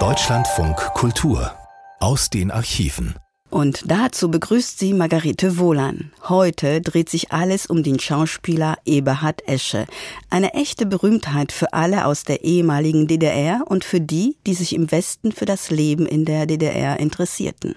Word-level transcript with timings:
Deutschlandfunk 0.00 0.76
Kultur 0.94 1.52
aus 2.00 2.28
den 2.28 2.50
Archiven. 2.50 3.14
Und 3.50 3.84
dazu 3.86 4.32
begrüßt 4.32 4.80
sie 4.80 4.92
Margarete 4.94 5.58
Wohlan. 5.58 6.10
Heute 6.28 6.80
dreht 6.80 7.08
sich 7.08 7.30
alles 7.30 7.66
um 7.66 7.84
den 7.84 8.00
Schauspieler 8.00 8.78
Eberhard 8.84 9.46
Esche. 9.46 9.86
Eine 10.28 10.54
echte 10.54 10.86
Berühmtheit 10.86 11.52
für 11.52 11.72
alle 11.72 12.06
aus 12.06 12.24
der 12.24 12.42
ehemaligen 12.42 13.06
DDR 13.06 13.62
und 13.64 13.84
für 13.84 14.00
die, 14.00 14.38
die 14.44 14.54
sich 14.54 14.74
im 14.74 14.90
Westen 14.90 15.30
für 15.30 15.46
das 15.46 15.70
Leben 15.70 16.04
in 16.04 16.24
der 16.24 16.46
DDR 16.46 16.98
interessierten. 16.98 17.76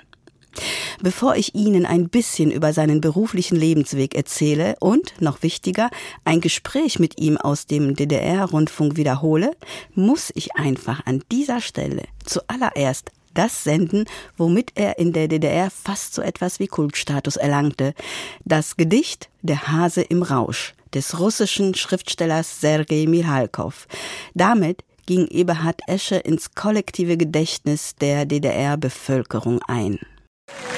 Bevor 1.02 1.36
ich 1.36 1.56
Ihnen 1.56 1.86
ein 1.86 2.10
bisschen 2.10 2.52
über 2.52 2.74
seinen 2.74 3.02
beruflichen 3.02 3.56
Lebensweg 3.56 4.16
erzähle 4.16 4.76
und, 4.80 5.14
noch 5.22 5.44
wichtiger, 5.44 5.90
ein 6.26 6.42
Gespräch 6.42 7.00
mit 7.00 7.20
ihm 7.20 7.38
aus 7.38 7.66
dem 7.66 7.96
DDR-Rundfunk 7.96 8.98
wiederhole, 8.98 9.52
muss 9.94 10.32
ich 10.36 10.56
einfach 10.56 11.06
an 11.06 11.24
dieser 11.32 11.62
Stelle 11.62 12.04
zuallererst 12.26 13.12
das 13.34 13.64
senden, 13.64 14.06
womit 14.36 14.72
er 14.76 14.98
in 14.98 15.14
der 15.14 15.28
DDR 15.28 15.70
fast 15.70 16.16
so 16.16 16.22
etwas 16.22 16.60
wie 16.60 16.68
Kultstatus 16.68 17.36
erlangte. 17.36 17.94
Das 18.46 18.78
Gedicht 18.78 19.30
Der 19.44 19.68
Hase 19.68 20.02
im 20.02 20.24
Rausch 20.24 20.74
des 20.94 21.20
russischen 21.20 21.76
Schriftstellers 21.76 22.62
Sergei 22.62 23.06
Mihalkov. 23.08 23.88
Damit 24.34 24.84
ging 25.06 25.28
Eberhard 25.28 25.82
Esche 25.88 26.16
ins 26.16 26.56
kollektive 26.56 27.18
Gedächtnis 27.18 27.96
der 27.96 28.26
DDR-Bevölkerung 28.26 29.62
ein. 29.68 30.00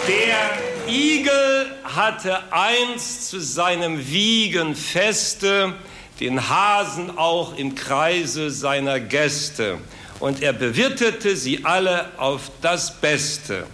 Der 0.09 0.91
Igel 0.91 1.67
hatte 1.83 2.51
einst 2.51 3.29
zu 3.29 3.39
seinem 3.39 4.09
Wiegen 4.09 4.75
feste, 4.75 5.75
den 6.19 6.49
Hasen 6.49 7.15
auch 7.15 7.55
im 7.55 7.75
Kreise 7.75 8.49
seiner 8.49 8.99
Gäste, 8.99 9.77
und 10.19 10.41
er 10.41 10.53
bewirtete 10.53 11.35
sie 11.35 11.63
alle 11.63 12.11
auf 12.17 12.49
das 12.61 12.99
Beste. 12.99 13.67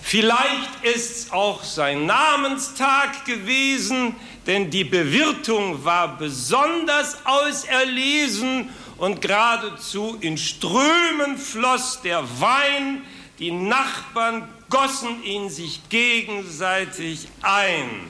Vielleicht 0.00 0.84
ist's 0.84 1.30
auch 1.32 1.62
sein 1.64 2.06
Namenstag 2.06 3.26
gewesen, 3.26 4.16
denn 4.46 4.70
die 4.70 4.84
Bewirtung 4.84 5.84
war 5.84 6.16
besonders 6.16 7.18
auserlesen 7.26 8.70
und 8.96 9.20
geradezu 9.20 10.16
in 10.22 10.38
Strömen 10.38 11.36
floss 11.36 12.00
der 12.02 12.22
Wein, 12.40 13.02
die 13.38 13.50
Nachbarn 13.50 14.48
gossen 14.68 15.22
ihn 15.22 15.50
sich 15.50 15.88
gegenseitig 15.88 17.28
ein. 17.42 18.08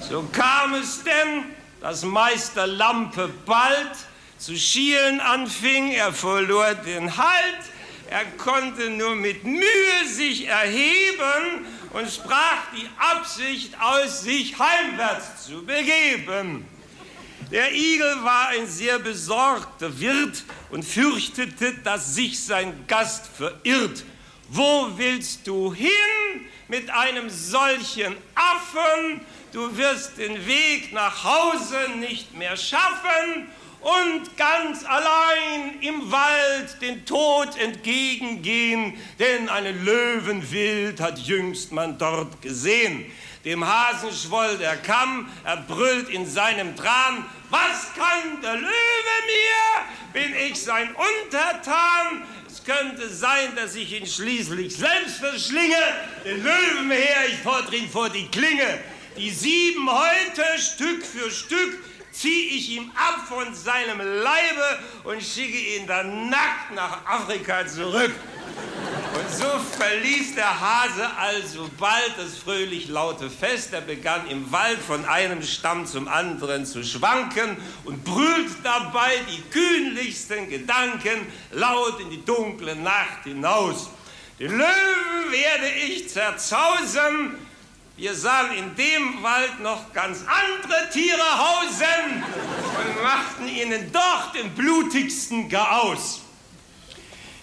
So 0.00 0.28
kam 0.32 0.74
es 0.74 1.02
denn, 1.04 1.44
dass 1.80 2.04
Meister 2.04 2.66
Lampe 2.66 3.30
bald 3.46 3.92
zu 4.38 4.56
schielen 4.56 5.20
anfing, 5.20 5.92
er 5.92 6.12
verlor 6.12 6.74
den 6.74 7.16
Halt, 7.16 7.60
er 8.10 8.24
konnte 8.36 8.90
nur 8.90 9.14
mit 9.14 9.44
Mühe 9.44 10.06
sich 10.06 10.46
erheben 10.46 11.66
und 11.92 12.10
sprach 12.10 12.72
die 12.76 12.88
Absicht 12.98 13.74
aus, 13.80 14.22
sich 14.22 14.58
heimwärts 14.58 15.46
zu 15.46 15.64
begeben. 15.64 16.66
Der 17.50 17.72
Igel 17.72 18.22
war 18.22 18.48
ein 18.48 18.66
sehr 18.66 18.98
besorgter 18.98 20.00
Wirt 20.00 20.44
und 20.70 20.84
fürchtete, 20.84 21.74
dass 21.84 22.14
sich 22.14 22.42
sein 22.42 22.86
Gast 22.86 23.26
verirrt. 23.36 24.04
Wo 24.56 24.88
willst 24.96 25.48
du 25.48 25.74
hin 25.74 25.90
mit 26.68 26.88
einem 26.88 27.28
solchen 27.28 28.14
Affen? 28.36 29.20
Du 29.52 29.76
wirst 29.76 30.16
den 30.16 30.46
Weg 30.46 30.92
nach 30.92 31.24
Hause 31.24 31.76
nicht 31.98 32.32
mehr 32.34 32.56
schaffen 32.56 33.48
und 33.80 34.36
ganz 34.36 34.84
allein 34.84 35.80
im 35.80 36.12
Wald 36.12 36.80
den 36.80 37.04
Tod 37.04 37.56
entgegengehen, 37.58 38.94
denn 39.18 39.48
einen 39.48 39.84
Löwenwild 39.84 41.00
hat 41.00 41.18
jüngst 41.18 41.72
man 41.72 41.98
dort 41.98 42.40
gesehen. 42.40 43.10
Dem 43.44 43.66
Hasen 43.66 44.12
schwoll 44.12 44.56
der 44.58 44.76
Kamm, 44.76 45.28
er 45.42 45.56
brüllt 45.56 46.08
in 46.10 46.26
seinem 46.26 46.76
Tran, 46.76 47.24
was 47.50 47.92
kann 47.94 48.40
der 48.40 48.54
Löwe 48.54 48.68
mir? 48.70 50.12
Bin 50.12 50.32
ich 50.48 50.62
sein 50.62 50.94
Untertan? 50.94 52.22
Könnte 52.62 53.08
sein, 53.08 53.56
dass 53.56 53.74
ich 53.74 53.92
ihn 53.92 54.06
schließlich 54.06 54.76
selbst 54.76 55.16
verschlinge. 55.16 55.76
Den 56.24 56.42
Löwen 56.42 56.90
her, 56.90 57.28
ich 57.28 57.38
fordere 57.38 57.76
ihn 57.76 57.88
vor 57.88 58.10
die 58.10 58.28
Klinge. 58.28 58.78
Die 59.16 59.30
sieben 59.30 59.88
heute, 59.90 60.44
Stück 60.58 61.04
für 61.04 61.30
Stück, 61.30 61.78
ziehe 62.14 62.56
ich 62.56 62.70
ihm 62.70 62.90
ab 62.94 63.26
von 63.28 63.54
seinem 63.54 63.98
Leibe 63.98 64.78
und 65.04 65.22
schicke 65.22 65.58
ihn 65.58 65.86
dann 65.86 66.30
nackt 66.30 66.72
nach 66.74 67.04
Afrika 67.06 67.66
zurück. 67.66 68.12
Und 69.14 69.30
so 69.30 69.46
verließ 69.78 70.34
der 70.34 70.60
Hase 70.60 71.08
also 71.16 71.70
bald 71.78 72.14
das 72.16 72.36
fröhlich 72.36 72.88
laute 72.88 73.30
Fest. 73.30 73.72
Er 73.72 73.80
begann 73.80 74.28
im 74.28 74.50
Wald 74.50 74.78
von 74.80 75.04
einem 75.04 75.42
Stamm 75.42 75.86
zum 75.86 76.08
anderen 76.08 76.66
zu 76.66 76.82
schwanken 76.84 77.56
und 77.84 78.04
brüllt 78.04 78.50
dabei 78.64 79.12
die 79.28 79.42
kühnlichsten 79.50 80.48
Gedanken 80.48 81.26
laut 81.52 82.00
in 82.00 82.10
die 82.10 82.24
dunkle 82.24 82.74
Nacht 82.74 83.24
hinaus. 83.24 83.88
Den 84.40 84.50
Löwen 84.50 85.30
werde 85.30 85.68
ich 85.86 86.08
zerzausen. 86.08 87.36
Wir 87.96 88.12
sahen 88.12 88.50
in 88.56 88.74
dem 88.74 89.22
Wald 89.22 89.60
noch 89.62 89.92
ganz 89.92 90.24
andere 90.26 90.90
Tiere 90.90 91.38
hausen 91.38 92.24
und 92.24 93.02
machten 93.04 93.46
ihnen 93.46 93.92
doch 93.92 94.32
den 94.32 94.50
blutigsten 94.50 95.48
Garaus. 95.48 96.20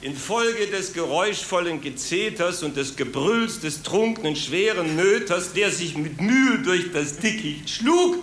Infolge 0.01 0.67
des 0.67 0.91
geräuschvollen 0.91 1.79
Gezeters 1.79 2.63
und 2.63 2.75
des 2.75 2.97
Gebrülls 2.97 3.61
des 3.61 3.81
trunkenen, 3.81 4.35
schweren 4.35 4.97
Nöters, 4.97 5.53
der 5.53 5.71
sich 5.71 5.95
mit 5.95 6.19
Mühe 6.19 6.59
durch 6.59 6.91
das 6.91 7.19
Dickicht 7.19 7.69
schlug, 7.69 8.17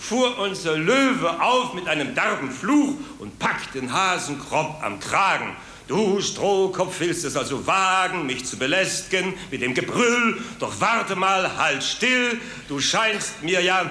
fuhr 0.00 0.38
unser 0.38 0.78
Löwe 0.78 1.42
auf 1.42 1.74
mit 1.74 1.88
einem 1.88 2.14
derben 2.14 2.50
Fluch 2.50 2.94
und 3.18 3.38
packte 3.38 3.80
den 3.80 3.92
Hasenkropp 3.92 4.82
am 4.82 4.98
Kragen. 4.98 5.54
Du 5.88 6.20
Strohkopf 6.20 6.98
willst 6.98 7.24
es 7.24 7.36
also 7.36 7.64
wagen, 7.66 8.26
mich 8.26 8.44
zu 8.44 8.58
belästigen 8.58 9.34
mit 9.52 9.62
dem 9.62 9.72
Gebrüll, 9.72 10.42
doch 10.58 10.80
warte 10.80 11.14
mal, 11.14 11.56
halt 11.56 11.84
still, 11.84 12.40
du 12.68 12.80
scheinst 12.80 13.42
mir 13.42 13.60
ja, 13.60 13.88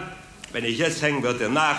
wenn 0.51 0.66
ich 0.66 0.78
jetzt 0.78 1.01
hängen 1.01 1.23
würde, 1.23 1.47
nach 1.47 1.78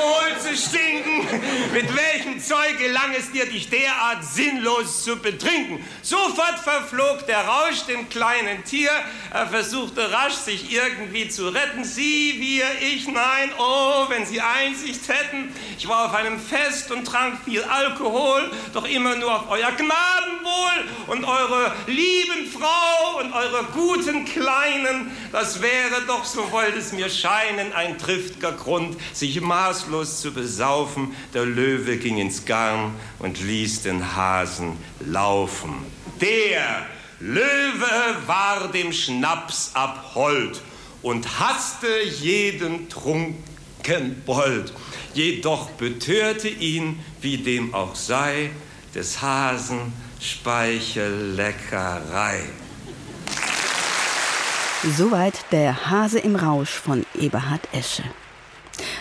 Alkohol 0.00 0.38
zu 0.40 0.56
stinken. 0.56 1.26
Mit 1.72 1.94
welchem 1.94 2.40
Zeug 2.40 2.78
gelang 2.78 3.14
es 3.16 3.30
dir, 3.32 3.46
dich 3.46 3.68
derart 3.68 4.24
sinnlos 4.24 5.04
zu 5.04 5.16
betrinken? 5.16 5.84
Sofort 6.02 6.58
verflog 6.58 7.26
der 7.26 7.46
Rausch 7.46 7.82
dem 7.86 8.08
kleinen 8.08 8.64
Tier. 8.64 8.90
Er 9.32 9.46
versuchte 9.46 10.10
rasch, 10.10 10.34
sich 10.34 10.72
irgendwie 10.72 11.28
zu 11.28 11.48
retten. 11.48 11.84
Sie, 11.84 12.36
wir, 12.38 12.64
ich, 12.80 13.08
nein. 13.08 13.50
Oh, 13.58 14.06
wenn 14.08 14.24
Sie 14.26 14.40
Einsicht 14.40 15.08
hätten. 15.08 15.54
Ich 15.78 15.86
war 15.88 16.06
auf 16.06 16.14
einem 16.14 16.40
Fest 16.40 16.90
und 16.90 17.04
trank 17.04 17.38
viel 17.44 17.62
Alkohol, 17.62 18.50
doch 18.72 18.86
immer 18.86 19.16
nur 19.16 19.34
auf 19.34 19.50
euer 19.50 19.72
Gnadenwohl 19.72 20.84
und 21.08 21.24
eure 21.24 21.72
lieben 21.86 22.50
Frau 22.50 23.20
und 23.20 23.32
eure 23.32 23.64
guten 23.74 24.24
Kleinen. 24.24 25.10
Das 25.32 25.60
wäre 25.60 26.02
doch, 26.06 26.24
so 26.24 26.50
wollte 26.52 26.78
es 26.78 26.92
mir 26.92 27.10
scheinen, 27.10 27.72
ein 27.72 27.98
triftiger 27.98 28.52
Grund, 28.52 28.96
sich 29.12 29.40
maßlos 29.40 29.89
zu 30.20 30.32
besaufen. 30.32 31.14
Der 31.34 31.44
Löwe 31.44 31.98
ging 31.98 32.18
ins 32.18 32.44
Garn 32.44 32.94
und 33.18 33.40
ließ 33.40 33.82
den 33.82 34.16
Hasen 34.16 34.76
laufen. 35.00 35.74
Der 36.20 36.86
Löwe 37.20 38.16
war 38.26 38.68
dem 38.68 38.92
Schnaps 38.92 39.70
abhold 39.74 40.62
und 41.02 41.40
hasste 41.40 41.88
jeden 42.20 42.88
Trunkenbold. 42.88 44.72
Jedoch 45.14 45.70
betörte 45.70 46.48
ihn, 46.48 47.00
wie 47.20 47.38
dem 47.38 47.74
auch 47.74 47.94
sei, 47.94 48.50
des 48.94 49.20
Hasen 49.20 49.92
Speichelleckerei. 50.20 52.40
Soweit 54.96 55.34
der 55.52 55.90
Hase 55.90 56.20
im 56.20 56.36
Rausch 56.36 56.70
von 56.70 57.04
Eberhard 57.18 57.68
Esche. 57.72 58.04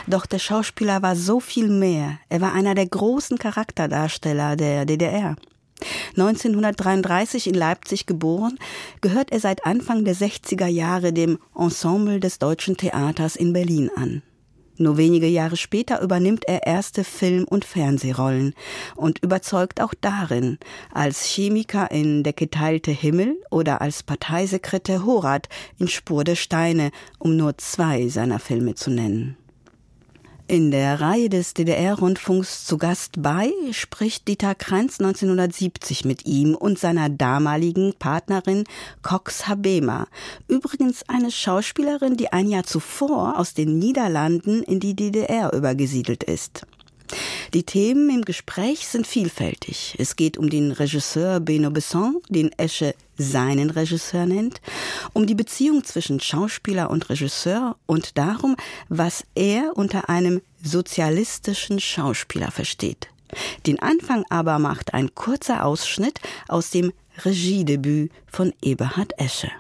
Doch 0.10 0.26
der 0.26 0.40
Schauspieler 0.40 1.04
war 1.04 1.16
so 1.16 1.40
viel 1.40 1.70
mehr. 1.70 2.18
Er 2.30 2.42
war 2.42 2.54
einer 2.54 2.74
der 2.74 2.88
großen 2.88 3.38
Charakterdarsteller 3.38 4.56
der 4.56 4.86
DDR. 4.86 5.36
1933 6.18 7.46
in 7.46 7.54
Leipzig 7.54 8.08
geboren, 8.08 8.58
gehört 9.02 9.32
er 9.32 9.40
seit 9.40 9.68
Anfang 9.68 10.06
der 10.06 10.16
60er 10.16 10.66
Jahre 10.66 11.14
dem 11.14 11.38
Ensemble 11.56 12.20
des 12.20 12.40
Deutschen 12.40 12.76
Theaters 12.76 13.36
in 13.36 13.54
Berlin 13.54 13.92
an. 13.96 14.24
Nur 14.78 14.98
wenige 14.98 15.28
Jahre 15.28 15.58
später 15.58 16.02
übernimmt 16.02 16.46
er 16.48 16.66
erste 16.66 17.04
Film- 17.04 17.46
und 17.48 17.64
Fernsehrollen 17.64 18.56
und 18.96 19.20
überzeugt 19.20 19.80
auch 19.80 19.94
darin, 20.02 20.58
als 20.92 21.24
Chemiker 21.24 21.92
in 21.92 22.24
Der 22.24 22.34
geteilte 22.34 22.92
Himmel 22.92 23.38
oder 23.52 23.82
als 23.82 24.02
Parteisekretär 24.02 25.06
Horat 25.06 25.50
in 25.78 25.88
Spur 25.88 26.24
der 26.24 26.36
Steine, 26.36 26.90
um 27.20 27.38
nur 27.38 27.60
zwei 27.60 28.08
seiner 28.08 28.40
Filme 28.40 28.74
zu 28.74 28.90
nennen. 28.90 29.38
In 30.50 30.72
der 30.72 31.00
Reihe 31.00 31.30
des 31.30 31.54
DDR-Rundfunks 31.54 32.66
zu 32.66 32.80
Gast 32.80 33.22
bei 33.22 33.52
spricht 33.72 34.28
Dieter 34.28 34.56
Krenz 34.56 35.00
1970 35.00 36.06
mit 36.06 36.26
ihm 36.26 36.56
und 36.56 36.80
seiner 36.80 37.08
damaligen 37.08 37.94
Partnerin 37.94 38.64
Cox 39.04 39.48
Habema. 39.48 40.08
Übrigens 40.48 41.08
eine 41.08 41.30
Schauspielerin, 41.30 42.18
die 42.18 42.34
ein 42.34 42.50
Jahr 42.50 42.64
zuvor 42.64 43.38
aus 43.38 43.54
den 43.54 43.78
Niederlanden 43.78 44.64
in 44.64 44.80
die 44.80 44.96
DDR 44.96 45.54
übergesiedelt 45.54 46.24
ist. 46.24 46.66
Die 47.54 47.64
Themen 47.64 48.10
im 48.10 48.26
Gespräch 48.26 48.88
sind 48.88 49.06
vielfältig. 49.06 49.98
Es 50.00 50.16
geht 50.16 50.36
um 50.40 50.50
den 50.50 50.72
Regisseur 50.72 51.40
Beno 51.40 51.70
Besson, 51.70 52.22
den 52.28 52.52
Esche 52.58 52.96
seinen 53.20 53.70
Regisseur 53.70 54.26
nennt, 54.26 54.62
um 55.14 55.28
die 55.28 55.36
Beziehung 55.36 55.84
zwischen 55.84 56.20
Schauspieler 56.20 56.90
und 56.90 57.10
Regisseur 57.10 57.76
und 57.86 58.18
darum, 58.18 58.56
was 58.88 59.24
er 59.36 59.74
unter 59.76 60.10
einem 60.10 60.42
sozialistischen 60.64 61.80
Schauspieler 61.80 62.50
versteht. 62.50 63.10
Den 63.68 63.80
Anfang 63.80 64.26
aber 64.30 64.58
macht 64.58 64.94
ein 64.96 65.14
kurzer 65.14 65.66
Ausschnitt 65.66 66.20
aus 66.48 66.72
dem 66.72 66.92
Regiedebüt 67.24 68.12
von 68.26 68.54
Eberhard 68.62 69.14
Esche. 69.20 69.52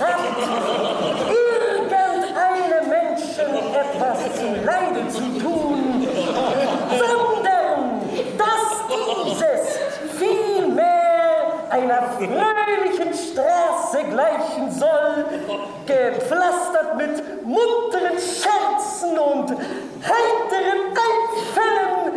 hat, 0.00 0.18
irgendeinem 1.28 2.88
Menschen 2.88 3.50
etwas 3.74 4.18
zu 4.36 4.46
Leide 4.64 5.08
zu 5.08 5.38
tun, 5.38 6.06
sondern 6.98 8.00
dass 8.38 8.66
dieses 8.88 9.78
vielmehr 10.18 11.70
einer 11.70 12.02
fröhlichen 12.12 13.12
Straße 13.14 14.04
gleichen 14.10 14.70
soll, 14.70 15.24
gepflastert 15.86 16.96
mit 16.96 17.44
munteren 17.44 18.18
Scherzen 18.18 19.18
und 19.18 19.50
heiteren 20.02 20.80
Einfällen, 21.08 22.12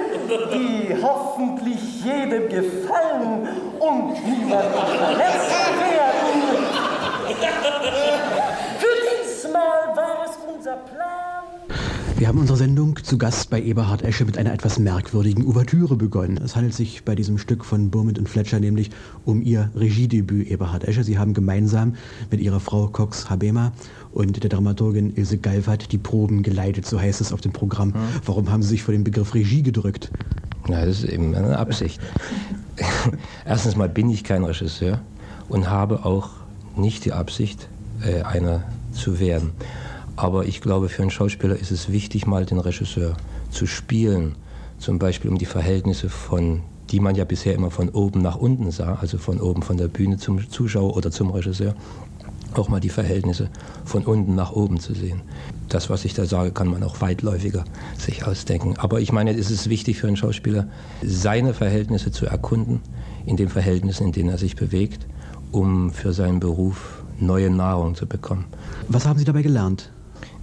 die 0.54 1.04
hoffentlich 1.04 2.04
jedem 2.04 2.50
gefallen 2.50 3.48
und 3.80 4.14
niemandem 4.26 4.72
verletzt 4.72 5.52
werden. 5.80 6.93
Für 8.80 8.96
diesmal 9.12 9.96
war 9.96 10.26
es 10.26 10.38
unser 10.56 10.76
Plan. 10.78 11.34
Wir 12.18 12.28
haben 12.28 12.40
unsere 12.40 12.58
Sendung 12.58 13.00
zu 13.04 13.18
Gast 13.18 13.50
bei 13.50 13.62
Eberhard 13.62 14.04
Esche 14.04 14.24
mit 14.24 14.38
einer 14.38 14.54
etwas 14.54 14.80
merkwürdigen 14.80 15.46
Ouvertüre 15.46 15.96
begonnen. 15.98 16.38
Es 16.38 16.56
handelt 16.56 16.74
sich 16.74 17.04
bei 17.04 17.16
diesem 17.16 17.38
Stück 17.38 17.66
von 17.66 17.90
Burmond 17.90 18.20
und 18.20 18.30
Fletcher 18.30 18.60
nämlich 18.60 18.92
um 19.26 19.42
ihr 19.42 19.72
Regiedebüt 19.76 20.48
Eberhard 20.50 20.88
Esche. 20.88 21.04
Sie 21.04 21.18
haben 21.18 21.34
gemeinsam 21.34 21.96
mit 22.32 22.40
ihrer 22.40 22.60
Frau 22.60 22.88
Cox 22.88 23.30
Habema 23.30 23.74
und 24.12 24.42
der 24.44 24.50
Dramaturgin 24.50 25.16
Ilse 25.16 25.38
Galfert 25.38 25.92
die 25.92 25.98
Proben 25.98 26.44
geleitet, 26.44 26.86
so 26.86 27.00
heißt 27.00 27.20
es 27.20 27.34
auf 27.34 27.42
dem 27.42 27.52
Programm. 27.52 27.94
Hm. 27.94 28.02
Warum 28.26 28.52
haben 28.52 28.62
Sie 28.62 28.70
sich 28.70 28.84
vor 28.84 28.94
dem 28.94 29.04
Begriff 29.04 29.34
Regie 29.34 29.64
gedrückt? 29.64 30.12
Na, 30.68 30.86
das 30.86 31.04
ist 31.04 31.10
eben 31.10 31.36
eine 31.36 31.58
Absicht. 31.58 32.00
Erstens 33.46 33.76
mal 33.76 33.90
bin 33.90 34.10
ich 34.10 34.24
kein 34.24 34.44
Regisseur 34.44 35.02
und 35.50 35.70
habe 35.70 36.06
auch 36.06 36.30
nicht 36.76 37.06
die 37.06 37.14
Absicht, 37.14 37.68
äh, 38.04 38.22
einer 38.24 38.64
zu 38.94 39.20
werden. 39.20 39.52
Aber 40.16 40.46
ich 40.46 40.62
glaube, 40.62 40.90
für 40.90 41.02
einen 41.02 41.12
Schauspieler 41.12 41.56
ist 41.56 41.72
es 41.72 41.92
wichtig, 41.92 42.28
mal 42.28 42.46
den 42.46 42.60
Regisseur 42.60 43.18
zu 43.50 43.66
spielen. 43.66 44.36
Zum 44.78 45.00
Beispiel 45.00 45.32
um 45.32 45.38
die 45.38 45.46
Verhältnisse 45.46 46.10
von, 46.10 46.62
die 46.92 47.00
man 47.00 47.16
ja 47.16 47.26
bisher 47.26 47.56
immer 47.56 47.72
von 47.72 47.90
oben 47.90 48.22
nach 48.22 48.36
unten 48.36 48.70
sah, 48.70 48.96
also 48.96 49.18
von 49.18 49.42
oben 49.42 49.64
von 49.64 49.78
der 49.78 49.88
Bühne 49.88 50.18
zum 50.18 50.50
Zuschauer 50.50 50.96
oder 50.96 51.10
zum 51.10 51.32
Regisseur, 51.32 51.76
auch 52.54 52.70
mal 52.70 52.80
die 52.80 52.90
Verhältnisse 52.90 53.50
von 53.86 54.04
unten 54.04 54.36
nach 54.36 54.52
oben 54.52 54.80
zu 54.80 54.94
sehen. 54.94 55.22
Das, 55.70 55.90
was 55.90 56.06
ich 56.06 56.14
da 56.14 56.26
sage, 56.26 56.52
kann 56.52 56.68
man 56.68 56.84
auch 56.84 57.02
weitläufiger 57.02 57.64
sich 57.98 58.28
ausdenken. 58.28 58.76
Aber 58.78 59.02
ich 59.02 59.12
meine, 59.12 59.32
es 59.32 59.50
ist 59.50 59.70
wichtig 59.70 59.98
für 59.98 60.08
einen 60.08 60.18
Schauspieler, 60.18 60.68
seine 61.02 61.56
Verhältnisse 61.56 62.12
zu 62.12 62.28
erkunden, 62.28 62.82
in 63.26 63.38
den 63.38 63.50
Verhältnissen, 63.50 64.08
in 64.08 64.12
denen 64.12 64.30
er 64.30 64.38
sich 64.38 64.56
bewegt, 64.56 65.08
um 65.54 65.92
für 65.92 66.14
seinen 66.14 66.40
Beruf 66.40 67.04
neue 67.20 67.50
Nahrung 67.50 67.96
zu 67.96 68.06
bekommen. 68.06 68.46
Was 68.90 69.06
haben 69.06 69.20
Sie 69.20 69.26
dabei 69.26 69.42
gelernt? 69.42 69.92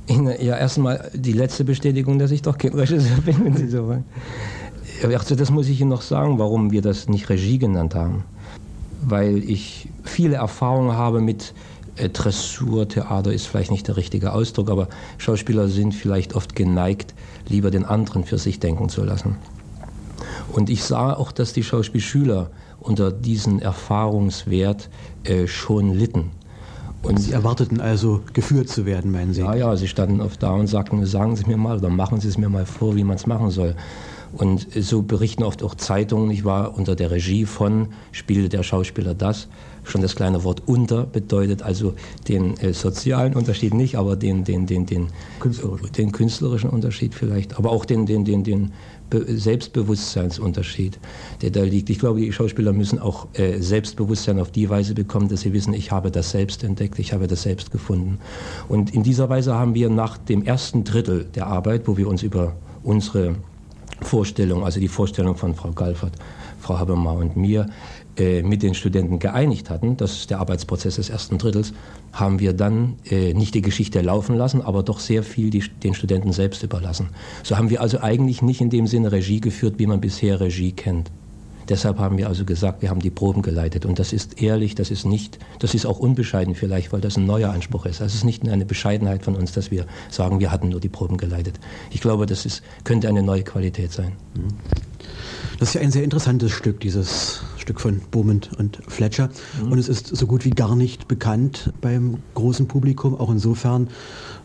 Ja, 0.09 0.57
erstmal 0.57 1.11
die 1.15 1.33
letzte 1.33 1.65
Bestätigung, 1.65 2.19
dass 2.19 2.31
ich 2.31 2.43
doch 2.43 2.59
kein 2.59 2.73
Regisseur 2.73 3.17
bin, 3.25 3.45
wenn 3.45 3.57
Sie 3.57 3.69
so 3.69 3.87
wollen. 3.87 4.05
Also 5.05 5.35
das 5.35 5.51
muss 5.51 5.69
ich 5.69 5.81
Ihnen 5.81 5.91
noch 5.91 6.03
sagen, 6.03 6.39
warum 6.39 6.73
wir 6.73 6.83
das 6.83 7.09
nicht 7.09 7.29
Regie 7.29 7.59
genannt 7.59 7.95
haben. 7.95 8.25
Weil 9.03 9.39
ich 9.39 9.89
viele 10.05 10.37
Erfahrungen 10.37 10.93
habe 10.93 11.21
mit 11.21 11.55
äh, 11.97 12.09
Dressurtheater, 12.09 13.33
ist 13.33 13.47
vielleicht 13.47 13.71
nicht 13.71 13.89
der 13.89 13.97
richtige 13.97 14.33
Ausdruck, 14.33 14.69
aber 14.69 14.89
Schauspieler 15.19 15.69
sind 15.69 15.95
vielleicht 15.95 16.35
oft 16.35 16.55
geneigt, 16.55 17.15
lieber 17.49 17.71
den 17.71 17.85
anderen 17.85 18.25
für 18.25 18.39
sich 18.39 18.61
denken 18.61 18.89
zu 18.89 19.05
lassen. 19.05 19.37
Und 20.53 20.71
ich 20.71 20.83
sah 20.83 21.15
auch, 21.15 21.33
dass 21.33 21.53
die 21.53 21.63
Schauspielschüler 21.63 22.51
unter 22.81 23.13
diesem 23.13 23.59
Erfahrungswert 23.59 24.89
äh, 25.25 25.47
schon 25.47 25.95
litten. 25.95 26.31
Und 27.03 27.19
Sie 27.19 27.33
erwarteten 27.33 27.81
also, 27.81 28.21
geführt 28.35 28.69
zu 28.69 28.85
werden, 28.85 29.11
meinen 29.11 29.33
Sie? 29.33 29.41
Ja, 29.41 29.55
ja, 29.55 29.77
Sie 29.77 29.89
standen 29.89 30.21
oft 30.21 30.43
da 30.43 30.51
und 30.51 30.67
sagten, 30.67 31.05
sagen 31.07 31.35
Sie 31.35 31.47
mir 31.47 31.57
mal 31.57 31.79
oder 31.79 31.89
machen 31.89 32.21
Sie 32.21 32.29
es 32.29 32.37
mir 32.37 32.51
mal 32.51 32.67
vor, 32.67 32.95
wie 32.95 33.05
man 33.05 33.17
es 33.17 33.27
machen 33.27 33.51
soll. 33.51 33.75
Und 34.33 34.69
so 34.75 35.03
berichten 35.03 35.43
oft 35.43 35.63
auch 35.63 35.75
Zeitungen, 35.75 36.31
ich 36.31 36.45
war 36.45 36.77
unter 36.77 36.95
der 36.95 37.11
Regie 37.11 37.47
von, 37.47 37.89
spielte 38.13 38.49
der 38.49 38.63
Schauspieler 38.63 39.15
das. 39.15 39.49
Schon 39.83 40.03
das 40.03 40.15
kleine 40.15 40.45
Wort 40.45 40.63
unter 40.67 41.05
bedeutet 41.05 41.63
also 41.63 41.95
den 42.29 42.57
äh, 42.59 42.73
sozialen 42.75 43.35
Unterschied 43.35 43.75
nicht, 43.75 43.97
aber 43.97 44.15
den, 44.15 44.45
den, 44.45 44.67
den, 44.67 44.87
den, 44.87 45.09
künstlerischen. 45.41 45.93
den 45.93 46.13
künstlerischen 46.13 46.71
Unterschied 46.71 47.15
vielleicht, 47.15 47.57
aber 47.59 47.71
auch 47.71 47.85
den, 47.85 48.07
den, 48.07 48.25
den, 48.25 48.45
den 48.45 48.73
Selbstbewusstseinsunterschied, 49.13 50.99
der 51.43 51.51
da 51.51 51.63
liegt. 51.63 51.91
Ich 51.91 51.99
glaube, 51.99 52.21
die 52.21 52.33
Schauspieler 52.33 52.73
müssen 52.73 52.99
auch 52.99 53.29
äh, 53.35 53.61
Selbstbewusstsein 53.61 54.39
auf 54.39 54.51
die 54.51 54.69
Weise 54.71 54.95
bekommen, 54.95 55.29
dass 55.29 55.43
sie 55.43 55.53
wissen, 55.53 55.75
ich 55.75 55.91
habe 55.91 56.11
das 56.11 56.31
selbst 56.31 56.65
entdeckt, 56.65 56.99
ich 56.99 57.13
habe 57.13 57.27
das 57.27 57.43
selbst 57.43 57.71
gefunden. 57.71 58.19
Und 58.69 58.95
in 58.95 59.03
dieser 59.03 59.29
Weise 59.29 59.55
haben 59.55 59.75
wir 59.75 59.91
nach 59.91 60.19
dem 60.19 60.45
ersten 60.45 60.85
Drittel 60.85 61.25
der 61.35 61.47
Arbeit, 61.47 61.87
wo 61.87 61.97
wir 61.97 62.09
uns 62.09 62.23
über 62.23 62.57
unsere 62.83 63.37
Vorstellung, 64.03 64.65
also 64.65 64.81
die 64.81 64.89
Vorstellung 64.89 65.37
von 65.37 65.55
Frau 65.55 65.73
Galfert, 65.73 66.15
Frau 66.59 66.79
Habermar 66.79 67.17
und 67.17 67.37
mir, 67.37 67.67
äh, 68.17 68.43
mit 68.43 68.63
den 68.63 68.75
Studenten 68.75 69.19
geeinigt 69.19 69.71
hatten, 69.71 69.97
das 69.97 70.13
ist 70.13 70.31
der 70.31 70.41
Arbeitsprozess 70.41 70.97
des 70.97 71.11
ersten 71.11 71.39
Drittels, 71.39 71.73
haben 72.13 72.41
wir 72.41 72.53
dann 72.53 72.97
äh, 73.09 73.35
nicht 73.35 73.55
die 73.55 73.63
Geschichte 73.63 74.01
laufen 74.01 74.37
lassen, 74.37 74.63
aber 74.63 74.83
doch 74.83 75.01
sehr 75.01 75.23
viel 75.23 75.51
die, 75.51 75.65
den 75.83 75.95
Studenten 75.95 76.33
selbst 76.33 76.63
überlassen. 76.63 77.11
So 77.43 77.57
haben 77.57 77.71
wir 77.71 77.81
also 77.81 78.01
eigentlich 78.01 78.43
nicht 78.43 78.61
in 78.61 78.71
dem 78.71 78.87
Sinne 78.87 79.13
Regie 79.13 79.41
geführt, 79.41 79.75
wie 79.79 79.87
man 79.87 80.01
bisher 80.01 80.41
Regie 80.41 80.73
kennt. 80.73 81.11
Deshalb 81.71 81.99
haben 81.99 82.19
wir 82.19 82.27
also 82.27 82.45
gesagt, 82.45 82.83
wir 82.83 82.91
haben 82.91 83.01
die 83.01 83.11
Proben 83.11 83.43
geleitet. 83.43 83.87
Und 83.87 84.01
das 84.01 84.13
ist 84.13 84.43
ehrlich, 84.43 84.75
das 84.75 84.91
ist 84.91 85.07
nicht, 85.07 85.39
das 85.61 85.73
ist 85.73 85.87
auch 85.87 86.01
unbescheiden 86.01 86.57
vielleicht, 86.57 86.93
weil 86.93 87.01
das 87.01 87.17
ein 87.17 87.27
neuer 87.27 87.51
Anspruch 87.51 87.87
ist. 87.87 88.01
Das 88.01 88.13
ist 88.13 88.25
nicht 88.25 88.47
eine 88.49 88.67
Bescheidenheit 88.67 89.23
von 89.23 89.37
uns, 89.37 89.53
dass 89.53 89.71
wir 89.71 89.87
sagen, 90.11 90.41
wir 90.41 90.51
hatten 90.51 90.69
nur 90.69 90.81
die 90.81 90.89
Proben 90.89 91.17
geleitet. 91.17 91.61
Ich 91.91 92.01
glaube, 92.01 92.27
das 92.27 92.45
ist, 92.45 92.63
könnte 92.83 93.09
eine 93.09 93.23
neue 93.23 93.45
Qualität 93.45 93.93
sein. 93.93 94.13
Das 95.61 95.69
ist 95.69 95.75
ja 95.75 95.81
ein 95.83 95.93
sehr 95.93 96.03
interessantes 96.03 96.53
Stück, 96.53 96.81
dieses 96.81 97.43
Stück 97.59 97.81
von 97.81 98.01
Beaumont 98.11 98.51
und 98.59 98.81
Fletcher. 98.89 99.29
Mhm. 99.63 99.73
Und 99.73 99.79
es 99.79 99.89
ist 99.89 100.09
so 100.09 100.27
gut 100.27 100.45
wie 100.45 100.51
gar 100.51 100.75
nicht 100.75 101.07
bekannt 101.07 101.73
beim 101.81 102.19
großen 102.35 102.67
Publikum. 102.67 103.15
Auch 103.15 103.31
insofern, 103.31 103.89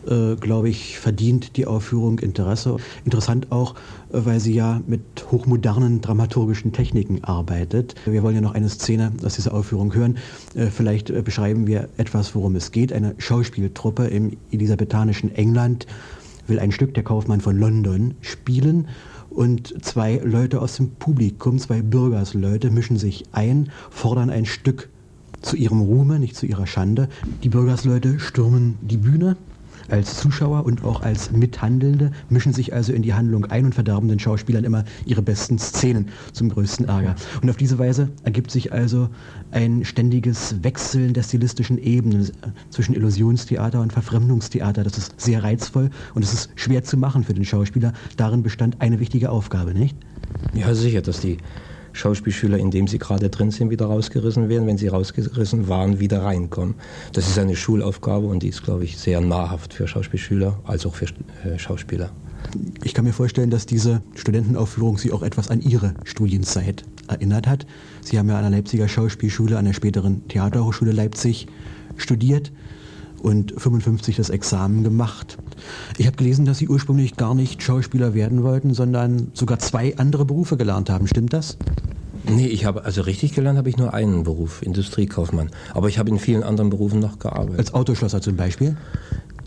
äh, 0.06 0.36
glaube 0.36 0.68
ich, 0.68 0.98
verdient 0.98 1.56
die 1.56 1.66
Aufführung 1.66 2.18
Interesse. 2.18 2.76
Interessant 3.04 3.52
auch, 3.52 3.74
äh, 4.12 4.20
weil 4.24 4.40
sie 4.40 4.54
ja 4.54 4.80
mit 4.86 5.02
hochmodernen 5.30 6.00
dramaturgischen 6.00 6.72
Techniken 6.72 7.24
arbeitet. 7.24 7.94
Wir 8.04 8.22
wollen 8.22 8.34
ja 8.34 8.40
noch 8.40 8.54
eine 8.54 8.68
Szene 8.68 9.12
aus 9.24 9.36
dieser 9.36 9.54
Aufführung 9.54 9.94
hören. 9.94 10.18
Äh, 10.54 10.66
vielleicht 10.66 11.12
beschreiben 11.24 11.66
wir 11.66 11.88
etwas, 11.96 12.34
worum 12.34 12.56
es 12.56 12.72
geht. 12.72 12.92
Eine 12.92 13.14
Schauspieltruppe 13.18 14.06
im 14.06 14.36
elisabethanischen 14.50 15.34
England 15.34 15.86
will 16.46 16.60
ein 16.60 16.72
Stück 16.72 16.94
der 16.94 17.02
Kaufmann 17.02 17.40
von 17.40 17.58
London 17.58 18.14
spielen 18.20 18.88
und 19.30 19.84
zwei 19.84 20.20
Leute 20.24 20.62
aus 20.62 20.76
dem 20.76 20.92
Publikum, 20.92 21.58
zwei 21.58 21.82
Bürgersleute, 21.82 22.70
mischen 22.70 22.96
sich 22.96 23.24
ein, 23.32 23.70
fordern 23.90 24.30
ein 24.30 24.46
Stück 24.46 24.88
zu 25.42 25.56
ihrem 25.56 25.80
Ruhme, 25.80 26.18
nicht 26.18 26.36
zu 26.36 26.46
ihrer 26.46 26.66
Schande. 26.66 27.08
Die 27.42 27.48
Bürgersleute 27.48 28.18
stürmen 28.18 28.78
die 28.80 28.96
Bühne, 28.96 29.36
als 29.90 30.18
Zuschauer 30.18 30.64
und 30.64 30.84
auch 30.84 31.02
als 31.02 31.30
Mithandelnde, 31.30 32.10
mischen 32.28 32.52
sich 32.52 32.74
also 32.74 32.92
in 32.92 33.02
die 33.02 33.14
Handlung 33.14 33.46
ein 33.46 33.66
und 33.66 33.74
verderben 33.74 34.08
den 34.08 34.18
Schauspielern 34.18 34.64
immer 34.64 34.84
ihre 35.04 35.22
besten 35.22 35.58
Szenen 35.58 36.08
zum 36.32 36.48
größten 36.48 36.88
Ärger. 36.88 37.14
Und 37.42 37.50
auf 37.50 37.56
diese 37.56 37.78
Weise 37.78 38.10
ergibt 38.24 38.50
sich 38.50 38.72
also 38.72 39.08
ein 39.50 39.84
ständiges 39.84 40.62
Wechseln 40.62 41.14
der 41.14 41.22
stilistischen 41.22 41.78
Ebenen 41.78 42.30
zwischen 42.70 42.94
Illusionstheater 42.94 43.80
und 43.80 43.92
Verfremdungstheater. 43.92 44.82
Das 44.84 44.98
ist 44.98 45.20
sehr 45.20 45.42
reizvoll 45.42 45.90
und 46.14 46.22
es 46.22 46.32
ist 46.32 46.50
schwer 46.56 46.84
zu 46.84 46.96
machen 46.96 47.24
für 47.24 47.34
den 47.34 47.44
Schauspieler. 47.44 47.92
Darin 48.16 48.42
bestand 48.42 48.80
eine 48.80 49.00
wichtige 49.00 49.30
Aufgabe, 49.30 49.74
nicht? 49.74 49.96
Ja, 50.54 50.74
sicher, 50.74 51.02
dass 51.02 51.20
die 51.20 51.38
Schauspielschüler, 51.96 52.58
indem 52.58 52.86
sie 52.86 52.98
gerade 52.98 53.30
drin 53.30 53.50
sind, 53.50 53.70
wieder 53.70 53.86
rausgerissen 53.86 54.48
werden, 54.48 54.66
wenn 54.66 54.78
sie 54.78 54.88
rausgerissen 54.88 55.68
waren, 55.68 55.98
wieder 55.98 56.22
reinkommen. 56.22 56.74
Das 57.12 57.26
ist 57.28 57.38
eine 57.38 57.56
Schulaufgabe 57.56 58.26
und 58.26 58.42
die 58.42 58.48
ist, 58.48 58.62
glaube 58.62 58.84
ich, 58.84 58.98
sehr 58.98 59.20
nahrhaft 59.20 59.74
für 59.74 59.88
Schauspielschüler 59.88 60.60
als 60.64 60.86
auch 60.86 60.94
für 60.94 61.06
äh, 61.06 61.58
Schauspieler. 61.58 62.10
Ich 62.84 62.94
kann 62.94 63.04
mir 63.04 63.12
vorstellen, 63.12 63.50
dass 63.50 63.66
diese 63.66 64.02
Studentenaufführung 64.14 64.98
Sie 64.98 65.10
auch 65.10 65.22
etwas 65.22 65.50
an 65.50 65.60
Ihre 65.60 65.94
Studienzeit 66.04 66.84
erinnert 67.08 67.46
hat. 67.46 67.66
Sie 68.02 68.18
haben 68.18 68.28
ja 68.28 68.36
an 68.36 68.42
der 68.42 68.50
Leipziger 68.50 68.88
Schauspielschule, 68.88 69.58
an 69.58 69.64
der 69.64 69.72
späteren 69.72 70.28
Theaterhochschule 70.28 70.92
Leipzig 70.92 71.46
studiert 71.96 72.52
und 73.26 73.60
55 73.60 74.14
das 74.14 74.30
Examen 74.30 74.84
gemacht. 74.84 75.36
Ich 75.98 76.06
habe 76.06 76.16
gelesen, 76.16 76.44
dass 76.44 76.58
Sie 76.58 76.68
ursprünglich 76.68 77.16
gar 77.16 77.34
nicht 77.34 77.60
Schauspieler 77.60 78.14
werden 78.14 78.44
wollten, 78.44 78.72
sondern 78.72 79.32
sogar 79.34 79.58
zwei 79.58 79.96
andere 79.96 80.24
Berufe 80.24 80.56
gelernt 80.56 80.90
haben. 80.90 81.08
Stimmt 81.08 81.32
das? 81.32 81.56
Nee, 82.28 82.46
ich 82.46 82.64
habe, 82.64 82.84
also 82.84 83.02
richtig 83.02 83.34
gelernt 83.34 83.58
habe 83.58 83.68
ich 83.68 83.78
nur 83.78 83.92
einen 83.94 84.22
Beruf, 84.22 84.62
Industriekaufmann. 84.62 85.50
Aber 85.74 85.88
ich 85.88 85.98
habe 85.98 86.08
in 86.10 86.20
vielen 86.20 86.44
anderen 86.44 86.70
Berufen 86.70 87.00
noch 87.00 87.18
gearbeitet. 87.18 87.58
Als 87.58 87.74
Autoschlosser 87.74 88.20
zum 88.20 88.36
Beispiel? 88.36 88.76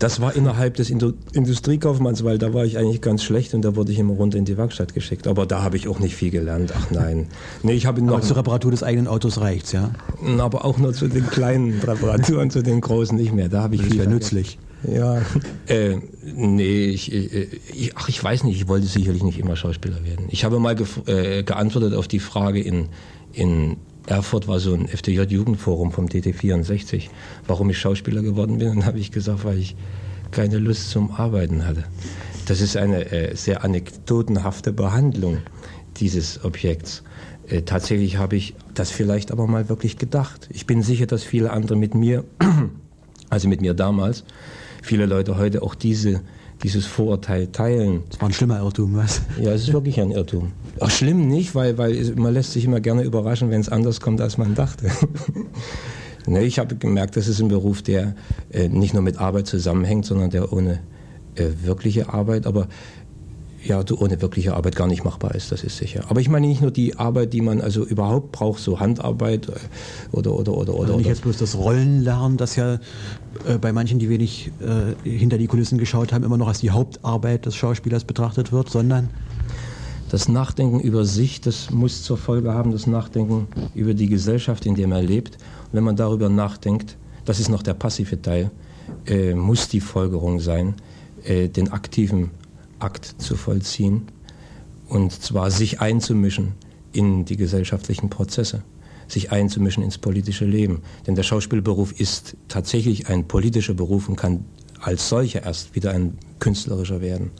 Das 0.00 0.18
war 0.18 0.34
innerhalb 0.34 0.76
des 0.76 0.88
Indu 0.88 1.12
Industriekaufmanns, 1.34 2.24
weil 2.24 2.38
da 2.38 2.54
war 2.54 2.64
ich 2.64 2.78
eigentlich 2.78 3.02
ganz 3.02 3.22
schlecht 3.22 3.52
und 3.52 3.62
da 3.62 3.76
wurde 3.76 3.92
ich 3.92 3.98
immer 3.98 4.14
runter 4.14 4.38
in 4.38 4.46
die 4.46 4.56
Werkstatt 4.56 4.94
geschickt. 4.94 5.26
Aber 5.26 5.44
da 5.44 5.62
habe 5.62 5.76
ich 5.76 5.88
auch 5.88 5.98
nicht 5.98 6.16
viel 6.16 6.30
gelernt. 6.30 6.72
Ach 6.74 6.90
nein. 6.90 7.28
Nee, 7.62 7.74
ich 7.74 7.84
habe 7.84 8.00
noch. 8.00 8.14
Aber 8.14 8.22
zur 8.22 8.38
Reparatur 8.38 8.70
des 8.70 8.82
eigenen 8.82 9.06
Autos 9.06 9.42
reicht's, 9.42 9.72
ja? 9.72 9.90
Aber 10.38 10.64
auch 10.64 10.78
nur 10.78 10.94
zu 10.94 11.06
den 11.06 11.26
kleinen 11.26 11.78
Reparaturen, 11.80 12.50
zu 12.50 12.62
den 12.62 12.80
großen 12.80 13.14
nicht 13.14 13.34
mehr. 13.34 13.50
Da 13.50 13.60
habe 13.62 13.74
ich 13.74 13.82
das 13.82 13.90
viel. 13.90 14.06
Nützlich. 14.06 14.58
Ja, 14.90 15.20
äh, 15.66 15.98
nee, 16.22 16.86
ich, 16.86 17.12
ich, 17.12 17.92
ach, 17.94 18.08
ich 18.08 18.24
weiß 18.24 18.44
nicht, 18.44 18.56
ich 18.56 18.68
wollte 18.68 18.86
sicherlich 18.86 19.22
nicht 19.22 19.38
immer 19.38 19.54
Schauspieler 19.54 20.02
werden. 20.02 20.28
Ich 20.30 20.44
habe 20.46 20.58
mal 20.58 20.74
äh, 21.04 21.42
geantwortet 21.42 21.92
auf 21.92 22.08
die 22.08 22.20
Frage 22.20 22.62
in, 22.62 22.88
in 23.34 23.76
Erfurt 24.06 24.48
war 24.48 24.58
so 24.58 24.74
ein 24.74 24.86
FDJ-Jugendforum 24.86 25.92
vom 25.92 26.06
DT64, 26.06 27.08
warum 27.46 27.70
ich 27.70 27.78
Schauspieler 27.78 28.22
geworden 28.22 28.58
bin. 28.58 28.68
Dann 28.74 28.86
habe 28.86 28.98
ich 28.98 29.12
gesagt, 29.12 29.44
weil 29.44 29.58
ich 29.58 29.76
keine 30.30 30.58
Lust 30.58 30.90
zum 30.90 31.12
Arbeiten 31.12 31.66
hatte. 31.66 31.84
Das 32.46 32.60
ist 32.60 32.76
eine 32.76 33.10
äh, 33.12 33.36
sehr 33.36 33.64
anekdotenhafte 33.64 34.72
Behandlung 34.72 35.38
dieses 35.96 36.44
Objekts. 36.44 37.02
Äh, 37.48 37.62
tatsächlich 37.62 38.16
habe 38.16 38.36
ich 38.36 38.54
das 38.74 38.90
vielleicht 38.90 39.32
aber 39.32 39.46
mal 39.46 39.68
wirklich 39.68 39.98
gedacht. 39.98 40.48
Ich 40.52 40.66
bin 40.66 40.82
sicher, 40.82 41.06
dass 41.06 41.22
viele 41.22 41.50
andere 41.50 41.76
mit 41.76 41.94
mir, 41.94 42.24
also 43.30 43.48
mit 43.48 43.60
mir 43.60 43.74
damals, 43.74 44.24
viele 44.82 45.06
Leute 45.06 45.36
heute 45.36 45.62
auch 45.62 45.74
diese 45.74 46.22
dieses 46.62 46.86
Vorurteil 46.86 47.48
teilen. 47.48 48.02
Das 48.10 48.20
war 48.20 48.28
ein 48.28 48.32
schlimmer 48.32 48.58
Irrtum, 48.58 48.96
was? 48.96 49.22
Ja, 49.40 49.52
es 49.52 49.62
ist 49.62 49.72
wirklich 49.72 50.00
ein 50.00 50.10
Irrtum. 50.10 50.52
Ach, 50.80 50.90
schlimm 50.90 51.28
nicht, 51.28 51.54
weil, 51.54 51.78
weil 51.78 52.12
man 52.16 52.34
lässt 52.34 52.52
sich 52.52 52.64
immer 52.64 52.80
gerne 52.80 53.02
überraschen, 53.02 53.50
wenn 53.50 53.60
es 53.60 53.68
anders 53.68 54.00
kommt, 54.00 54.20
als 54.20 54.38
man 54.38 54.54
dachte. 54.54 54.90
ne, 56.26 56.42
ich 56.42 56.58
habe 56.58 56.76
gemerkt, 56.76 57.16
das 57.16 57.28
ist 57.28 57.40
ein 57.40 57.48
Beruf, 57.48 57.82
der 57.82 58.14
äh, 58.50 58.68
nicht 58.68 58.94
nur 58.94 59.02
mit 59.02 59.18
Arbeit 59.18 59.46
zusammenhängt, 59.46 60.04
sondern 60.04 60.30
der 60.30 60.52
ohne 60.52 60.80
äh, 61.34 61.46
wirkliche 61.62 62.12
Arbeit, 62.12 62.46
aber 62.46 62.68
ja, 63.62 63.82
ohne 63.98 64.20
wirkliche 64.22 64.54
Arbeit 64.54 64.76
gar 64.76 64.86
nicht 64.86 65.04
machbar 65.04 65.34
ist, 65.34 65.52
das 65.52 65.62
ist 65.62 65.76
sicher. 65.76 66.04
Aber 66.08 66.20
ich 66.20 66.28
meine 66.28 66.46
nicht 66.46 66.62
nur 66.62 66.70
die 66.70 66.96
Arbeit, 66.96 67.32
die 67.32 67.40
man 67.40 67.60
also 67.60 67.84
überhaupt 67.84 68.32
braucht, 68.32 68.60
so 68.60 68.80
Handarbeit 68.80 69.48
äh, 69.48 69.52
oder 70.12 70.32
oder 70.32 70.54
oder 70.54 70.74
oder. 70.74 70.82
Also 70.84 70.96
nicht 70.96 71.06
jetzt 71.06 71.22
bloß 71.22 71.36
das 71.36 71.56
Rollenlernen, 71.56 72.38
das 72.38 72.56
ja 72.56 72.74
äh, 73.46 73.58
bei 73.60 73.72
manchen, 73.72 73.98
die 73.98 74.08
wenig 74.08 74.50
äh, 74.60 75.08
hinter 75.08 75.36
die 75.36 75.46
Kulissen 75.46 75.78
geschaut 75.78 76.12
haben, 76.12 76.24
immer 76.24 76.38
noch 76.38 76.48
als 76.48 76.60
die 76.60 76.70
Hauptarbeit 76.70 77.46
des 77.46 77.54
Schauspielers 77.54 78.04
betrachtet 78.04 78.50
wird, 78.52 78.70
sondern 78.70 79.10
das 80.10 80.28
Nachdenken 80.28 80.80
über 80.80 81.04
sich, 81.04 81.40
das 81.40 81.70
muss 81.70 82.02
zur 82.02 82.16
Folge 82.16 82.52
haben, 82.52 82.72
das 82.72 82.86
Nachdenken 82.86 83.46
über 83.74 83.94
die 83.94 84.08
Gesellschaft, 84.08 84.66
in 84.66 84.74
der 84.74 84.88
man 84.88 85.06
lebt. 85.06 85.36
Und 85.36 85.74
wenn 85.74 85.84
man 85.84 85.96
darüber 85.96 86.28
nachdenkt, 86.28 86.96
das 87.26 87.38
ist 87.38 87.48
noch 87.48 87.62
der 87.62 87.74
passive 87.74 88.20
Teil, 88.20 88.50
äh, 89.06 89.34
muss 89.34 89.68
die 89.68 89.80
Folgerung 89.80 90.40
sein, 90.40 90.74
äh, 91.24 91.48
den 91.48 91.70
aktiven 91.70 92.30
Akt 92.80 93.14
zu 93.18 93.36
vollziehen 93.36 94.08
und 94.88 95.12
zwar 95.12 95.50
sich 95.50 95.80
einzumischen 95.80 96.54
in 96.92 97.24
die 97.24 97.36
gesellschaftlichen 97.36 98.10
Prozesse, 98.10 98.62
sich 99.06 99.30
einzumischen 99.32 99.82
ins 99.82 99.98
politische 99.98 100.44
Leben. 100.44 100.82
Denn 101.06 101.14
der 101.14 101.22
Schauspielberuf 101.22 101.98
ist 101.98 102.36
tatsächlich 102.48 103.08
ein 103.08 103.28
politischer 103.28 103.74
Beruf 103.74 104.08
und 104.08 104.16
kann 104.16 104.44
als 104.80 105.08
solcher 105.08 105.44
erst 105.44 105.74
wieder 105.74 105.92
ein 105.92 106.18
künstlerischer 106.38 107.00
werden. 107.00 107.30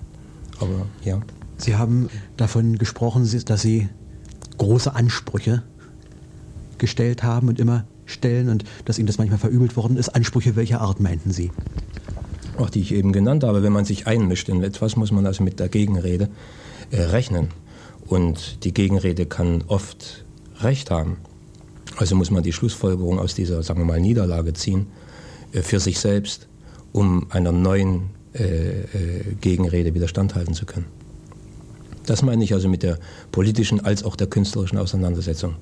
Aber 0.60 0.86
ja. 1.04 1.20
Sie 1.56 1.76
haben 1.76 2.08
davon 2.36 2.78
gesprochen, 2.78 3.28
dass 3.46 3.62
Sie 3.62 3.88
große 4.58 4.94
Ansprüche 4.94 5.62
gestellt 6.78 7.22
haben 7.22 7.48
und 7.48 7.58
immer 7.58 7.84
stellen 8.06 8.48
und 8.48 8.64
dass 8.84 8.98
Ihnen 8.98 9.06
das 9.06 9.18
manchmal 9.18 9.38
verübelt 9.38 9.76
worden 9.76 9.96
ist. 9.96 10.10
Ansprüche 10.10 10.56
welcher 10.56 10.80
Art 10.80 11.00
meinten 11.00 11.32
Sie? 11.32 11.50
Auch 12.60 12.70
die 12.70 12.80
ich 12.80 12.92
eben 12.92 13.12
genannt 13.12 13.44
habe, 13.44 13.62
wenn 13.62 13.72
man 13.72 13.84
sich 13.84 14.06
einmischt 14.06 14.48
in 14.48 14.62
etwas, 14.62 14.96
muss 14.96 15.12
man 15.12 15.26
also 15.26 15.42
mit 15.42 15.60
der 15.60 15.68
Gegenrede 15.68 16.28
äh, 16.90 17.02
rechnen. 17.02 17.48
Und 18.06 18.64
die 18.64 18.74
Gegenrede 18.74 19.26
kann 19.26 19.64
oft 19.66 20.24
Recht 20.60 20.90
haben. 20.90 21.18
Also 21.96 22.16
muss 22.16 22.30
man 22.30 22.42
die 22.42 22.52
Schlussfolgerung 22.52 23.18
aus 23.18 23.34
dieser, 23.34 23.62
sagen 23.62 23.80
wir 23.80 23.86
mal, 23.86 24.00
Niederlage 24.00 24.52
ziehen 24.52 24.86
äh, 25.52 25.62
für 25.62 25.80
sich 25.80 25.98
selbst, 25.98 26.48
um 26.92 27.26
einer 27.30 27.52
neuen 27.52 28.10
äh, 28.34 28.42
äh 28.42 28.84
Gegenrede 29.40 29.94
wieder 29.94 30.08
standhalten 30.08 30.54
zu 30.54 30.66
können. 30.66 30.86
Das 32.06 32.22
meine 32.22 32.42
ich 32.42 32.52
also 32.54 32.68
mit 32.68 32.82
der 32.82 32.98
politischen 33.30 33.80
als 33.80 34.02
auch 34.02 34.16
der 34.16 34.26
künstlerischen 34.26 34.78
Auseinandersetzung. 34.78 35.56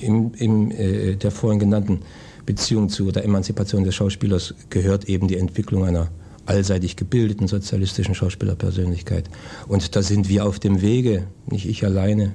Im, 0.00 0.32
im 0.34 0.70
äh, 0.70 1.16
der 1.16 1.30
vorhin 1.30 1.58
genannten 1.58 2.00
Beziehung 2.46 2.88
zu 2.88 3.10
der 3.10 3.24
Emanzipation 3.24 3.84
des 3.84 3.94
Schauspielers 3.96 4.54
gehört 4.70 5.04
eben 5.08 5.28
die 5.28 5.36
Entwicklung 5.36 5.84
einer 5.84 6.08
allseitig 6.46 6.96
gebildeten 6.96 7.48
sozialistischen 7.48 8.14
Schauspielerpersönlichkeit. 8.14 9.28
Und 9.66 9.96
da 9.96 10.02
sind 10.02 10.28
wir 10.28 10.46
auf 10.46 10.60
dem 10.60 10.80
Wege, 10.80 11.26
nicht 11.50 11.66
ich 11.66 11.84
alleine, 11.84 12.32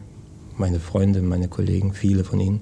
meine 0.58 0.82
Freunde, 0.82 1.22
meine 1.22 1.48
Kollegen, 1.48 1.94
viele 1.94 2.26
von 2.26 2.40
ihnen, 2.42 2.60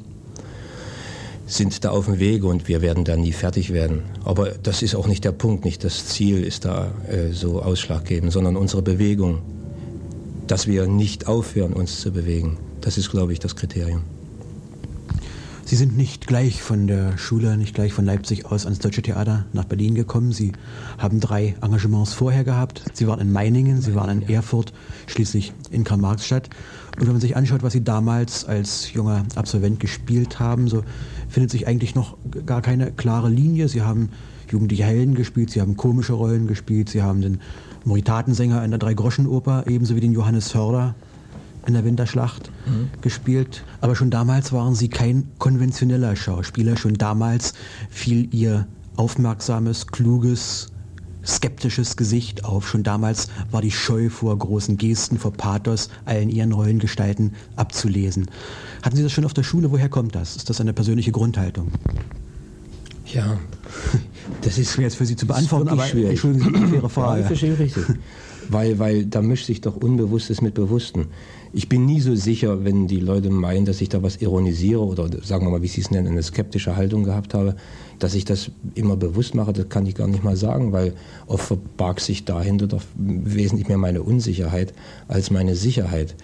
sind 1.48 1.84
da 1.84 1.90
auf 1.90 2.06
dem 2.06 2.20
Wege 2.20 2.46
und 2.46 2.68
wir 2.68 2.84
werden 2.84 3.04
da 3.04 3.18
nie 3.18 3.32
fertig 3.32 3.74
werden. 3.74 4.04
Aber 4.24 4.52
das 4.52 4.84
ist 4.84 4.94
auch 4.94 5.08
nicht 5.08 5.26
der 5.26 5.32
Punkt, 5.32 5.66
nicht 5.66 5.84
das 5.84 6.06
Ziel 6.06 6.44
ist 6.44 6.66
da 6.66 6.92
äh, 7.10 7.32
so 7.32 7.64
ausschlaggebend, 7.64 8.32
sondern 8.32 8.56
unsere 8.56 8.84
Bewegung, 8.84 9.40
dass 10.46 10.68
wir 10.68 10.86
nicht 10.86 11.28
aufhören, 11.28 11.74
uns 11.74 12.00
zu 12.00 12.12
bewegen. 12.12 12.58
Das 12.82 13.00
ist, 13.00 13.10
glaube 13.10 13.34
ich, 13.34 13.40
das 13.40 13.56
Kriterium. 13.56 14.04
Sie 15.70 15.76
sind 15.76 15.96
nicht 15.96 16.26
gleich 16.26 16.64
von 16.64 16.88
der 16.88 17.16
Schule, 17.20 17.56
nicht 17.56 17.76
gleich 17.76 17.94
von 17.94 18.04
Leipzig 18.04 18.48
aus 18.48 18.66
ans 18.66 18.80
Deutsche 18.80 19.04
Theater 19.04 19.46
nach 19.54 19.66
Berlin 19.66 19.94
gekommen. 19.94 20.32
Sie 20.32 20.52
haben 20.98 21.20
drei 21.20 21.58
Engagements 21.62 22.12
vorher 22.12 22.44
gehabt. 22.44 22.86
Sie 22.94 23.06
waren 23.06 23.20
in 23.20 23.32
Meiningen, 23.32 23.80
Sie 23.80 23.94
waren 23.94 24.10
in 24.10 24.28
Erfurt, 24.28 24.74
schließlich 25.06 25.54
in 25.70 25.84
Karl-Marx-Stadt. 25.84 26.50
Und 26.98 27.06
wenn 27.06 27.12
man 27.12 27.22
sich 27.22 27.38
anschaut, 27.38 27.62
was 27.62 27.74
Sie 27.74 27.84
damals 27.84 28.46
als 28.46 28.92
junger 28.94 29.26
Absolvent 29.36 29.80
gespielt 29.80 30.40
haben, 30.40 30.68
so 30.70 30.84
findet 31.28 31.52
sich 31.52 31.68
eigentlich 31.68 31.94
noch 31.94 32.18
gar 32.48 32.64
keine 32.64 32.92
klare 32.92 33.30
Linie. 33.30 33.68
Sie 33.68 33.84
haben 33.84 34.10
jugendliche 34.50 34.86
Helden 34.86 35.14
gespielt, 35.14 35.52
Sie 35.52 35.62
haben 35.62 35.78
komische 35.78 36.14
Rollen 36.14 36.48
gespielt, 36.48 36.90
Sie 36.90 37.04
haben 37.04 37.22
den 37.22 37.42
Moritatensänger 37.86 38.64
in 38.66 38.72
der 38.72 38.80
Drei-Groschen-Oper, 38.80 39.66
ebenso 39.68 39.96
wie 39.96 40.02
den 40.02 40.14
Johannes 40.14 40.50
Förder 40.50 40.96
in 41.70 41.76
der 41.76 41.86
Winterschlacht 41.86 42.52
mhm. 42.66 42.90
gespielt. 43.02 43.64
Aber 43.80 43.96
schon 43.96 44.10
damals 44.10 44.52
waren 44.52 44.76
sie 44.76 44.90
kein 44.90 45.28
konventioneller 45.38 46.16
Schauspieler. 46.16 46.76
Schon 46.76 46.96
damals 46.96 47.54
fiel 47.90 48.28
ihr 48.34 48.68
aufmerksames, 48.98 49.88
kluges, 49.88 50.68
skeptisches 51.26 51.96
Gesicht 51.96 52.44
auf. 52.44 52.68
Schon 52.68 52.84
damals 52.84 53.30
war 53.52 53.62
die 53.62 53.72
Scheu 53.72 54.10
vor 54.10 54.38
großen 54.38 54.78
Gesten, 54.78 55.18
vor 55.18 55.32
Pathos, 55.32 55.90
allen 56.06 56.30
ihren 56.30 56.52
Rollengestalten 56.52 57.34
abzulesen. 57.56 58.28
Hatten 58.82 58.98
Sie 58.98 59.04
das 59.04 59.12
schon 59.12 59.26
auf 59.26 59.34
der 59.34 59.44
Schule? 59.44 59.72
Woher 59.72 59.90
kommt 59.90 60.16
das? 60.16 60.36
Ist 60.36 60.50
das 60.50 60.60
eine 60.60 60.74
persönliche 60.74 61.12
Grundhaltung? 61.12 61.72
Ja, 63.06 63.40
das 64.42 64.58
ist 64.58 64.74
schwer 64.74 64.86
jetzt 64.86 64.96
für 64.96 65.06
Sie 65.06 65.16
zu 65.16 65.26
beantworten, 65.26 65.70
aber 65.70 65.86
schwierig. 65.86 66.12
entschuldigen 66.12 66.54
Sie 66.54 66.68
schwere 66.68 66.90
Frage. 66.90 67.18
Ja, 67.18 67.22
ich 67.22 67.28
verstehe 67.28 67.58
richtig. 67.58 67.84
weil, 68.50 68.80
weil 68.80 69.06
da 69.06 69.22
mischt 69.22 69.46
sich 69.46 69.62
doch 69.62 69.76
Unbewusstes 69.76 70.42
mit 70.42 70.54
Bewussten. 70.54 71.08
Ich 71.52 71.68
bin 71.68 71.86
nie 71.86 72.00
so 72.00 72.16
sicher, 72.16 72.64
wenn 72.64 72.88
die 72.88 73.00
Leute 73.00 73.30
meinen, 73.30 73.66
dass 73.66 73.82
ich 73.82 73.90
da 73.90 74.04
was 74.04 74.18
ironisiere 74.18 74.82
oder 74.82 75.10
sagen 75.24 75.46
wir 75.46 75.52
mal, 75.52 75.62
wie 75.62 75.68
sie 75.68 75.82
es 75.82 75.90
nennen, 75.90 76.08
eine 76.08 76.22
skeptische 76.22 76.76
Haltung 76.76 77.04
gehabt 77.04 77.34
habe, 77.34 77.56
dass 77.98 78.14
ich 78.14 78.24
das 78.26 78.52
immer 78.76 78.96
bewusst 78.96 79.34
mache, 79.34 79.54
das 79.54 79.68
kann 79.68 79.86
ich 79.86 79.96
gar 79.96 80.08
nicht 80.08 80.24
mal 80.24 80.36
sagen, 80.36 80.72
weil 80.72 80.94
oft 81.26 81.46
verbarg 81.46 82.02
sich 82.02 82.26
dahinter 82.26 82.68
doch 82.68 82.84
wesentlich 82.96 83.68
mehr 83.68 83.78
meine 83.78 84.04
Unsicherheit 84.04 84.74
als 85.08 85.32
meine 85.32 85.56
Sicherheit. 85.56 86.16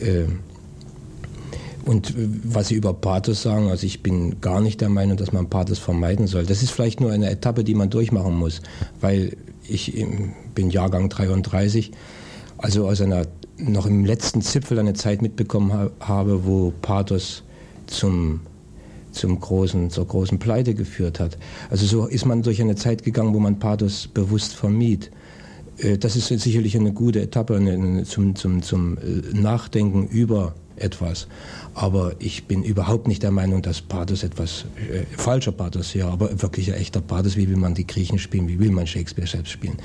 Ähm, 0.00 0.40
und 1.84 2.14
was 2.42 2.68
Sie 2.68 2.74
über 2.74 2.92
Pathos 2.94 3.42
sagen, 3.42 3.68
also 3.68 3.86
ich 3.86 4.02
bin 4.02 4.40
gar 4.40 4.60
nicht 4.60 4.80
der 4.80 4.88
Meinung, 4.88 5.16
dass 5.16 5.32
man 5.32 5.48
Pathos 5.48 5.78
vermeiden 5.78 6.26
soll. 6.26 6.44
Das 6.44 6.64
ist 6.64 6.72
vielleicht 6.72 7.00
nur 7.00 7.12
eine 7.12 7.30
Etappe, 7.30 7.62
die 7.62 7.74
man 7.74 7.90
durchmachen 7.90 8.34
muss, 8.34 8.60
weil 9.00 9.36
ich 9.68 10.04
bin 10.52 10.70
Jahrgang 10.70 11.08
33, 11.08 11.92
also 12.58 12.88
aus 12.88 13.00
einer 13.00 13.24
noch 13.58 13.86
im 13.86 14.04
letzten 14.04 14.42
Zipfel 14.42 14.78
eine 14.78 14.94
Zeit 14.94 15.22
mitbekommen 15.22 15.90
habe, 16.00 16.46
wo 16.46 16.72
Pathos 16.82 17.42
zum 17.86 18.40
zum 19.16 19.40
großen, 19.40 19.90
zur 19.90 20.06
großen 20.06 20.38
Pleite 20.38 20.74
geführt 20.74 21.20
hat. 21.20 21.38
Also 21.70 21.86
so 21.86 22.06
ist 22.06 22.26
man 22.26 22.42
durch 22.42 22.60
eine 22.60 22.76
Zeit 22.76 23.02
gegangen, 23.02 23.34
wo 23.34 23.40
man 23.40 23.58
Pathos 23.58 24.08
bewusst 24.08 24.54
vermied. 24.54 25.10
Äh, 25.78 25.98
das 25.98 26.16
ist 26.16 26.28
sicherlich 26.28 26.76
eine 26.76 26.92
gute 26.92 27.22
Etappe 27.22 28.04
zum, 28.04 28.36
zum, 28.36 28.62
zum 28.62 28.98
äh, 28.98 29.00
Nachdenken 29.32 30.06
über 30.06 30.54
etwas. 30.76 31.26
Aber 31.74 32.14
ich 32.18 32.46
bin 32.46 32.62
überhaupt 32.62 33.08
nicht 33.08 33.22
der 33.22 33.30
Meinung, 33.30 33.62
dass 33.62 33.80
Pathos 33.80 34.22
etwas, 34.22 34.64
äh, 34.90 35.04
falscher 35.16 35.52
Pathos 35.52 35.94
ja, 35.94 36.08
aber 36.08 36.42
wirklich 36.42 36.72
ein 36.72 36.78
echter 36.78 37.00
Pathos, 37.00 37.36
wie 37.36 37.48
will 37.48 37.56
man 37.56 37.74
die 37.74 37.86
Griechen 37.86 38.18
spielen, 38.18 38.48
wie 38.48 38.58
will 38.58 38.70
man 38.70 38.86
Shakespeare 38.86 39.28
selbst 39.28 39.50
spielen, 39.50 39.76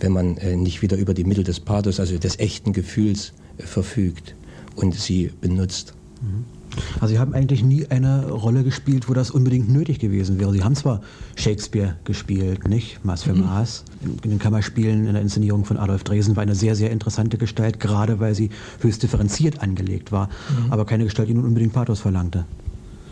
wenn 0.00 0.12
man 0.12 0.36
äh, 0.38 0.56
nicht 0.56 0.82
wieder 0.82 0.96
über 0.96 1.14
die 1.14 1.24
Mittel 1.24 1.44
des 1.44 1.60
Pathos, 1.60 2.00
also 2.00 2.18
des 2.18 2.38
echten 2.38 2.72
Gefühls, 2.72 3.32
äh, 3.58 3.62
verfügt 3.62 4.34
und 4.74 4.94
sie 4.94 5.30
benutzt. 5.40 5.94
Mhm. 6.20 6.55
Also 7.00 7.08
Sie 7.14 7.18
haben 7.18 7.34
eigentlich 7.34 7.62
nie 7.62 7.86
eine 7.86 8.30
Rolle 8.30 8.64
gespielt, 8.64 9.08
wo 9.08 9.14
das 9.14 9.30
unbedingt 9.30 9.68
nötig 9.68 9.98
gewesen 9.98 10.38
wäre. 10.38 10.52
Sie 10.52 10.62
haben 10.62 10.74
zwar 10.74 11.00
Shakespeare 11.36 11.96
gespielt, 12.04 12.68
nicht? 12.68 13.04
Maß 13.04 13.24
für 13.24 13.34
mhm. 13.34 13.40
Maß. 13.40 13.84
In 14.02 14.30
den 14.30 14.38
Kammerspielen 14.38 15.06
in 15.06 15.12
der 15.12 15.22
Inszenierung 15.22 15.64
von 15.64 15.76
Adolf 15.76 16.04
Dresen 16.04 16.36
war 16.36 16.42
eine 16.42 16.54
sehr, 16.54 16.74
sehr 16.74 16.90
interessante 16.90 17.38
Gestalt, 17.38 17.80
gerade 17.80 18.20
weil 18.20 18.34
sie 18.34 18.50
höchst 18.80 19.02
differenziert 19.02 19.60
angelegt 19.62 20.12
war, 20.12 20.28
mhm. 20.28 20.72
aber 20.72 20.84
keine 20.84 21.04
Gestalt, 21.04 21.28
die 21.28 21.34
nun 21.34 21.44
unbedingt 21.44 21.72
Pathos 21.72 22.00
verlangte. 22.00 22.44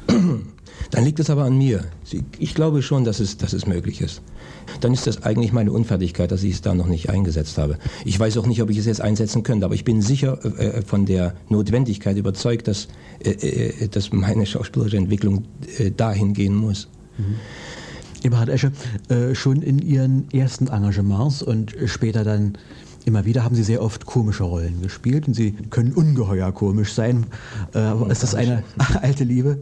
Dann 0.90 1.04
liegt 1.04 1.20
es 1.20 1.30
aber 1.30 1.44
an 1.44 1.56
mir. 1.56 1.84
Ich 2.38 2.54
glaube 2.54 2.82
schon, 2.82 3.04
dass 3.04 3.20
es, 3.20 3.36
dass 3.36 3.52
es 3.52 3.66
möglich 3.66 4.00
ist. 4.00 4.22
Dann 4.80 4.92
ist 4.92 5.06
das 5.06 5.22
eigentlich 5.22 5.52
meine 5.52 5.72
Unfertigkeit, 5.72 6.30
dass 6.30 6.42
ich 6.42 6.54
es 6.54 6.62
da 6.62 6.74
noch 6.74 6.86
nicht 6.86 7.10
eingesetzt 7.10 7.58
habe. 7.58 7.78
Ich 8.04 8.18
weiß 8.18 8.36
auch 8.38 8.46
nicht, 8.46 8.62
ob 8.62 8.70
ich 8.70 8.78
es 8.78 8.86
jetzt 8.86 9.00
einsetzen 9.00 9.42
könnte, 9.42 9.66
aber 9.66 9.74
ich 9.74 9.84
bin 9.84 10.02
sicher 10.02 10.38
äh, 10.58 10.66
äh 10.66 10.82
von 10.82 11.06
der 11.06 11.34
Notwendigkeit 11.48 12.16
überzeugt, 12.16 12.68
dass, 12.68 12.88
äh, 13.24 13.30
äh, 13.30 13.88
dass 13.88 14.12
meine 14.12 14.46
schauspielerische 14.46 14.96
Entwicklung 14.96 15.44
äh, 15.78 15.90
dahin 15.90 16.32
gehen 16.32 16.54
muss. 16.54 16.88
Mhm. 17.18 17.36
Eberhard 18.24 18.48
Esche, 18.48 18.72
äh, 19.08 19.34
schon 19.34 19.60
in 19.60 19.78
Ihren 19.78 20.30
ersten 20.32 20.68
Engagements 20.68 21.42
und 21.42 21.74
später 21.84 22.24
dann 22.24 22.56
immer 23.04 23.26
wieder 23.26 23.44
haben 23.44 23.54
Sie 23.54 23.62
sehr 23.62 23.82
oft 23.82 24.06
komische 24.06 24.44
Rollen 24.44 24.80
gespielt 24.80 25.28
und 25.28 25.34
Sie 25.34 25.52
können 25.70 25.92
ungeheuer 25.92 26.50
komisch 26.52 26.94
sein. 26.94 27.26
Äh, 27.74 28.10
ist 28.10 28.22
das 28.22 28.34
eine 28.34 28.64
alte 29.02 29.24
Liebe 29.24 29.58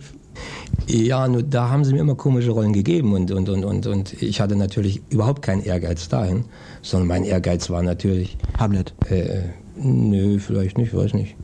ja, 0.87 1.29
nur 1.29 1.43
da 1.43 1.69
haben 1.69 1.85
sie 1.85 1.93
mir 1.93 2.01
immer 2.01 2.15
komische 2.15 2.51
Rollen 2.51 2.73
gegeben 2.73 3.13
und, 3.15 3.31
und, 3.31 3.49
und, 3.49 3.65
und, 3.65 3.87
und 3.87 4.23
ich 4.23 4.41
hatte 4.41 4.57
natürlich 4.57 5.03
überhaupt 5.11 5.43
keinen 5.43 5.63
Ehrgeiz 5.63 6.09
dahin, 6.09 6.45
sondern 6.83 7.09
mein 7.09 7.25
Ehrgeiz 7.25 7.71
war 7.71 7.83
natürlich. 7.83 8.37
Hamlet? 8.59 8.95
Äh, 9.09 9.43
nö, 9.77 10.39
vielleicht 10.39 10.79
nicht, 10.79 10.95
weiß 10.95 11.15
nicht. 11.15 11.37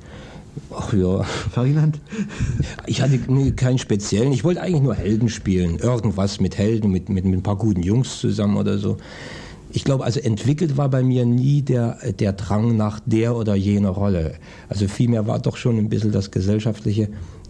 Ach 0.74 0.92
ja. 0.92 1.22
Ferdinand? 1.22 2.00
Ich 2.86 3.00
hatte 3.00 3.18
keinen 3.52 3.78
speziellen. 3.78 4.32
Ich 4.32 4.44
wollte 4.44 4.60
eigentlich 4.60 4.82
nur 4.82 4.94
Helden 4.94 5.28
spielen. 5.28 5.78
Irgendwas 5.78 6.40
mit 6.40 6.58
Helden, 6.58 6.90
mit, 6.90 7.08
mit, 7.08 7.24
mit 7.24 7.34
ein 7.34 7.42
paar 7.42 7.56
guten 7.56 7.82
Jungs 7.82 8.18
zusammen 8.18 8.56
oder 8.56 8.78
so. 8.78 8.96
Ich 9.70 9.84
glaube, 9.84 10.04
also 10.04 10.20
entwickelt 10.20 10.76
war 10.76 10.88
bei 10.88 11.02
mir 11.02 11.26
nie 11.26 11.62
der, 11.62 11.98
der 12.12 12.32
Drang 12.32 12.76
nach 12.76 13.00
der 13.04 13.36
oder 13.36 13.54
jener 13.54 13.90
Rolle. 13.90 14.34
Also 14.68 14.88
vielmehr 14.88 15.26
war 15.26 15.38
doch 15.38 15.56
schon 15.56 15.76
ein 15.76 15.88
bisschen 15.88 16.10
das 16.10 16.30
Gesellschaftliche 16.30 17.08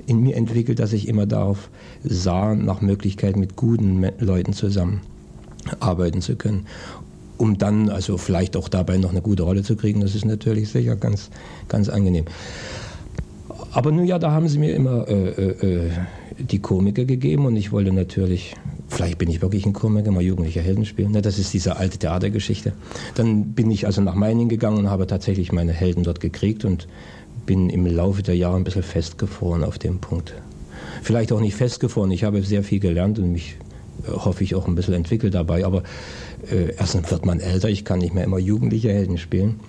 in 0.09 0.21
mir 0.23 0.37
entwickelt, 0.37 0.79
dass 0.79 0.93
ich 0.93 1.07
immer 1.07 1.27
darauf 1.27 1.69
sah, 2.03 2.55
nach 2.55 2.81
Möglichkeit 2.81 3.37
mit 3.37 3.57
guten 3.57 4.05
Leuten 4.19 4.55
zusammen 4.55 5.03
arbeiten 5.81 6.23
zu 6.23 6.37
können. 6.37 6.67
Um 7.37 7.59
dann 7.59 7.91
also 7.91 8.17
vielleicht 8.17 8.57
auch 8.57 8.69
dabei 8.69 8.97
noch 8.97 9.11
eine 9.11 9.21
gute 9.21 9.43
Rolle 9.43 9.62
zu 9.62 9.77
kriegen, 9.77 10.00
das 10.00 10.15
ist 10.15 10.25
natürlich 10.25 10.71
sicher 10.71 10.97
ganz, 10.97 11.31
ganz 11.69 11.88
angenehm. 11.88 12.25
Aber 13.73 13.92
nun 13.92 14.07
ja, 14.07 14.18
da 14.18 14.33
haben 14.33 14.49
sie 14.49 14.59
mir 14.59 14.75
immer 14.75 15.07
äh, 15.09 15.29
äh, 15.29 15.85
äh 15.87 15.90
die 16.38 16.61
Komiker 16.61 17.05
gegeben 17.05 17.47
und 17.47 17.57
ich 17.57 17.73
wollte 17.73 17.92
natürlich, 17.92 18.55
vielleicht 18.87 19.18
bin 19.18 19.29
ich 19.29 19.42
wirklich 19.42 19.66
ein 19.66 19.73
Komiker, 19.73 20.12
mal 20.12 20.23
jugendliche 20.23 20.61
Helden 20.61 20.85
spielen. 20.85 21.11
Ne, 21.11 21.21
das 21.21 21.37
ist 21.37 21.53
diese 21.53 21.77
alte 21.77 21.99
Theatergeschichte. 21.99 22.75
Dann 23.16 23.55
bin 23.55 23.71
ich 23.73 23.87
also 23.87 24.01
nach 24.03 24.14
Meiningen 24.14 24.49
gegangen 24.49 24.79
und 24.79 24.90
habe 24.90 25.09
tatsächlich 25.09 25.51
meine 25.51 25.73
Helden 25.73 26.05
dort 26.05 26.21
gekriegt 26.21 26.64
und 26.64 26.87
bin 27.49 27.71
im 27.71 27.87
Laufe 27.87 28.23
der 28.23 28.37
Jahre 28.37 28.57
ein 28.57 28.65
bisschen 28.65 28.83
festgefroren 28.83 29.65
auf 29.65 29.79
dem 29.79 30.01
Punkt. 30.01 30.35
Vielleicht 31.03 31.33
auch 31.33 31.41
nicht 31.41 31.57
festgefroren, 31.57 32.11
ich 32.11 32.23
habe 32.25 32.43
sehr 32.43 32.63
viel 32.63 32.79
gelernt 32.79 33.19
und 33.19 33.33
mich, 33.33 33.57
äh, 34.07 34.13
hoffe 34.13 34.45
ich, 34.45 34.55
auch 34.55 34.69
ein 34.69 34.75
bisschen 34.75 34.93
entwickelt 34.93 35.35
dabei. 35.35 35.65
Aber 35.65 35.83
äh, 36.51 36.75
erstens 36.79 37.11
wird 37.11 37.25
man 37.25 37.41
älter, 37.41 37.71
ich 37.71 37.87
kann 37.87 38.01
nicht 38.01 38.15
mehr 38.15 38.25
immer 38.25 38.39
jugendliche 38.39 38.93
Helden 38.93 39.17
spielen. 39.17 39.61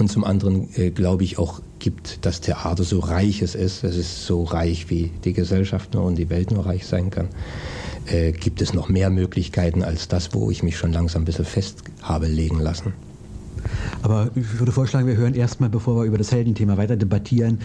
Und 0.00 0.10
zum 0.10 0.24
anderen 0.24 0.68
äh, 0.74 0.90
glaube 0.90 1.22
ich 1.22 1.38
auch, 1.38 1.60
gibt 1.78 2.26
das 2.26 2.40
Theater 2.40 2.82
so 2.82 2.98
reich 2.98 3.40
es 3.40 3.54
ist, 3.54 3.84
es 3.84 3.96
ist 3.96 4.26
so 4.26 4.42
reich, 4.42 4.90
wie 4.90 5.12
die 5.24 5.32
Gesellschaft 5.32 5.94
nur 5.94 6.04
und 6.04 6.16
die 6.16 6.28
Welt 6.28 6.50
nur 6.50 6.66
reich 6.66 6.86
sein 6.86 7.10
kann, 7.10 7.28
äh, 8.06 8.32
gibt 8.32 8.60
es 8.60 8.74
noch 8.74 8.88
mehr 8.88 9.10
Möglichkeiten 9.10 9.84
als 9.84 10.08
das, 10.08 10.34
wo 10.34 10.50
ich 10.50 10.64
mich 10.64 10.76
schon 10.76 10.92
langsam 10.92 11.22
ein 11.22 11.26
bisschen 11.26 11.44
fest 11.44 11.84
habe 12.02 12.26
legen 12.26 12.58
lassen. 12.58 12.94
Aber 14.02 14.30
ich 14.34 14.58
würde 14.58 14.72
vorschlagen, 14.72 15.06
wir 15.06 15.16
hören 15.16 15.34
erstmal, 15.34 15.68
bevor 15.68 15.96
wir 15.96 16.04
über 16.04 16.18
das 16.18 16.32
Heldenthema 16.32 16.76
weiter 16.76 16.96
debattieren, 16.96 17.58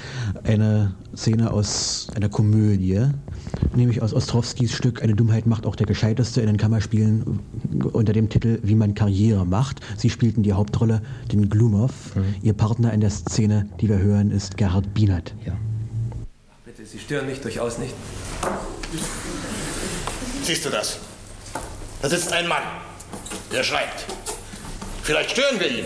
eine 0.43 0.93
Szene 1.15 1.51
aus 1.51 2.07
einer 2.15 2.29
Komödie, 2.29 3.05
nämlich 3.75 4.01
aus 4.01 4.13
Ostrowskis 4.13 4.73
Stück 4.73 5.01
Eine 5.01 5.15
Dummheit 5.15 5.47
macht 5.47 5.65
auch 5.65 5.75
der 5.75 5.85
Gescheiteste 5.85 6.41
in 6.41 6.47
den 6.47 6.57
Kammerspielen 6.57 7.39
unter 7.93 8.13
dem 8.13 8.29
Titel 8.29 8.59
Wie 8.63 8.75
man 8.75 8.93
Karriere 8.93 9.45
macht. 9.45 9.79
Sie 9.97 10.09
spielten 10.09 10.43
die 10.43 10.53
Hauptrolle, 10.53 11.01
den 11.31 11.49
Glumov. 11.49 12.15
Mhm. 12.15 12.35
Ihr 12.41 12.53
Partner 12.53 12.93
in 12.93 13.01
der 13.01 13.09
Szene, 13.09 13.67
die 13.79 13.89
wir 13.89 13.99
hören, 13.99 14.31
ist 14.31 14.57
Gerhard 14.57 14.93
Bienert. 14.93 15.33
Ja. 15.45 15.53
Bitte, 16.65 16.85
Sie 16.85 16.99
stören 16.99 17.25
mich 17.25 17.41
durchaus 17.41 17.77
nicht. 17.77 17.93
Siehst 20.43 20.65
du 20.65 20.69
das? 20.69 20.99
Da 22.01 22.09
sitzt 22.09 22.31
ein 22.31 22.47
Mann, 22.47 22.63
der 23.51 23.63
schreibt. 23.63 24.05
Vielleicht 25.07 25.31
stören 25.31 25.57
wir 25.57 25.71
ihn. 25.71 25.85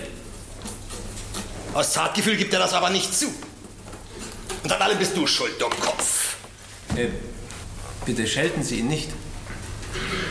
Aus 1.76 1.94
Zartgefühl 1.94 2.38
gibt 2.38 2.52
er 2.54 2.60
das 2.60 2.74
aber 2.74 2.90
nicht 2.90 3.14
zu. 3.14 3.28
Und 4.64 4.72
an 4.74 4.82
allem 4.82 4.98
bist 4.98 5.16
du 5.16 5.28
schuld, 5.28 5.62
Dummkopf. 5.62 6.38
Äh, 6.96 7.10
bitte 8.04 8.26
schelten 8.26 8.64
Sie 8.64 8.80
ihn 8.80 8.88
nicht. 8.88 9.10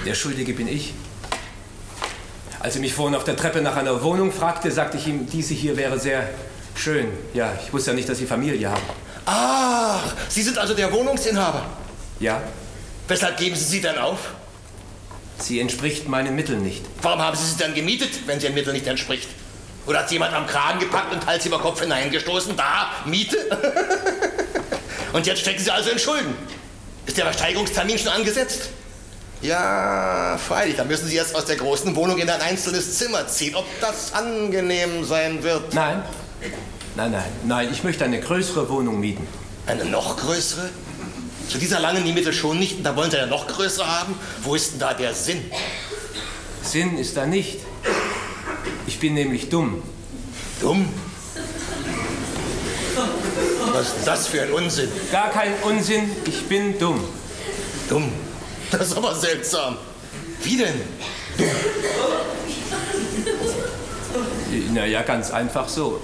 Der 0.05 0.15
Schuldige 0.15 0.55
bin 0.55 0.67
ich. 0.67 0.93
Als 2.59 2.75
er 2.75 2.81
mich 2.81 2.93
vorhin 2.93 3.15
auf 3.15 3.23
der 3.23 3.37
Treppe 3.37 3.63
nach 3.63 3.77
einer 3.77 4.03
Wohnung 4.03 4.33
fragte, 4.33 4.73
sagte 4.73 4.97
ich 4.97 5.07
ihm, 5.07 5.31
diese 5.31 5.55
hier 5.55 5.77
wäre 5.77 5.97
sehr 6.01 6.29
schön. 6.75 7.13
Ja, 7.33 7.57
ich 7.65 7.73
wusste 7.73 7.93
ja 7.93 7.95
nicht, 7.95 8.09
dass 8.09 8.19
Sie 8.19 8.27
Familie 8.27 8.71
haben. 8.71 8.83
Ach, 9.25 10.03
Sie 10.29 10.43
sind 10.43 10.59
also 10.59 10.75
der 10.75 10.91
Wohnungsinhaber? 10.91 11.65
Ja. 12.19 12.43
Weshalb 13.07 13.37
geben 13.37 13.55
Sie 13.55 13.67
sie 13.67 13.81
dann 13.81 13.99
auf? 13.99 14.19
Sie 15.41 15.59
entspricht 15.59 16.09
meinen 16.09 16.37
Mitteln 16.37 16.63
nicht. 16.63 16.85
Warum 17.03 17.21
haben 17.21 17.37
Sie 17.37 17.47
sie 17.47 17.59
dann 17.59 17.75
gemietet, 17.75 18.27
wenn 18.27 18.39
sie 18.39 18.47
Ihren 18.47 18.55
Mitteln 18.55 18.75
nicht 18.75 18.87
entspricht? 18.87 19.29
Oder 19.87 20.01
hat 20.01 20.13
jemand 20.13 20.35
am 20.35 20.47
Kragen 20.47 20.79
gepackt 20.79 21.13
und 21.13 21.27
Hals 21.27 21.47
über 21.47 21.59
Kopf 21.59 21.81
hineingestoßen? 21.81 22.55
Da, 22.57 22.91
Miete? 23.07 23.39
und 25.13 25.27
jetzt 25.27 25.41
stecken 25.41 25.63
Sie 25.63 25.71
also 25.71 25.91
in 25.91 25.99
Schulden. 25.99 26.35
Ist 27.07 27.17
der 27.17 27.25
Versteigerungstermin 27.25 27.99
schon 27.99 28.13
angesetzt? 28.13 28.69
Ja, 29.43 30.39
freilich, 30.39 30.77
dann 30.77 30.87
müssen 30.87 31.09
Sie 31.09 31.17
jetzt 31.17 31.35
aus 31.35 31.47
der 31.47 31.57
großen 31.57 31.97
Wohnung 31.97 32.19
in 32.19 32.29
ein 32.29 32.43
einzelnes 32.43 32.99
Zimmer 32.99 33.27
ziehen. 33.27 33.55
Ob 33.55 33.65
das 33.81 34.13
angenehm 34.13 35.05
sein 35.05 35.43
wird? 35.43 35.73
Nein. 35.73 36.03
Nein, 36.97 37.13
nein, 37.13 37.33
nein, 37.45 37.69
ich 37.73 37.83
möchte 37.83 38.05
eine 38.05 38.21
größere 38.21 38.69
Wohnung 38.69 39.01
mieten. 39.01 39.27
Eine 39.67 39.87
noch 39.87 40.19
größere? 40.19 40.69
Zu 41.51 41.59
dieser 41.59 41.81
langen 41.81 42.05
die 42.05 42.13
Mittel 42.13 42.33
schon 42.33 42.61
nicht 42.61 42.77
und 42.77 42.85
da 42.85 42.95
wollen 42.95 43.11
Sie 43.11 43.17
ja 43.17 43.27
noch 43.27 43.49
größer 43.49 43.85
haben? 43.85 44.15
Wo 44.45 44.55
ist 44.55 44.71
denn 44.71 44.79
da 44.79 44.95
der 44.95 45.13
Sinn? 45.15 45.51
Sinn 46.63 46.97
ist 46.97 47.17
da 47.17 47.27
nicht. 47.27 47.59
Ich 48.87 49.01
bin 49.01 49.15
nämlich 49.15 49.49
dumm. 49.49 49.83
Dumm? 50.61 50.89
Was 53.73 53.87
ist 53.89 54.07
das 54.07 54.29
für 54.29 54.43
ein 54.43 54.53
Unsinn? 54.53 54.89
Gar 55.11 55.31
kein 55.31 55.53
Unsinn, 55.63 56.13
ich 56.25 56.47
bin 56.47 56.79
dumm. 56.79 57.03
Dumm? 57.89 58.13
Das 58.71 58.83
ist 58.83 58.97
aber 58.97 59.17
seltsam. 59.17 59.77
Wie 60.45 60.57
denn? 60.57 60.81
Naja, 64.73 65.03
ganz 65.03 65.33
einfach 65.33 65.69
so. 65.69 66.01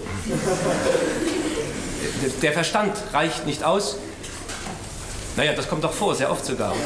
Der 2.42 2.52
Verstand 2.52 2.96
reicht 3.12 3.46
nicht 3.46 3.62
aus. 3.62 3.98
Naja, 5.37 5.53
das 5.53 5.68
kommt 5.68 5.85
doch 5.85 5.92
vor, 5.92 6.14
sehr 6.14 6.31
oft 6.31 6.44
sogar. 6.44 6.75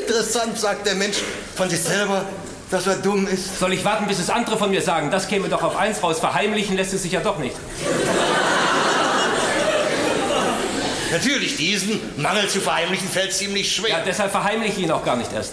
Interessant, 0.00 0.58
sagt 0.58 0.86
der 0.86 0.94
Mensch 0.94 1.18
von 1.54 1.68
sich 1.68 1.80
selber, 1.80 2.24
dass 2.70 2.86
er 2.86 2.96
dumm 2.96 3.26
ist. 3.26 3.58
Soll 3.58 3.74
ich 3.74 3.84
warten, 3.84 4.06
bis 4.06 4.18
es 4.18 4.30
andere 4.30 4.56
von 4.56 4.70
mir 4.70 4.80
sagen? 4.80 5.10
Das 5.10 5.28
käme 5.28 5.48
doch 5.48 5.62
auf 5.62 5.76
eins 5.76 6.02
raus. 6.02 6.18
Verheimlichen 6.18 6.76
lässt 6.76 6.94
es 6.94 7.02
sich 7.02 7.12
ja 7.12 7.20
doch 7.20 7.38
nicht. 7.38 7.56
Natürlich, 11.12 11.56
diesen 11.56 12.00
Mangel 12.16 12.48
zu 12.48 12.60
verheimlichen 12.60 13.08
fällt 13.08 13.32
ziemlich 13.32 13.72
schwer. 13.72 13.90
Ja, 13.90 14.02
deshalb 14.04 14.32
verheimliche 14.32 14.78
ich 14.78 14.84
ihn 14.84 14.90
auch 14.90 15.04
gar 15.04 15.16
nicht 15.16 15.32
erst. 15.32 15.52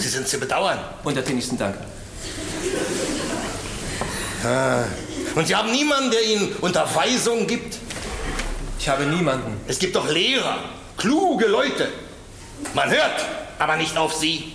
Sie 0.00 0.08
sind 0.08 0.26
zu 0.26 0.38
bedauern. 0.38 0.78
Untertänigsten 1.04 1.56
Dank. 1.56 1.76
Ah. 4.44 4.84
Und 5.34 5.46
Sie 5.46 5.56
haben 5.56 5.72
niemanden, 5.72 6.10
der 6.10 6.22
Ihnen 6.22 6.54
Unterweisung 6.56 7.46
gibt? 7.46 7.78
Ich 8.78 8.88
habe 8.88 9.04
niemanden. 9.04 9.60
Es 9.66 9.78
gibt 9.78 9.96
doch 9.96 10.08
Lehrer, 10.08 10.58
kluge 10.96 11.46
Leute. 11.46 11.90
Man 12.74 12.90
hört, 12.90 13.24
aber 13.58 13.76
nicht 13.76 13.96
auf 13.96 14.14
sie. 14.14 14.52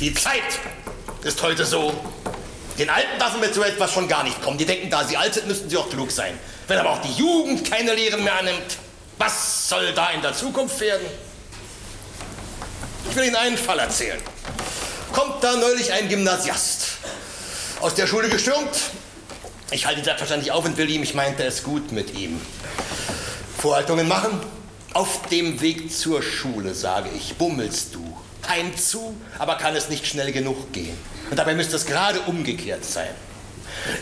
Die 0.00 0.14
Zeit 0.14 0.42
ist 1.22 1.42
heute 1.42 1.64
so. 1.64 1.92
Den 2.78 2.90
Alten 2.90 3.18
lassen 3.18 3.40
wir 3.40 3.52
zu 3.52 3.62
etwas 3.62 3.92
schon 3.92 4.08
gar 4.08 4.24
nicht 4.24 4.42
kommen. 4.42 4.58
Die 4.58 4.64
denken, 4.64 4.90
da 4.90 5.04
sie 5.04 5.16
alt 5.16 5.34
sind, 5.34 5.46
müssten 5.46 5.68
sie 5.68 5.76
auch 5.76 5.88
klug 5.88 6.10
sein. 6.10 6.38
Wenn 6.66 6.78
aber 6.78 6.90
auch 6.90 7.00
die 7.00 7.12
Jugend 7.12 7.70
keine 7.70 7.94
Lehren 7.94 8.24
mehr 8.24 8.38
annimmt, 8.38 8.78
was 9.18 9.68
soll 9.68 9.92
da 9.92 10.10
in 10.10 10.22
der 10.22 10.34
Zukunft 10.34 10.80
werden? 10.80 11.06
Ich 13.08 13.14
will 13.14 13.24
Ihnen 13.24 13.36
einen 13.36 13.58
Fall 13.58 13.78
erzählen. 13.78 14.20
Kommt 15.12 15.44
da 15.44 15.54
neulich 15.56 15.92
ein 15.92 16.08
Gymnasiast 16.08 16.98
aus 17.80 17.94
der 17.94 18.06
Schule 18.06 18.28
gestürmt. 18.28 18.76
Ich 19.74 19.86
halte 19.86 20.00
ihn 20.00 20.04
selbstverständlich 20.04 20.52
auf 20.52 20.64
und 20.64 20.76
will 20.76 20.88
ihm, 20.88 21.02
ich 21.02 21.14
meinte 21.14 21.42
es 21.42 21.64
gut 21.64 21.90
mit 21.90 22.16
ihm. 22.16 22.40
Vorhaltungen 23.58 24.06
machen. 24.06 24.40
Auf 24.92 25.26
dem 25.32 25.60
Weg 25.60 25.92
zur 25.92 26.22
Schule, 26.22 26.76
sage 26.76 27.10
ich, 27.16 27.34
bummelst 27.34 27.92
du. 27.92 28.16
Heimzu, 28.48 29.16
aber 29.36 29.56
kann 29.56 29.74
es 29.74 29.88
nicht 29.88 30.06
schnell 30.06 30.30
genug 30.30 30.72
gehen. 30.72 30.96
Und 31.28 31.36
dabei 31.36 31.56
müsste 31.56 31.74
es 31.74 31.86
gerade 31.86 32.20
umgekehrt 32.20 32.84
sein. 32.84 33.10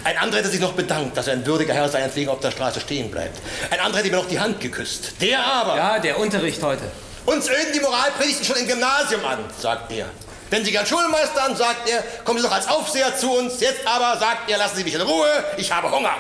Ein 0.05 0.19
anderer 0.19 0.41
hätte 0.41 0.51
sich 0.51 0.61
noch 0.61 0.75
bedankt, 0.75 1.17
dass 1.17 1.29
er 1.29 1.33
ein 1.33 1.47
würdiger 1.47 1.73
Herr 1.73 1.89
seinetwegen 1.89 2.29
auf 2.29 2.41
der 2.41 2.51
Straße 2.51 2.79
stehen 2.81 3.11
bleibt. 3.11 3.41
Ein 3.71 3.81
anderer 3.81 4.01
hätte 4.01 4.11
mir 4.11 4.19
noch 4.19 4.29
die 4.29 4.41
Hand 4.41 4.61
geküsst. 4.61 5.15
Der 5.23 5.43
aber. 5.43 5.77
Ja, 5.77 5.99
der 5.99 6.19
Unterricht 6.19 6.63
heute. 6.63 6.83
Uns 7.25 7.49
öden 7.49 7.73
die 7.75 7.81
Moralpredigten 7.81 8.45
schon 8.45 8.57
im 8.57 8.67
Gymnasium 8.67 9.25
an, 9.25 9.39
sagt 9.59 9.91
er. 9.93 10.11
Wenn 10.53 10.67
Sie 10.67 10.71
gern 10.71 10.85
Schulmeister 10.85 11.45
an, 11.45 11.57
sagt 11.57 11.89
er, 11.89 12.03
kommen 12.25 12.39
Sie 12.39 12.45
doch 12.45 12.53
als 12.53 12.69
Aufseher 12.69 13.17
zu 13.17 13.33
uns. 13.33 13.59
Jetzt 13.61 13.87
aber, 13.87 14.21
sagt 14.21 14.51
er, 14.51 14.59
lassen 14.59 14.77
Sie 14.77 14.85
mich 14.85 14.93
in 14.93 15.01
Ruhe, 15.01 15.27
ich 15.57 15.73
habe 15.73 15.91
Hunger. 15.91 16.13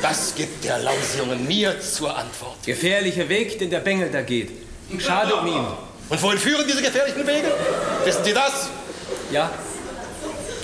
Das 0.00 0.34
gibt 0.34 0.64
der 0.64 0.78
Lausjunge 0.78 1.36
mir 1.36 1.78
zur 1.82 2.16
Antwort. 2.16 2.56
Gefährlicher 2.64 3.28
Weg, 3.28 3.58
den 3.58 3.68
der 3.68 3.80
Bengel 3.80 4.10
da 4.10 4.22
geht. 4.22 4.50
Schade 4.98 5.34
um 5.34 5.46
ihn. 5.46 5.66
Und 6.08 6.22
wohin 6.22 6.38
führen 6.38 6.66
diese 6.66 6.80
gefährlichen 6.80 7.26
Wege? 7.26 7.52
Wissen 8.06 8.24
Sie 8.24 8.32
das? 8.32 8.70
Ja. 9.30 9.50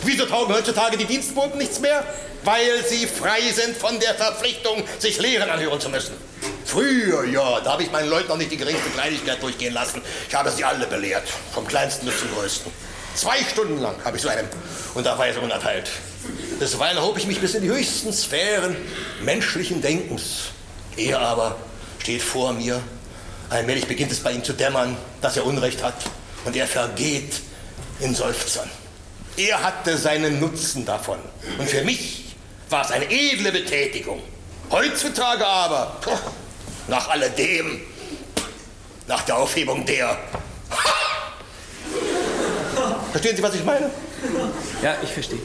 Wieso 0.02 0.24
taugen 0.24 0.54
heutzutage 0.54 0.96
die 0.96 1.04
Dienstboten 1.04 1.58
nichts 1.58 1.80
mehr? 1.80 2.02
Weil 2.46 2.84
sie 2.88 3.08
frei 3.08 3.40
sind 3.52 3.76
von 3.76 3.98
der 3.98 4.14
Verpflichtung, 4.14 4.84
sich 5.00 5.18
Lehren 5.18 5.50
anhören 5.50 5.80
zu 5.80 5.88
müssen. 5.88 6.14
Früher, 6.64 7.24
ja, 7.24 7.58
da 7.58 7.72
habe 7.72 7.82
ich 7.82 7.90
meinen 7.90 8.08
Leuten 8.08 8.28
noch 8.28 8.36
nicht 8.36 8.52
die 8.52 8.56
geringste 8.56 8.88
Kleinigkeit 8.90 9.42
durchgehen 9.42 9.74
lassen. 9.74 10.00
Ich 10.28 10.32
habe 10.32 10.52
sie 10.52 10.62
alle 10.62 10.86
belehrt, 10.86 11.24
vom 11.52 11.66
kleinsten 11.66 12.06
bis 12.06 12.20
zum 12.20 12.32
größten. 12.32 12.70
Zwei 13.16 13.38
Stunden 13.50 13.80
lang 13.80 13.96
habe 14.04 14.16
ich 14.16 14.22
so 14.22 14.28
einem 14.28 14.46
Unterweisungen 14.94 15.50
erteilt. 15.50 15.90
Bisweilen 16.60 17.02
hob 17.02 17.18
ich 17.18 17.26
mich 17.26 17.40
bis 17.40 17.54
in 17.54 17.62
die 17.62 17.68
höchsten 17.68 18.12
Sphären 18.12 18.76
menschlichen 19.22 19.82
Denkens. 19.82 20.50
Er 20.96 21.18
aber 21.18 21.56
steht 21.98 22.22
vor 22.22 22.52
mir. 22.52 22.80
Allmählich 23.50 23.88
beginnt 23.88 24.12
es 24.12 24.20
bei 24.20 24.30
ihm 24.30 24.44
zu 24.44 24.52
dämmern, 24.52 24.96
dass 25.20 25.36
er 25.36 25.46
Unrecht 25.46 25.82
hat. 25.82 25.96
Und 26.44 26.54
er 26.54 26.68
vergeht 26.68 27.40
in 27.98 28.14
Seufzern. 28.14 28.70
Er 29.36 29.64
hatte 29.64 29.98
seinen 29.98 30.38
Nutzen 30.38 30.86
davon. 30.86 31.18
Und 31.58 31.68
für 31.68 31.82
mich 31.82 32.25
war 32.70 32.84
es 32.84 32.90
eine 32.90 33.10
edle 33.10 33.52
Betätigung. 33.52 34.22
Heutzutage 34.70 35.46
aber, 35.46 35.96
puh, 36.00 36.10
nach 36.88 37.08
alledem, 37.08 37.80
nach 39.06 39.22
der 39.22 39.36
Aufhebung 39.36 39.84
der. 39.86 40.18
Verstehen 43.12 43.36
Sie, 43.36 43.42
was 43.42 43.54
ich 43.54 43.64
meine? 43.64 43.90
Ja, 44.82 44.96
ich 45.02 45.10
verstehe. 45.10 45.38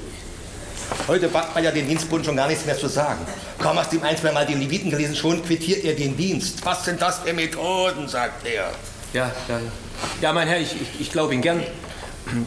Heute 1.08 1.34
wagt 1.34 1.56
man 1.56 1.64
ja 1.64 1.72
den 1.72 1.88
Dienstboten 1.88 2.26
schon 2.26 2.36
gar 2.36 2.48
nichts 2.48 2.66
mehr 2.66 2.78
zu 2.78 2.88
sagen. 2.88 3.26
Kaum 3.60 3.78
hast 3.78 3.92
du 3.92 3.98
ihm 3.98 4.04
ein, 4.04 4.18
zwei 4.18 4.32
Mal 4.32 4.46
den 4.46 4.60
Leviten 4.60 4.90
gelesen, 4.90 5.16
schon 5.16 5.44
quittiert 5.44 5.86
er 5.86 5.94
den 5.94 6.18
Dienst. 6.18 6.66
Was 6.66 6.86
sind 6.86 7.02
das 7.02 7.20
für 7.20 7.34
Methoden, 7.34 8.08
sagt 8.08 8.46
er. 8.46 8.72
Ja, 9.14 9.32
ja, 9.48 9.60
ja. 9.60 9.72
Ja, 10.22 10.34
mein 10.34 10.48
Herr, 10.48 10.60
ich, 10.60 10.74
ich, 10.74 11.00
ich 11.00 11.12
glaube 11.12 11.34
Ihnen 11.34 11.44
gern. 11.44 11.64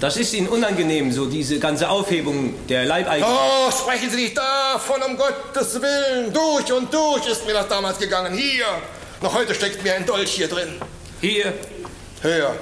Das 0.01 0.17
ist 0.17 0.33
Ihnen 0.35 0.49
unangenehm, 0.49 1.13
so 1.13 1.27
diese 1.27 1.59
ganze 1.59 1.89
Aufhebung 1.89 2.67
der 2.69 2.85
Leibeigenen. 2.85 3.35
Oh, 3.35 3.71
sprechen 3.71 4.09
Sie 4.11 4.17
nicht 4.17 4.39
davon, 4.39 5.03
um 5.03 5.17
Gottes 5.17 5.81
Willen. 5.81 6.33
Durch 6.33 6.73
und 6.73 6.93
durch 6.93 7.27
ist 7.27 7.47
mir 7.47 7.53
das 7.53 7.69
damals 7.69 7.99
gegangen. 7.99 8.35
Hier. 8.37 8.67
Noch 9.21 9.35
heute 9.35 9.55
steckt 9.55 9.83
mir 9.83 9.95
ein 9.95 10.07
Dolch 10.07 10.31
hier 10.31 10.49
drin. 10.49 10.81
Hier, 11.21 11.53
Hör. 12.25 12.57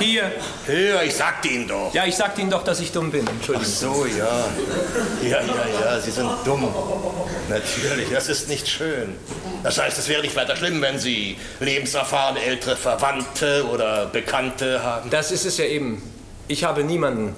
Hier. 0.00 0.32
Hör, 0.66 1.02
ich 1.02 1.14
sagte 1.14 1.48
Ihnen 1.48 1.68
doch. 1.68 1.92
Ja, 1.94 2.04
ich 2.04 2.16
sagte 2.16 2.40
Ihnen 2.40 2.50
doch, 2.50 2.64
dass 2.64 2.80
ich 2.80 2.92
dumm 2.92 3.10
bin. 3.10 3.24
Ach 3.28 3.32
Entschuldigung. 3.32 3.70
so, 3.72 4.06
ja. 4.06 4.48
Ja, 5.22 5.40
ja, 5.42 5.80
ja, 5.84 6.00
Sie 6.00 6.10
sind 6.10 6.30
dumm. 6.44 6.68
Natürlich, 7.48 8.08
das 8.10 8.28
ist 8.28 8.48
nicht 8.48 8.68
schön. 8.68 9.14
Das 9.62 9.78
heißt, 9.78 9.98
es 9.98 10.08
wäre 10.08 10.22
nicht 10.22 10.36
weiter 10.36 10.56
schlimm, 10.56 10.80
wenn 10.82 10.98
Sie 10.98 11.36
lebenserfahrene 11.60 12.40
ältere 12.42 12.76
Verwandte 12.76 13.66
oder 13.72 14.06
Bekannte 14.06 14.82
haben. 14.82 15.10
Das 15.10 15.30
ist 15.32 15.44
es 15.44 15.58
ja 15.58 15.64
eben. 15.64 16.02
Ich 16.48 16.64
habe 16.64 16.84
niemanden. 16.84 17.34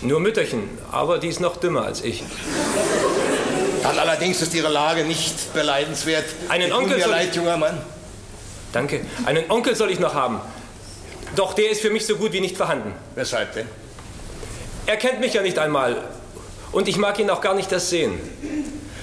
Nur 0.00 0.20
Mütterchen, 0.20 0.68
aber 0.92 1.18
die 1.18 1.26
ist 1.28 1.40
noch 1.40 1.56
dümmer 1.56 1.82
als 1.84 2.02
ich. 2.04 2.22
Dann 3.82 3.98
allerdings 3.98 4.40
ist 4.42 4.54
Ihre 4.54 4.68
Lage 4.68 5.04
nicht 5.04 5.52
beneidenswert. 5.54 6.24
Einen 6.48 6.70
Tut 6.70 6.78
Onkel 6.78 6.96
mir 6.98 7.02
soll- 7.04 7.10
leid, 7.12 7.34
junger 7.34 7.56
Mann. 7.56 7.78
Danke. 8.72 9.00
Einen 9.26 9.50
Onkel 9.50 9.74
soll 9.74 9.90
ich 9.90 9.98
noch 9.98 10.14
haben. 10.14 10.40
Doch 11.36 11.54
der 11.54 11.70
ist 11.70 11.80
für 11.80 11.90
mich 11.90 12.06
so 12.06 12.16
gut 12.16 12.32
wie 12.32 12.40
nicht 12.40 12.56
vorhanden. 12.56 12.92
Weshalb 13.14 13.54
denn? 13.54 13.66
Er 14.86 14.96
kennt 14.96 15.20
mich 15.20 15.34
ja 15.34 15.42
nicht 15.42 15.58
einmal. 15.58 15.96
Und 16.72 16.88
ich 16.88 16.96
mag 16.96 17.18
ihn 17.18 17.30
auch 17.30 17.40
gar 17.40 17.54
nicht 17.54 17.70
das 17.72 17.90
sehen. 17.90 18.18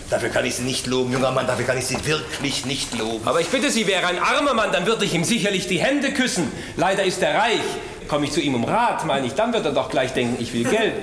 Dafür 0.09 0.29
kann 0.29 0.45
ich 0.45 0.55
Sie 0.55 0.63
nicht 0.63 0.85
loben, 0.85 1.13
junger 1.13 1.31
Mann. 1.31 1.47
Dafür 1.47 1.65
kann 1.65 1.77
ich 1.77 1.85
Sie 1.85 2.05
wirklich 2.05 2.65
nicht 2.65 2.97
loben. 2.97 3.27
Aber 3.27 3.41
ich 3.41 3.47
bitte 3.47 3.71
Sie, 3.71 3.87
wäre 3.87 4.05
ein 4.05 4.19
armer 4.19 4.53
Mann, 4.53 4.71
dann 4.71 4.85
würde 4.85 5.05
ich 5.05 5.13
ihm 5.13 5.23
sicherlich 5.23 5.67
die 5.67 5.79
Hände 5.79 6.11
küssen. 6.11 6.51
Leider 6.77 7.03
ist 7.03 7.21
er 7.23 7.35
reich. 7.35 7.61
Komme 8.07 8.25
ich 8.25 8.31
zu 8.31 8.39
ihm 8.39 8.53
um 8.53 8.65
Rat, 8.65 9.05
meine 9.05 9.25
ich, 9.25 9.33
dann 9.33 9.51
wird 9.51 9.65
er 9.65 9.71
doch 9.71 9.89
gleich 9.89 10.13
denken, 10.13 10.37
ich 10.39 10.53
will 10.53 10.63
Geld. 10.63 10.93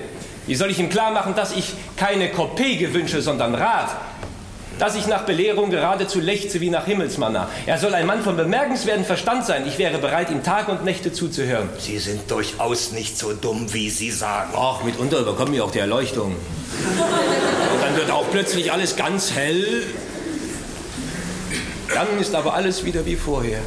Wie 0.47 0.55
soll 0.55 0.71
ich 0.71 0.79
ihm 0.79 0.89
klar 0.89 1.11
machen, 1.11 1.35
dass 1.35 1.53
ich 1.53 1.73
keine 1.97 2.31
Kopeke 2.31 2.95
wünsche, 2.95 3.23
sondern 3.23 3.57
Rat? 3.57 3.89
Dass 4.83 4.97
ich 4.97 5.07
nach 5.07 5.23
Belehrung 5.23 5.71
geradezu 5.71 6.19
lechze 6.19 6.61
wie 6.61 6.69
nach 6.69 6.87
Himmelsmanna. 6.87 7.49
Er 7.67 7.79
soll 7.79 7.95
ein 7.95 8.05
Mann 8.05 8.21
von 8.21 8.37
bemerkenswertem 8.37 9.05
Verstand 9.05 9.47
sein. 9.47 9.65
Ich 9.65 9.79
wäre 9.79 9.99
bereit, 9.99 10.29
ihm 10.29 10.43
Tag 10.43 10.69
und 10.69 10.85
Nächte 10.85 11.13
zuzuhören. 11.13 11.69
Sie 11.79 12.01
sind 12.01 12.29
durchaus 12.29 12.91
nicht 12.91 13.17
so 13.17 13.33
dumm, 13.33 13.73
wie 13.73 13.91
Sie 13.91 14.11
sagen. 14.11 14.51
Ach, 14.57 14.83
mitunter 14.83 15.21
überkommt 15.21 15.53
mir 15.53 15.65
auch 15.65 15.71
die 15.71 15.79
Erleuchtung. 15.79 16.33
Und 16.33 17.81
dann 17.81 17.97
wird 17.97 18.11
auch 18.11 18.29
plötzlich 18.33 18.73
alles 18.73 18.97
ganz 18.97 19.31
hell. 19.31 19.85
Dann 21.95 22.19
ist 22.21 22.35
aber 22.35 22.55
alles 22.55 22.85
wieder 22.85 23.07
wie 23.07 23.15
vorher. 23.15 23.61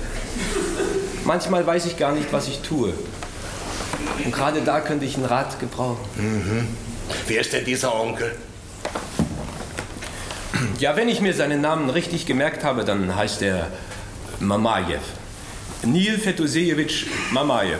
Manchmal 1.24 1.66
weiß 1.66 1.86
ich 1.86 1.96
gar 1.96 2.12
nicht, 2.12 2.34
was 2.34 2.50
ich 2.50 2.60
tue. 2.60 2.94
Und 4.22 4.34
gerade 4.34 4.60
da 4.64 4.82
könnte 4.82 5.06
ich 5.06 5.16
einen 5.16 5.28
Rat 5.28 5.62
gebrauchen. 5.62 5.98
Wer 7.26 7.40
ist 7.40 7.54
denn 7.54 7.64
dieser 7.64 7.96
Onkel? 7.98 8.36
Ja, 10.80 10.96
wenn 10.96 11.10
ich 11.10 11.22
mir 11.22 11.34
seinen 11.34 11.62
Namen 11.62 11.90
richtig 11.90 12.26
gemerkt 12.26 12.64
habe, 12.64 12.84
dann 12.86 13.16
heißt 13.16 13.42
er 13.42 13.72
Mamajew. 14.40 15.00
Nil 15.84 16.18
Fedosejewitsch 16.18 17.06
Mamajew. 17.32 17.80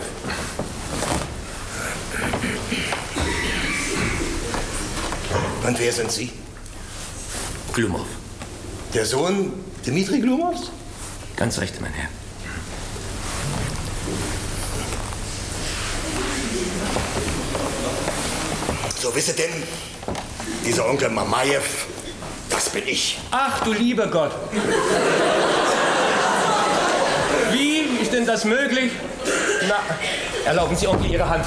Und 5.66 5.78
wer 5.78 5.92
sind 5.92 6.10
Sie? 6.12 6.32
Glumov. 7.72 8.06
Der 8.94 9.04
Sohn 9.04 9.52
Dmitri 9.84 10.20
Glumovs? 10.20 10.70
Ganz 11.36 11.58
recht, 11.58 11.80
mein 11.80 11.92
Herr. 11.92 12.08
So 18.98 19.14
wisse 19.14 19.34
denn, 19.34 19.50
dieser 20.64 20.88
Onkel 20.88 21.10
Mamajew, 21.10 21.60
das 22.56 22.70
bin 22.70 22.88
ich. 22.88 23.18
Ach 23.30 23.62
du 23.64 23.72
lieber 23.72 24.06
Gott. 24.06 24.30
Wie 27.52 27.80
ist 28.00 28.14
denn 28.14 28.26
das 28.26 28.46
möglich? 28.46 28.92
Na, 29.68 29.76
erlauben 30.46 30.74
Sie 30.74 30.88
Onkel 30.88 31.10
Ihre 31.10 31.28
Hand. 31.28 31.44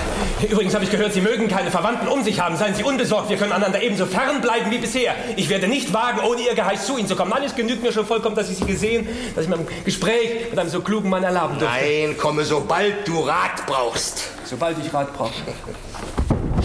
Übrigens 0.48 0.76
habe 0.76 0.84
ich 0.84 0.92
gehört, 0.92 1.14
Sie 1.14 1.22
mögen 1.22 1.48
keine 1.48 1.72
Verwandten 1.72 2.08
um 2.08 2.24
sich 2.24 2.40
haben. 2.40 2.58
Seien 2.58 2.76
Sie 2.76 2.84
unbesorgt, 2.84 3.30
wir 3.30 3.38
können 3.38 3.54
einander 3.54 3.82
ebenso 3.82 4.06
fern 4.06 4.40
bleiben 4.40 4.70
wie 4.70 4.78
bisher. 4.78 5.16
Ich 5.36 5.50
werde 5.50 5.68
nicht 5.68 5.94
wagen, 5.94 6.20
ohne 6.20 6.42
Ihr 6.42 6.54
Geheiß 6.54 6.86
zu 6.86 6.96
Ihnen 6.98 7.08
zu 7.08 7.16
kommen. 7.16 7.32
Nein, 7.32 7.44
es 7.44 7.56
genügt 7.56 7.82
mir 7.82 7.92
schon 7.92 8.06
vollkommen, 8.06 8.36
dass 8.36 8.52
ich 8.52 8.58
Sie 8.58 8.66
gesehen, 8.66 9.08
dass 9.34 9.46
ich 9.46 9.50
mir 9.50 9.56
ein 9.56 9.68
Gespräch 9.86 10.52
mit 10.52 10.60
einem 10.60 10.70
so 10.70 10.82
klugen 10.82 11.10
Mann 11.10 11.24
erlauben 11.24 11.58
durfte. 11.58 11.76
Nein, 11.76 12.18
komme, 12.18 12.44
sobald 12.46 13.08
du 13.08 13.22
Rat 13.22 13.66
brauchst. 13.66 14.26
Sobald 14.46 14.78
ich 14.86 14.94
Rat 14.94 15.12
brauche. 15.18 15.34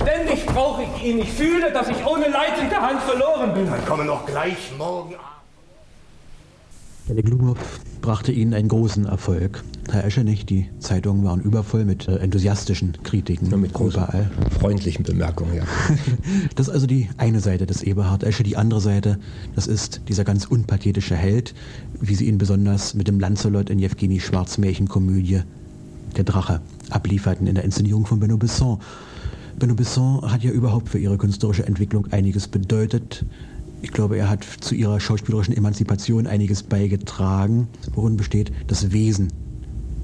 Ständig 0.04 0.46
brauche 0.46 0.82
ich 0.82 1.04
ihn. 1.04 1.18
Ich 1.18 1.32
fühle, 1.32 1.72
dass 1.72 1.88
ich 1.88 2.06
ohne 2.06 2.28
leitende 2.28 2.76
Hand 2.76 3.00
verloren 3.02 3.54
bin. 3.54 3.66
Dann 3.66 3.84
komme 3.86 4.04
noch 4.04 4.26
gleich 4.26 4.72
morgen 4.76 5.14
Abend. 5.14 5.34
Der 7.08 7.22
Glumow 7.22 7.58
brachte 8.00 8.32
ihnen 8.32 8.54
einen 8.54 8.68
großen 8.68 9.04
Erfolg. 9.04 9.62
Herr 9.90 10.04
Eschenich, 10.04 10.46
die 10.46 10.70
Zeitungen 10.78 11.22
waren 11.24 11.40
übervoll 11.40 11.84
mit 11.84 12.08
äh, 12.08 12.16
enthusiastischen 12.16 12.96
Kritiken. 13.02 13.50
Nur 13.50 13.58
mit 13.58 13.74
großen, 13.74 14.02
überall. 14.02 14.30
freundlichen 14.58 15.04
Bemerkungen, 15.04 15.54
ja. 15.54 15.64
Das 16.54 16.68
ist 16.68 16.74
also 16.74 16.86
die 16.86 17.10
eine 17.18 17.40
Seite 17.40 17.66
des 17.66 17.82
Eberhard 17.82 18.24
Esche. 18.24 18.42
Die 18.42 18.56
andere 18.56 18.80
Seite, 18.80 19.18
das 19.54 19.66
ist 19.66 20.00
dieser 20.08 20.24
ganz 20.24 20.46
unpathetische 20.46 21.14
Held, 21.14 21.54
wie 22.00 22.14
sie 22.14 22.26
ihn 22.26 22.38
besonders 22.38 22.94
mit 22.94 23.06
dem 23.06 23.20
Lancelot 23.20 23.68
in 23.68 23.78
Jewgeni 23.78 24.18
Schwarz 24.18 24.56
Märchenkomödie 24.56 25.42
Der 26.16 26.24
Drache 26.24 26.62
ablieferten 26.88 27.46
in 27.46 27.54
der 27.54 27.64
Inszenierung 27.64 28.06
von 28.06 28.18
Benno 28.18 28.38
Besson. 28.38 28.80
Benno 29.58 29.74
Besson 29.74 30.20
hat 30.22 30.42
ja 30.42 30.50
überhaupt 30.50 30.88
für 30.88 30.98
ihre 30.98 31.16
künstlerische 31.16 31.66
Entwicklung 31.66 32.06
einiges 32.12 32.48
bedeutet. 32.48 33.24
Ich 33.82 33.92
glaube, 33.92 34.16
er 34.16 34.28
hat 34.28 34.44
zu 34.44 34.74
ihrer 34.74 34.98
schauspielerischen 34.98 35.56
Emanzipation 35.56 36.26
einiges 36.26 36.62
beigetragen. 36.62 37.68
Worin 37.94 38.16
besteht 38.16 38.50
das 38.66 38.92
Wesen 38.92 39.32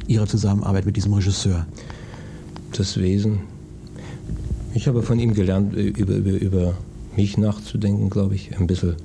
ihrer 0.07 0.27
Zusammenarbeit 0.27 0.87
mit 0.87 0.97
diesem 0.97 1.13
Regisseur? 1.15 1.67
Das 2.73 2.99
Wesen. 2.99 3.41
Ich 4.75 4.87
habe 4.87 5.03
von 5.03 5.19
ihm 5.19 5.35
gelernt, 5.35 5.75
über, 5.75 6.15
über, 6.15 6.31
über 6.31 6.75
mich 7.17 7.37
nachzudenken, 7.37 8.09
glaube 8.11 8.37
ich. 8.37 8.57
Ein 8.57 8.67
bisschen, 8.67 8.97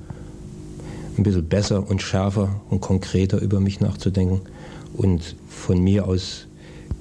ein 1.16 1.22
bisschen 1.22 1.48
besser 1.48 1.88
und 1.88 2.02
schärfer 2.02 2.60
und 2.70 2.80
konkreter 2.80 3.40
über 3.40 3.58
mich 3.60 3.80
nachzudenken. 3.80 4.42
Und 4.92 5.36
von 5.48 5.80
mir 5.82 6.06
aus 6.06 6.46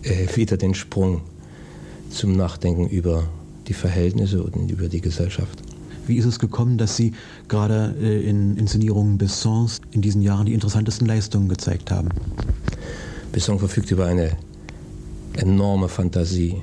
äh, 0.02 0.36
wieder 0.36 0.58
den 0.58 0.74
Sprung 0.74 1.22
zum 2.10 2.34
Nachdenken 2.34 2.88
über 2.88 3.28
die 3.68 3.74
Verhältnisse 3.74 4.44
und 4.44 4.70
über 4.70 4.88
die 4.88 5.02
Gesellschaft. 5.02 5.62
Wie 6.08 6.18
ist 6.18 6.26
es 6.26 6.40
gekommen, 6.40 6.78
dass 6.78 6.96
Sie 6.96 7.14
gerade 7.48 7.96
äh, 8.00 8.30
in 8.30 8.58
Inszenierungen 8.58 9.18
Bessons 9.18 9.82
in 9.92 10.02
diesen 10.02 10.22
Jahren 10.22 10.46
die 10.46 10.54
interessantesten 10.54 11.08
Leistungen 11.08 11.50
gezeigt 11.50 11.90
haben? 11.90 12.10
Besson 13.32 13.58
verfügt 13.60 13.90
über 13.92 14.06
eine 14.06 14.38
enorme 15.36 15.90
Fantasie 15.90 16.62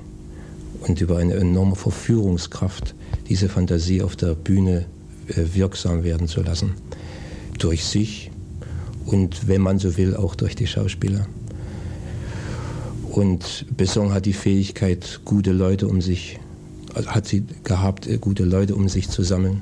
und 0.87 1.01
über 1.01 1.19
eine 1.19 1.35
enorme 1.35 1.75
Verführungskraft, 1.75 2.95
diese 3.29 3.49
Fantasie 3.49 4.03
auf 4.03 4.17
der 4.17 4.35
Bühne 4.35 4.87
äh, 5.29 5.43
wirksam 5.55 6.05
werden 6.05 6.29
zu 6.29 6.43
lassen. 6.43 6.75
Durch 7.59 7.85
sich 7.85 8.31
und, 9.07 9.49
wenn 9.49 9.61
man 9.61 9.79
so 9.79 9.97
will, 9.97 10.17
auch 10.17 10.35
durch 10.35 10.55
die 10.55 10.67
Schauspieler. 10.67 11.27
Und 13.13 13.67
Besson 13.77 14.15
hat 14.15 14.25
die 14.25 14.33
Fähigkeit, 14.33 15.21
gute 15.27 15.53
Leute 15.53 15.87
um 15.87 16.01
sich, 16.01 16.41
also 16.95 17.11
hat 17.11 17.27
sie 17.27 17.45
gehabt, 17.63 18.07
äh, 18.07 18.17
gute 18.17 18.45
Leute 18.45 18.75
um 18.75 18.89
sich 18.89 19.11
zu 19.11 19.23
sammeln, 19.23 19.61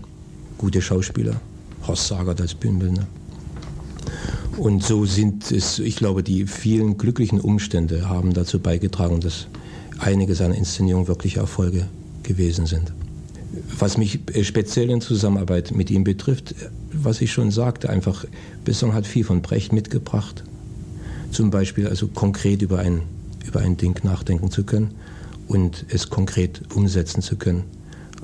gute 0.57 0.81
Schauspieler. 0.81 1.41
Horst 1.85 2.07
Sagert 2.07 2.41
als 2.41 2.55
Bühnenbildner. 2.55 3.09
Und 4.57 4.85
so 4.85 5.05
sind 5.05 5.51
es, 5.51 5.81
ich 5.81 5.97
glaube, 5.97 6.23
die 6.23 6.47
vielen 6.47 6.97
glücklichen 6.97 7.41
Umstände 7.41 8.09
haben 8.09 8.35
dazu 8.35 8.61
beigetragen, 8.61 9.21
dass 9.21 9.49
einige 9.99 10.37
seiner 10.37 10.55
Inszenierungen 10.55 11.09
wirklich 11.09 11.39
Erfolge 11.39 11.89
gewesen 12.23 12.67
sind. 12.67 12.93
Was 13.81 13.99
mich 13.99 14.21
äh, 14.33 14.45
speziell 14.45 14.91
in 14.91 15.01
Zusammenarbeit 15.01 15.73
mit 15.73 15.91
ihm 15.91 16.05
betrifft, 16.05 16.55
was 16.93 17.21
ich 17.21 17.33
schon 17.33 17.51
sagte, 17.51 17.91
einfach, 17.91 18.27
Besson 18.65 18.95
hat 18.95 19.09
viel 19.09 19.25
von 19.25 19.43
Brecht 19.43 19.73
mitgebracht. 19.73 20.45
Zum 21.33 21.51
Beispiel 21.51 21.89
also 21.89 22.07
konkret 22.07 22.63
über 22.63 22.79
ein 22.79 23.03
über 23.47 23.61
ein 23.61 23.77
Ding 23.77 23.99
nachdenken 24.05 24.51
zu 24.51 24.65
können 24.65 24.95
und 25.49 25.85
es 25.89 26.11
konkret 26.11 26.63
umsetzen 26.75 27.23
zu 27.23 27.37
können, 27.37 27.65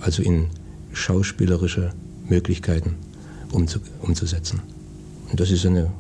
also 0.01 0.23
in 0.23 0.47
schauspielerische 0.93 1.93
Möglichkeiten 2.29 2.97
umzu 3.53 3.81
umzusetzen. 4.01 4.61
Und 5.31 5.41
das 5.41 5.51
ist 5.51 5.67
eine 5.67 5.91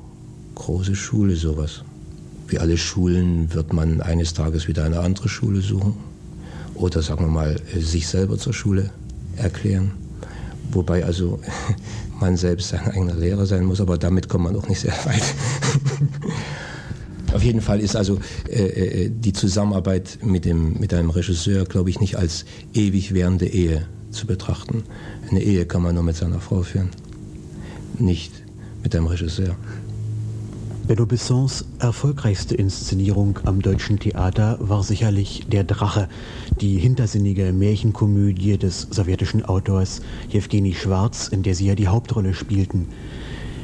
große 0.54 0.94
Schule, 0.94 1.36
sowas. 1.36 1.82
Wie 2.48 2.58
alle 2.58 2.76
Schulen 2.76 3.52
wird 3.52 3.72
man 3.72 4.00
eines 4.00 4.34
Tages 4.34 4.68
wieder 4.68 4.84
eine 4.84 5.00
andere 5.00 5.28
Schule 5.28 5.60
suchen 5.60 5.94
oder 6.74 7.02
sagen 7.02 7.24
wir 7.24 7.30
mal 7.30 7.60
sich 7.76 8.06
selber 8.06 8.38
zur 8.38 8.52
Schule 8.52 8.90
erklären. 9.36 9.92
Wobei 10.72 11.04
also 11.04 11.40
man 12.20 12.36
selbst 12.36 12.68
sein 12.68 12.86
eigener 12.88 13.14
Lehrer 13.14 13.46
sein 13.46 13.64
muss, 13.64 13.80
aber 13.80 13.98
damit 13.98 14.28
kommt 14.28 14.44
man 14.44 14.56
auch 14.56 14.68
nicht 14.68 14.80
sehr 14.80 14.94
weit. 15.04 15.22
Auf 17.36 17.42
jeden 17.42 17.60
Fall 17.60 17.80
ist 17.80 17.96
also 17.96 18.18
äh, 18.48 18.62
äh, 18.62 19.10
die 19.10 19.34
Zusammenarbeit 19.34 20.20
mit, 20.22 20.46
dem, 20.46 20.80
mit 20.80 20.94
einem 20.94 21.10
Regisseur, 21.10 21.66
glaube 21.66 21.90
ich, 21.90 22.00
nicht 22.00 22.16
als 22.16 22.46
ewig 22.72 23.12
währende 23.12 23.46
Ehe 23.46 23.86
zu 24.10 24.26
betrachten. 24.26 24.84
Eine 25.30 25.42
Ehe 25.42 25.66
kann 25.66 25.82
man 25.82 25.94
nur 25.94 26.02
mit 26.02 26.16
seiner 26.16 26.40
Frau 26.40 26.62
führen, 26.62 26.88
nicht 27.98 28.32
mit 28.82 28.96
einem 28.96 29.06
Regisseur. 29.06 29.54
Benno 30.88 31.04
Bissons 31.04 31.66
erfolgreichste 31.78 32.54
Inszenierung 32.54 33.38
am 33.44 33.60
Deutschen 33.60 33.98
Theater 33.98 34.56
war 34.58 34.82
sicherlich 34.82 35.44
Der 35.52 35.64
Drache, 35.64 36.08
die 36.62 36.78
hintersinnige 36.78 37.52
Märchenkomödie 37.52 38.56
des 38.56 38.88
sowjetischen 38.90 39.44
Autors 39.44 40.00
Jewgeni 40.30 40.72
Schwarz, 40.72 41.28
in 41.28 41.42
der 41.42 41.54
sie 41.54 41.66
ja 41.66 41.74
die 41.74 41.88
Hauptrolle 41.88 42.32
spielten. 42.32 42.86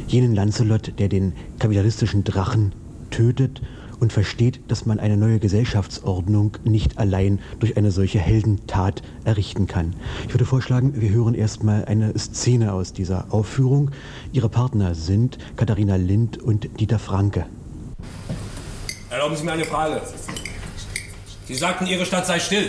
Jenen 0.08 0.34
Lancelot, 0.34 0.92
der 0.98 1.08
den 1.08 1.32
kapitalistischen 1.58 2.22
Drachen 2.22 2.72
tötet 3.12 3.62
und 4.00 4.12
versteht, 4.12 4.60
dass 4.66 4.84
man 4.84 4.98
eine 4.98 5.16
neue 5.16 5.38
Gesellschaftsordnung 5.38 6.56
nicht 6.64 6.98
allein 6.98 7.38
durch 7.60 7.76
eine 7.76 7.92
solche 7.92 8.18
Heldentat 8.18 9.00
errichten 9.24 9.68
kann. 9.68 9.94
Ich 10.26 10.34
würde 10.34 10.44
vorschlagen, 10.44 11.00
wir 11.00 11.10
hören 11.10 11.34
erstmal 11.34 11.84
eine 11.84 12.18
Szene 12.18 12.72
aus 12.72 12.92
dieser 12.92 13.32
Aufführung. 13.32 13.92
Ihre 14.32 14.48
Partner 14.48 14.96
sind 14.96 15.38
Katharina 15.56 15.94
Lind 15.94 16.42
und 16.42 16.80
Dieter 16.80 16.98
Franke. 16.98 17.46
Erlauben 19.08 19.36
Sie 19.36 19.44
mir 19.44 19.52
eine 19.52 19.64
Frage. 19.64 20.02
Sie 21.46 21.54
sagten, 21.54 21.86
Ihre 21.86 22.04
Stadt 22.04 22.26
sei 22.26 22.40
still. 22.40 22.66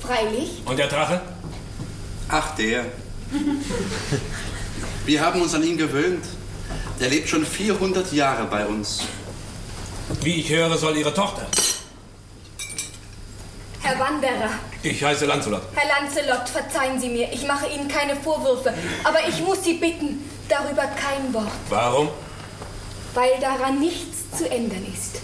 Freilich. 0.00 0.62
Und 0.64 0.80
der 0.80 0.88
Drache? 0.88 1.20
Ach, 2.28 2.56
der. 2.56 2.86
Wir 5.06 5.20
haben 5.24 5.40
uns 5.40 5.54
an 5.54 5.62
ihn 5.62 5.76
gewöhnt. 5.76 6.24
Der 6.98 7.08
lebt 7.08 7.28
schon 7.28 7.46
400 7.46 8.12
Jahre 8.12 8.46
bei 8.46 8.66
uns. 8.66 9.02
Wie 10.22 10.40
ich 10.40 10.50
höre, 10.50 10.76
soll 10.78 10.96
Ihre 10.96 11.12
Tochter. 11.14 11.46
Herr 13.80 13.98
Wanderer, 13.98 14.50
Ich 14.82 15.02
heiße 15.02 15.26
Lancelot. 15.26 15.62
Herr 15.74 15.88
Lancelot, 16.02 16.48
verzeihen 16.48 17.00
Sie 17.00 17.08
mir, 17.08 17.32
ich 17.32 17.46
mache 17.46 17.66
Ihnen 17.66 17.88
keine 17.88 18.14
Vorwürfe, 18.16 18.72
aber 19.04 19.18
ich 19.28 19.40
muss 19.40 19.64
Sie 19.64 19.74
bitten, 19.74 20.24
darüber 20.48 20.82
kein 20.82 21.32
Wort, 21.34 21.50
Warum? 21.68 22.08
weil 23.14 23.30
daran 23.40 23.80
nichts 23.80 24.38
zu 24.38 24.48
ändern 24.48 24.86
ist. 24.94 25.20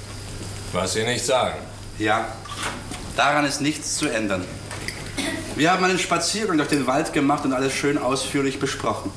Was 0.73 0.93
Sie 0.95 1.05
nicht 1.05 1.25
sagen. 1.25 1.59
Ja, 1.99 2.27
daran 3.17 3.45
ist 3.47 3.61
nichts 3.61 3.97
zu 3.97 4.09
ändern. 4.09 4.45
Wir 5.57 5.73
haben 5.73 5.85
einen 5.85 5.99
Spaziergang 5.99 6.57
durch 6.59 6.69
den 6.69 6.87
Wald 6.87 7.13
gemacht 7.13 7.45
und 7.45 7.53
alles 7.53 7.73
schön 7.73 7.97
ausführlich 7.99 8.59
besprochen. 8.61 9.11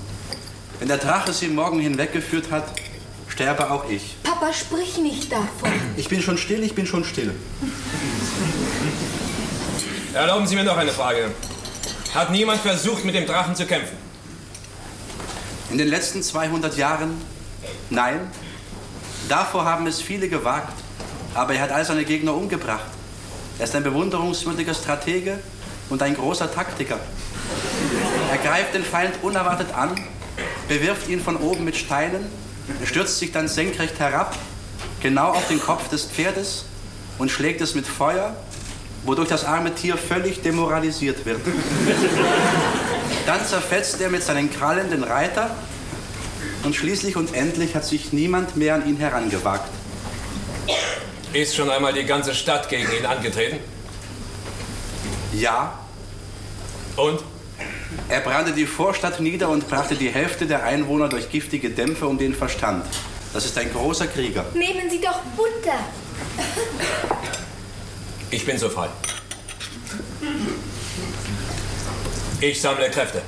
Wenn 0.80 0.88
der 0.88 0.98
Drache 0.98 1.34
sie 1.34 1.48
morgen 1.48 1.80
hinweggeführt 1.80 2.50
hat, 2.52 2.64
sterbe 3.42 3.72
auch 3.72 3.90
ich. 3.90 4.18
Papa, 4.22 4.54
sprich 4.54 5.00
nicht 5.00 5.32
davon. 5.32 5.72
Ich 5.98 6.10
bin 6.10 6.22
schon 6.22 6.38
still, 6.38 6.64
ich 6.64 6.76
bin 6.76 6.86
schon 6.86 7.04
still. 7.04 7.34
Erlauben 10.14 10.46
Sie 10.46 10.56
mir 10.56 10.64
noch 10.64 10.78
eine 10.78 10.92
Frage. 10.92 11.32
Hat 12.14 12.30
niemand 12.30 12.62
versucht, 12.62 13.04
mit 13.04 13.16
dem 13.16 13.26
Drachen 13.26 13.56
zu 13.56 13.66
kämpfen? 13.66 13.98
In 15.72 15.80
den 15.80 15.88
letzten 15.88 16.22
200 16.22 16.78
Jahren? 16.78 17.20
Nein. 17.90 18.20
Davor 19.28 19.66
haben 19.66 19.88
es 19.88 20.00
viele 20.02 20.30
gewagt, 20.30 20.74
aber 21.34 21.56
er 21.56 21.64
hat 21.64 21.72
all 21.72 21.86
seine 21.86 22.06
Gegner 22.06 22.36
umgebracht. 22.36 22.86
Er 23.58 23.66
ist 23.66 23.76
ein 23.76 23.84
bewunderungswürdiger 23.84 24.76
Stratege 24.76 25.40
und 25.90 26.04
ein 26.04 26.16
großer 26.16 26.54
Taktiker. 26.54 27.00
Er 28.30 28.38
greift 28.38 28.76
den 28.76 28.84
Feind 28.84 29.16
unerwartet 29.24 29.74
an, 29.74 29.96
bewirft 30.68 31.10
ihn 31.10 31.22
von 31.22 31.38
oben 31.38 31.66
mit 31.66 31.76
Steinen, 31.76 32.28
stürzt 32.86 33.20
sich 33.20 33.32
dann 33.32 33.48
senkrecht 33.48 34.00
herab, 34.00 34.36
genau 35.02 35.30
auf 35.30 35.48
den 35.48 35.60
Kopf 35.60 35.90
des 35.90 36.06
Pferdes 36.06 36.66
und 37.18 37.30
schlägt 37.30 37.62
es 37.62 37.76
mit 37.76 37.86
Feuer, 37.86 38.36
wodurch 39.04 39.30
das 39.30 39.46
arme 39.46 39.74
Tier 39.74 39.98
völlig 39.98 40.42
demoralisiert 40.42 41.26
wird. 41.26 41.42
Dann 43.26 43.46
zerfetzt 43.46 44.02
er 44.02 44.10
mit 44.10 44.24
seinen 44.24 44.52
Krallen 44.52 44.90
den 44.90 45.04
Reiter 45.04 45.56
und 46.64 46.76
schließlich 46.76 47.16
und 47.16 47.34
endlich 47.34 47.76
hat 47.76 47.86
sich 47.86 48.14
niemand 48.14 48.56
mehr 48.56 48.76
an 48.76 48.88
ihn 48.88 48.98
herangewagt. 48.98 49.70
Ist 51.34 51.56
schon 51.56 51.70
einmal 51.70 51.94
die 51.94 52.04
ganze 52.04 52.34
Stadt 52.34 52.68
gegen 52.70 52.92
ihn 52.92 53.06
angetreten? 53.06 53.60
Ja. 55.34 55.80
Und? 56.98 57.22
Er 58.12 58.20
brannte 58.20 58.52
die 58.52 58.66
Vorstadt 58.66 59.22
nieder 59.22 59.48
und 59.48 59.70
brachte 59.70 59.96
die 59.96 60.10
Hälfte 60.10 60.46
der 60.46 60.66
Einwohner 60.66 61.08
durch 61.08 61.30
giftige 61.30 61.70
Dämpfe 61.70 62.06
um 62.06 62.18
den 62.18 62.36
Verstand. 62.36 62.86
Das 63.32 63.46
ist 63.46 63.58
ein 63.58 63.72
großer 63.72 64.06
Krieger. 64.08 64.44
Nehmen 64.54 64.90
Sie 64.90 65.00
doch 65.00 65.22
Butter. 65.38 65.80
Ich 68.30 68.46
bin 68.46 68.58
so 68.58 68.68
frei. 68.68 68.90
Ich 72.42 72.60
sammle 72.60 72.90
Kräfte. 72.90 73.22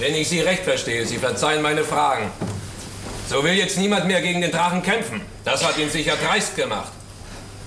Wenn 0.00 0.14
ich 0.16 0.28
Sie 0.28 0.40
recht 0.40 0.64
verstehe, 0.64 1.06
Sie 1.06 1.18
verzeihen 1.18 1.62
meine 1.62 1.84
Fragen. 1.84 2.32
So 3.30 3.44
will 3.44 3.52
jetzt 3.52 3.78
niemand 3.78 4.06
mehr 4.06 4.20
gegen 4.20 4.40
den 4.40 4.50
Drachen 4.50 4.82
kämpfen. 4.82 5.20
Das 5.44 5.64
hat 5.64 5.78
ihn 5.78 5.90
sicher 5.90 6.14
dreist 6.16 6.56
gemacht. 6.56 6.95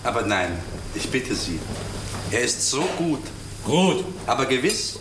Aber 0.04 0.22
nein, 0.24 0.58
ich 0.96 1.10
bitte 1.10 1.36
Sie. 1.36 1.60
Er 2.32 2.42
ist 2.42 2.70
so 2.70 2.82
gut. 2.98 3.22
Gut. 3.66 4.06
Aber 4.26 4.46
gewiss. 4.46 5.00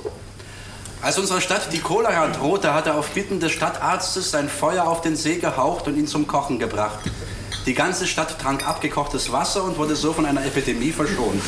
Als 1.01 1.17
unserer 1.19 1.41
Stadt 1.41 1.73
die 1.73 1.79
Cholera 1.79 2.27
drohte, 2.29 2.75
hat 2.75 2.87
er 2.87 2.97
auf 2.97 3.11
Bitten 3.11 3.39
des 3.39 3.53
Stadtarztes 3.53 4.33
sein 4.33 4.49
Feuer 4.49 4.85
auf 4.85 5.01
den 5.01 5.15
See 5.15 5.37
gehaucht 5.37 5.87
und 5.87 5.97
ihn 5.97 6.09
zum 6.09 6.27
Kochen 6.27 6.59
gebracht. 6.59 6.99
Die 7.67 7.75
ganze 7.75 8.07
Stadt 8.07 8.41
trank 8.41 8.67
abgekochtes 8.67 9.31
Wasser 9.31 9.63
und 9.63 9.77
wurde 9.79 9.95
so 9.95 10.13
von 10.13 10.27
einer 10.27 10.45
Epidemie 10.45 10.91
verschont. 10.91 11.41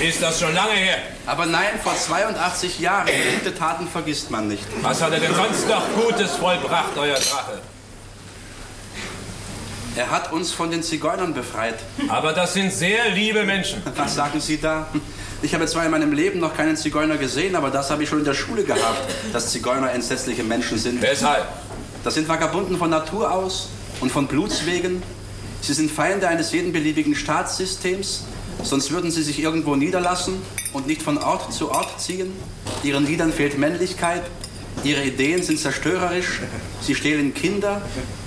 Ist 0.00 0.22
das 0.22 0.40
schon 0.40 0.54
lange 0.54 0.72
her? 0.72 0.98
Aber 1.26 1.44
nein, 1.44 1.80
vor 1.82 1.94
82 1.94 2.78
Jahren. 2.78 3.08
Gute 3.40 3.54
Taten 3.54 3.88
vergisst 3.88 4.30
man 4.30 4.48
nicht. 4.48 4.62
Was 4.80 5.02
hat 5.02 5.12
er 5.12 5.20
denn 5.20 5.34
sonst 5.34 5.68
noch 5.68 5.82
Gutes 5.94 6.36
vollbracht, 6.36 6.96
euer 6.96 7.16
Drache? 7.16 7.60
Er 9.98 10.12
hat 10.12 10.32
uns 10.32 10.52
von 10.52 10.70
den 10.70 10.84
Zigeunern 10.84 11.34
befreit. 11.34 11.74
Aber 12.06 12.32
das 12.32 12.54
sind 12.54 12.72
sehr 12.72 13.10
liebe 13.10 13.42
Menschen. 13.42 13.82
Was 13.96 14.14
sagen 14.14 14.38
Sie 14.38 14.56
da? 14.60 14.86
Ich 15.42 15.52
habe 15.54 15.66
zwar 15.66 15.84
in 15.84 15.90
meinem 15.90 16.12
Leben 16.12 16.38
noch 16.38 16.56
keinen 16.56 16.76
Zigeuner 16.76 17.16
gesehen, 17.16 17.56
aber 17.56 17.70
das 17.70 17.90
habe 17.90 18.04
ich 18.04 18.08
schon 18.08 18.20
in 18.20 18.24
der 18.24 18.34
Schule 18.34 18.62
gehabt, 18.62 19.10
dass 19.32 19.50
Zigeuner 19.50 19.90
entsetzliche 19.90 20.44
Menschen 20.44 20.78
sind. 20.78 21.02
Weshalb? 21.02 21.48
Das 22.04 22.14
sind 22.14 22.28
Vagabunden 22.28 22.78
von 22.78 22.90
Natur 22.90 23.32
aus 23.32 23.70
und 24.00 24.12
von 24.12 24.28
Blutswegen. 24.28 25.02
Sie 25.62 25.72
sind 25.72 25.90
Feinde 25.90 26.28
eines 26.28 26.52
jeden 26.52 26.72
beliebigen 26.72 27.16
Staatssystems, 27.16 28.22
sonst 28.62 28.92
würden 28.92 29.10
sie 29.10 29.24
sich 29.24 29.42
irgendwo 29.42 29.74
niederlassen 29.74 30.40
und 30.74 30.86
nicht 30.86 31.02
von 31.02 31.18
Ort 31.18 31.52
zu 31.52 31.72
Ort 31.72 32.00
ziehen. 32.00 32.32
Ihren 32.84 33.04
Liedern 33.04 33.32
fehlt 33.32 33.58
Männlichkeit, 33.58 34.22
ihre 34.84 35.02
Ideen 35.02 35.42
sind 35.42 35.58
zerstörerisch, 35.58 36.38
sie 36.80 36.94
stehlen 36.94 37.34
Kinder 37.34 37.82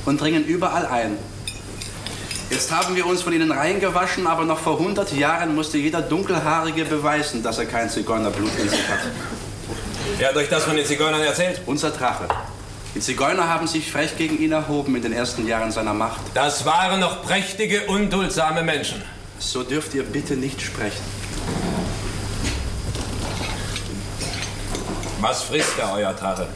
und 0.05 0.19
dringen 0.19 0.43
überall 0.43 0.85
ein. 0.85 1.17
Jetzt 2.51 2.69
haben 2.69 2.97
wir 2.97 3.05
uns 3.05 3.21
von 3.21 3.31
ihnen 3.31 3.49
reingewaschen, 3.49 4.27
aber 4.27 4.43
noch 4.43 4.59
vor 4.59 4.77
100 4.77 5.13
Jahren 5.13 5.55
musste 5.55 5.77
jeder 5.77 6.01
Dunkelhaarige 6.01 6.83
beweisen, 6.83 7.41
dass 7.41 7.57
er 7.57 7.65
kein 7.65 7.89
Zigeunerblut 7.89 8.51
in 8.59 8.67
sich 8.67 8.89
hat. 8.89 8.99
Wer 10.17 10.27
hat 10.27 10.35
euch 10.35 10.49
das 10.49 10.65
von 10.65 10.75
den 10.75 10.85
Zigeunern 10.85 11.21
erzählt? 11.21 11.61
Unser 11.65 11.91
Drache. 11.91 12.27
Die 12.93 12.99
Zigeuner 12.99 13.47
haben 13.47 13.67
sich 13.67 13.89
frech 13.89 14.17
gegen 14.17 14.37
ihn 14.37 14.51
erhoben 14.51 14.93
in 14.97 15.01
den 15.01 15.13
ersten 15.13 15.47
Jahren 15.47 15.71
seiner 15.71 15.93
Macht. 15.93 16.19
Das 16.33 16.65
waren 16.65 16.99
noch 16.99 17.23
prächtige, 17.23 17.85
unduldsame 17.85 18.63
Menschen. 18.63 19.01
So 19.39 19.63
dürft 19.63 19.93
ihr 19.93 20.03
bitte 20.03 20.33
nicht 20.35 20.61
sprechen. 20.61 21.01
Was 25.21 25.43
frisst 25.43 25.79
er, 25.79 25.93
euer 25.93 26.13
Drache? 26.13 26.49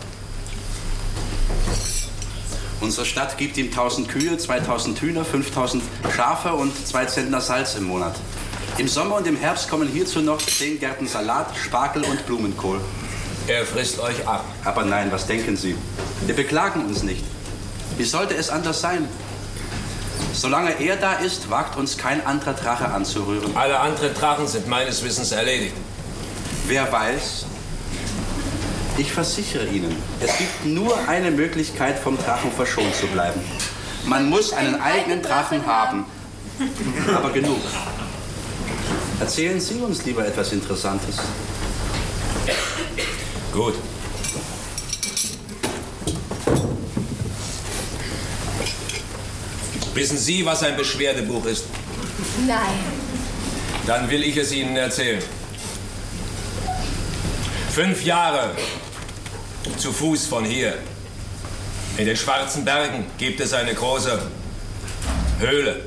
Unsere 2.85 3.07
Stadt 3.07 3.39
gibt 3.39 3.57
ihm 3.57 3.71
1000 3.71 4.07
Kühe, 4.07 4.37
2000 4.37 5.01
Hühner, 5.01 5.25
5000 5.25 5.81
Schafe 6.15 6.53
und 6.53 6.71
2 6.87 7.05
Zentner 7.05 7.41
Salz 7.41 7.73
im 7.73 7.85
Monat. 7.85 8.15
Im 8.77 8.87
Sommer 8.87 9.15
und 9.15 9.25
im 9.25 9.37
Herbst 9.37 9.71
kommen 9.71 9.87
hierzu 9.87 10.21
noch 10.21 10.37
10 10.37 10.79
Gärten 10.79 11.07
Salat, 11.07 11.47
Spargel 11.57 12.03
und 12.03 12.23
Blumenkohl. 12.27 12.79
Er 13.47 13.65
frisst 13.65 13.99
euch 13.99 14.27
ab. 14.27 14.45
Aber 14.63 14.85
nein, 14.85 15.11
was 15.11 15.25
denken 15.25 15.57
Sie? 15.57 15.75
Wir 16.27 16.35
beklagen 16.35 16.85
uns 16.85 17.01
nicht. 17.01 17.25
Wie 17.97 18.03
sollte 18.03 18.35
es 18.35 18.51
anders 18.51 18.81
sein? 18.81 19.07
Solange 20.33 20.79
er 20.79 20.95
da 20.95 21.13
ist, 21.13 21.49
wagt 21.49 21.77
uns 21.77 21.97
kein 21.97 22.23
anderer 22.23 22.53
Drache 22.53 22.89
anzurühren. 22.89 23.57
Alle 23.57 23.79
anderen 23.79 24.13
Drachen 24.13 24.47
sind 24.47 24.67
meines 24.67 25.03
Wissens 25.03 25.31
erledigt. 25.31 25.73
Wer 26.67 26.91
weiß? 26.91 27.47
Ich 28.97 29.11
versichere 29.11 29.65
Ihnen, 29.65 29.93
es 30.21 30.37
gibt 30.37 30.65
nur 30.65 30.97
eine 31.09 31.29
Möglichkeit, 31.29 31.99
vom 31.99 32.17
Drachen 32.17 32.49
verschont 32.51 32.95
zu 32.95 33.07
bleiben. 33.07 33.41
Man 34.05 34.29
muss 34.29 34.53
einen 34.53 34.81
eigenen 34.81 35.21
Drachen 35.21 35.65
haben. 35.65 36.05
Aber 37.13 37.31
genug. 37.31 37.59
Erzählen 39.19 39.59
Sie 39.59 39.75
uns 39.75 40.05
lieber 40.05 40.25
etwas 40.25 40.53
Interessantes. 40.53 41.17
Gut. 43.51 43.73
Wissen 49.93 50.17
Sie, 50.17 50.45
was 50.45 50.63
ein 50.63 50.77
Beschwerdebuch 50.77 51.45
ist? 51.45 51.65
Nein. 52.47 52.57
Dann 53.87 54.09
will 54.09 54.23
ich 54.23 54.37
es 54.37 54.51
Ihnen 54.53 54.75
erzählen. 54.77 55.21
Fünf 57.75 58.05
Jahre 58.05 58.51
zu 59.77 59.91
Fuß 59.91 60.27
von 60.27 60.45
hier. 60.45 60.75
In 61.97 62.05
den 62.05 62.15
schwarzen 62.15 62.63
Bergen 62.63 63.05
gibt 63.17 63.41
es 63.41 63.51
eine 63.51 63.73
große 63.73 64.17
Höhle. 65.39 65.81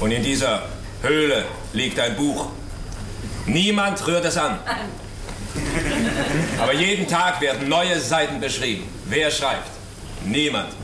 Und 0.00 0.10
in 0.10 0.22
dieser 0.22 0.68
Höhle 1.00 1.46
liegt 1.72 1.98
ein 1.98 2.14
Buch. 2.14 2.50
Niemand 3.46 4.06
rührt 4.06 4.26
es 4.26 4.36
an. 4.36 4.58
Aber 6.60 6.74
jeden 6.74 7.08
Tag 7.08 7.40
werden 7.40 7.70
neue 7.70 7.98
Seiten 7.98 8.38
beschrieben. 8.38 8.86
Wer 9.06 9.30
schreibt? 9.30 9.70
Niemand. 10.26 10.74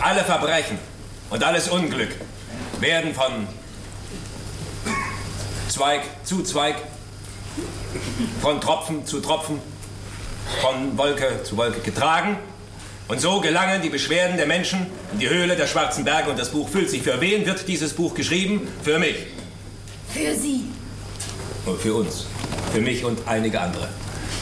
Alle 0.00 0.24
Verbrechen 0.24 0.78
und 1.28 1.44
alles 1.44 1.68
Unglück 1.68 2.12
werden 2.80 3.14
von 3.14 3.46
Zweig 5.68 6.04
zu 6.24 6.42
Zweig, 6.42 6.76
von 8.40 8.60
Tropfen 8.60 9.06
zu 9.06 9.20
Tropfen, 9.20 9.58
von 10.60 10.96
Wolke 10.98 11.42
zu 11.44 11.56
Wolke 11.56 11.80
getragen. 11.80 12.36
Und 13.08 13.20
so 13.20 13.40
gelangen 13.40 13.82
die 13.82 13.88
Beschwerden 13.88 14.36
der 14.36 14.46
Menschen 14.46 14.86
in 15.12 15.18
die 15.18 15.28
Höhle 15.28 15.56
der 15.56 15.66
schwarzen 15.66 16.04
Berge 16.04 16.30
und 16.30 16.38
das 16.38 16.50
Buch 16.50 16.68
füllt 16.68 16.88
sich. 16.88 17.02
Für 17.02 17.20
wen 17.20 17.44
wird 17.44 17.66
dieses 17.68 17.92
Buch 17.92 18.14
geschrieben? 18.14 18.68
Für 18.82 18.98
mich. 18.98 19.16
Für 20.12 20.34
Sie. 20.34 20.64
Und 21.66 21.80
für 21.80 21.94
uns. 21.94 22.26
Für 22.72 22.80
mich 22.80 23.04
und 23.04 23.26
einige 23.26 23.60
andere. 23.60 23.88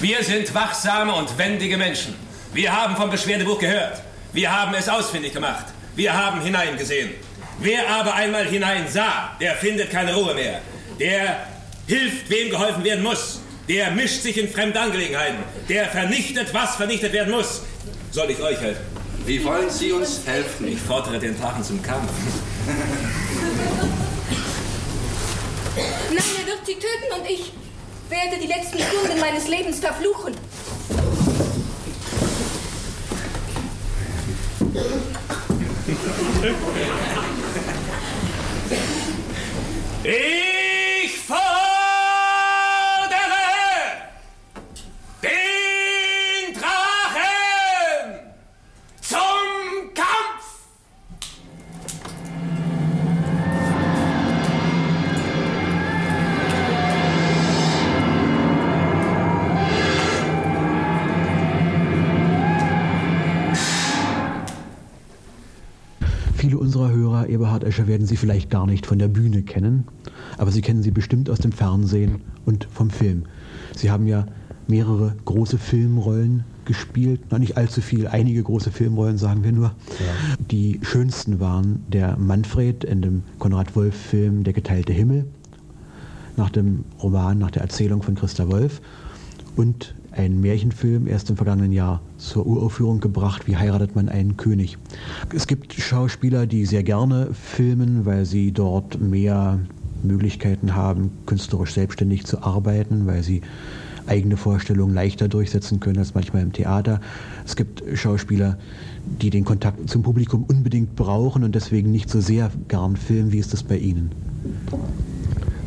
Wir 0.00 0.22
sind 0.22 0.54
wachsame 0.54 1.14
und 1.14 1.36
wendige 1.36 1.76
Menschen. 1.76 2.14
Wir 2.52 2.72
haben 2.72 2.96
vom 2.96 3.10
Beschwerdebuch 3.10 3.58
gehört. 3.58 4.02
Wir 4.32 4.50
haben 4.50 4.74
es 4.74 4.88
ausfindig 4.88 5.32
gemacht. 5.32 5.66
Wir 5.96 6.16
haben 6.16 6.40
hineingesehen. 6.40 7.10
Wer 7.58 7.88
aber 7.90 8.14
einmal 8.14 8.46
hineinsah, 8.46 9.36
der 9.40 9.54
findet 9.56 9.90
keine 9.90 10.14
Ruhe 10.14 10.34
mehr. 10.34 10.60
Der 10.98 11.49
hilft, 11.90 12.30
wem 12.30 12.50
geholfen 12.50 12.84
werden 12.84 13.02
muss. 13.02 13.40
Der 13.68 13.90
mischt 13.90 14.22
sich 14.22 14.38
in 14.38 14.48
fremde 14.48 14.80
Angelegenheiten. 14.80 15.38
Der 15.68 15.86
vernichtet, 15.86 16.54
was 16.54 16.76
vernichtet 16.76 17.12
werden 17.12 17.32
muss. 17.32 17.62
Soll 18.12 18.30
ich 18.30 18.40
euch 18.40 18.60
helfen? 18.60 18.82
Wie 19.26 19.44
wollen 19.44 19.68
Sie 19.68 19.92
uns 19.92 20.20
helfen? 20.24 20.68
Ich 20.68 20.80
fordere 20.80 21.18
den 21.18 21.38
Drachen 21.38 21.62
zum 21.62 21.82
Kampf. 21.82 22.10
Nein, 25.76 26.24
er 26.40 26.46
wird 26.46 26.64
Sie 26.64 26.74
töten 26.74 27.20
und 27.20 27.28
ich 27.28 27.52
werde 28.08 28.40
die 28.40 28.46
letzten 28.46 28.78
Stunden 28.78 29.20
meines 29.20 29.48
Lebens 29.48 29.80
verfluchen. 29.80 30.34
Ich 40.02 40.89
unserer 66.70 66.92
Hörer, 66.92 67.28
Eberhard 67.28 67.64
Escher, 67.64 67.88
werden 67.88 68.06
Sie 68.06 68.16
vielleicht 68.16 68.48
gar 68.48 68.64
nicht 68.64 68.86
von 68.86 69.00
der 69.00 69.08
Bühne 69.08 69.42
kennen, 69.42 69.88
aber 70.38 70.52
Sie 70.52 70.60
kennen 70.60 70.84
sie 70.84 70.92
bestimmt 70.92 71.28
aus 71.28 71.40
dem 71.40 71.50
Fernsehen 71.50 72.20
und 72.46 72.68
vom 72.72 72.90
Film. 72.90 73.24
Sie 73.74 73.90
haben 73.90 74.06
ja 74.06 74.24
mehrere 74.68 75.16
große 75.24 75.58
Filmrollen 75.58 76.44
gespielt. 76.66 77.32
Noch 77.32 77.40
nicht 77.40 77.56
allzu 77.56 77.80
viel, 77.80 78.06
einige 78.06 78.40
große 78.44 78.70
Filmrollen, 78.70 79.18
sagen 79.18 79.42
wir 79.42 79.50
nur. 79.50 79.64
Ja. 79.98 80.36
Die 80.48 80.78
schönsten 80.82 81.40
waren 81.40 81.84
der 81.88 82.16
Manfred 82.16 82.84
in 82.84 83.02
dem 83.02 83.22
Konrad 83.40 83.74
Wolf-Film 83.74 84.44
Der 84.44 84.52
geteilte 84.52 84.92
Himmel, 84.92 85.26
nach 86.36 86.50
dem 86.50 86.84
Roman, 87.02 87.38
nach 87.38 87.50
der 87.50 87.62
Erzählung 87.62 88.00
von 88.04 88.14
Christa 88.14 88.48
Wolf 88.48 88.80
und 89.56 89.96
ein 90.12 90.40
Märchenfilm 90.40 91.06
erst 91.06 91.30
im 91.30 91.36
vergangenen 91.36 91.72
Jahr 91.72 92.00
zur 92.18 92.46
Uraufführung 92.46 93.00
gebracht, 93.00 93.46
wie 93.46 93.56
heiratet 93.56 93.94
man 93.94 94.08
einen 94.08 94.36
König. 94.36 94.78
Es 95.34 95.46
gibt 95.46 95.74
Schauspieler, 95.74 96.46
die 96.46 96.66
sehr 96.66 96.82
gerne 96.82 97.28
filmen, 97.32 98.06
weil 98.06 98.24
sie 98.24 98.52
dort 98.52 99.00
mehr 99.00 99.60
Möglichkeiten 100.02 100.74
haben, 100.74 101.10
künstlerisch 101.26 101.74
selbstständig 101.74 102.24
zu 102.26 102.42
arbeiten, 102.42 103.06
weil 103.06 103.22
sie 103.22 103.42
eigene 104.06 104.36
Vorstellungen 104.36 104.94
leichter 104.94 105.28
durchsetzen 105.28 105.78
können 105.78 105.98
als 105.98 106.14
manchmal 106.14 106.42
im 106.42 106.52
Theater. 106.52 107.00
Es 107.44 107.54
gibt 107.54 107.82
Schauspieler, 107.94 108.58
die 109.20 109.30
den 109.30 109.44
Kontakt 109.44 109.88
zum 109.88 110.02
Publikum 110.02 110.44
unbedingt 110.44 110.96
brauchen 110.96 111.44
und 111.44 111.54
deswegen 111.54 111.92
nicht 111.92 112.10
so 112.10 112.20
sehr 112.20 112.50
gern 112.68 112.96
filmen. 112.96 113.32
Wie 113.32 113.38
ist 113.38 113.52
das 113.52 113.62
bei 113.62 113.76
Ihnen? 113.76 114.10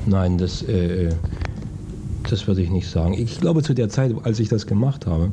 Nein, 0.05 0.37
das, 0.37 0.61
äh, 0.63 1.09
das 2.30 2.47
würde 2.47 2.61
ich 2.61 2.69
nicht 2.69 2.89
sagen. 2.89 3.13
Ich 3.13 3.39
glaube, 3.39 3.63
zu 3.63 3.74
der 3.74 3.89
Zeit, 3.89 4.13
als 4.24 4.39
ich 4.39 4.49
das 4.49 4.67
gemacht 4.67 5.05
habe, 5.05 5.32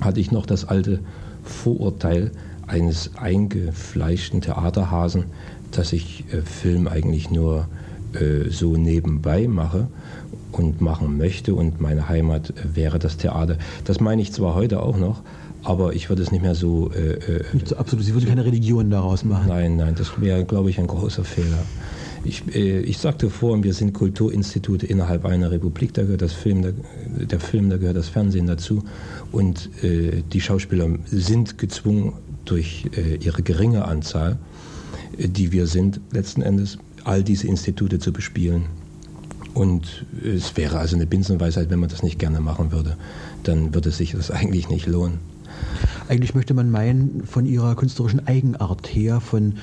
hatte 0.00 0.20
ich 0.20 0.30
noch 0.32 0.46
das 0.46 0.64
alte 0.64 1.00
Vorurteil 1.44 2.30
eines 2.66 3.16
eingefleischten 3.16 4.40
Theaterhasen, 4.40 5.24
dass 5.72 5.92
ich 5.92 6.24
äh, 6.32 6.42
Film 6.42 6.88
eigentlich 6.88 7.30
nur 7.30 7.66
äh, 8.12 8.50
so 8.50 8.76
nebenbei 8.76 9.48
mache 9.48 9.88
und 10.52 10.80
machen 10.80 11.16
möchte 11.16 11.54
und 11.54 11.80
meine 11.80 12.08
Heimat 12.08 12.50
äh, 12.50 12.76
wäre 12.76 12.98
das 12.98 13.16
Theater. 13.16 13.56
Das 13.84 14.00
meine 14.00 14.22
ich 14.22 14.32
zwar 14.32 14.54
heute 14.54 14.82
auch 14.82 14.96
noch, 14.96 15.22
aber 15.62 15.94
ich 15.94 16.08
würde 16.08 16.22
es 16.22 16.32
nicht 16.32 16.42
mehr 16.42 16.54
so. 16.54 16.90
Äh, 16.92 17.14
äh 17.14 17.44
nicht 17.52 17.68
so 17.68 17.76
absolut, 17.76 18.04
Sie 18.04 18.14
würden 18.14 18.28
keine 18.28 18.44
Religion 18.44 18.90
daraus 18.90 19.24
machen. 19.24 19.48
Nein, 19.48 19.76
nein, 19.76 19.94
das 19.96 20.20
wäre, 20.20 20.44
glaube 20.44 20.70
ich, 20.70 20.78
ein 20.78 20.86
großer 20.86 21.24
Fehler. 21.24 21.58
Ich, 22.24 22.54
äh, 22.54 22.80
ich 22.80 22.98
sagte 22.98 23.30
vorhin, 23.30 23.64
wir 23.64 23.72
sind 23.72 23.94
Kulturinstitute 23.94 24.86
innerhalb 24.86 25.24
einer 25.24 25.50
Republik, 25.50 25.94
da 25.94 26.02
gehört 26.02 26.22
das 26.22 26.32
Film, 26.32 26.74
der, 27.06 27.40
Film, 27.40 27.70
da 27.70 27.78
gehört 27.78 27.96
das 27.96 28.08
Fernsehen 28.08 28.46
dazu. 28.46 28.82
Und 29.32 29.70
äh, 29.82 30.22
die 30.32 30.40
Schauspieler 30.40 30.88
sind 31.06 31.58
gezwungen, 31.58 32.14
durch 32.44 32.86
äh, 32.96 33.16
ihre 33.16 33.42
geringe 33.42 33.84
Anzahl, 33.84 34.38
die 35.16 35.52
wir 35.52 35.66
sind, 35.66 36.00
letzten 36.12 36.42
Endes 36.42 36.78
all 37.04 37.22
diese 37.22 37.46
Institute 37.46 37.98
zu 37.98 38.12
bespielen. 38.12 38.66
Und 39.54 40.06
es 40.24 40.56
wäre 40.56 40.78
also 40.78 40.96
eine 40.96 41.06
Binsenweisheit, 41.06 41.70
wenn 41.70 41.80
man 41.80 41.88
das 41.88 42.02
nicht 42.02 42.18
gerne 42.18 42.40
machen 42.40 42.72
würde. 42.72 42.96
Dann 43.42 43.74
würde 43.74 43.90
sich 43.90 44.12
das 44.12 44.30
eigentlich 44.30 44.68
nicht 44.68 44.86
lohnen. 44.86 45.18
Eigentlich 46.08 46.34
möchte 46.34 46.54
man 46.54 46.70
meinen, 46.70 47.22
von 47.24 47.46
ihrer 47.46 47.76
künstlerischen 47.76 48.26
Eigenart 48.26 48.88
her, 48.88 49.20
von 49.20 49.54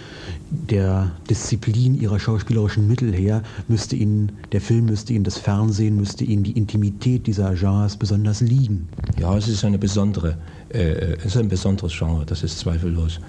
der 0.50 1.12
Disziplin 1.30 2.00
ihrer 2.00 2.22
schauspielerischen 2.22 2.88
Mittel 2.88 3.14
her, 3.14 3.44
müsste 3.68 3.98
ihnen 3.98 4.32
der 4.54 4.62
Film, 4.62 4.86
müsste 4.86 5.12
ihnen 5.12 5.26
das 5.26 5.38
Fernsehen, 5.38 5.98
müsste 5.98 6.24
ihnen 6.24 6.44
die 6.44 6.54
Intimität 6.54 7.28
dieser 7.28 7.54
Genres 7.56 7.98
besonders 7.98 8.40
liegen. 8.40 8.88
Ja, 9.20 9.36
es 9.36 9.50
ist 9.50 9.66
eine 9.66 9.78
besondere, 9.78 10.38
äh, 10.70 11.16
es 11.18 11.26
ist 11.26 11.38
ein 11.38 11.50
besonderes 11.50 11.92
Genre, 11.98 12.26
das 12.26 12.44
ist 12.44 12.60
zweifellos. 12.60 13.20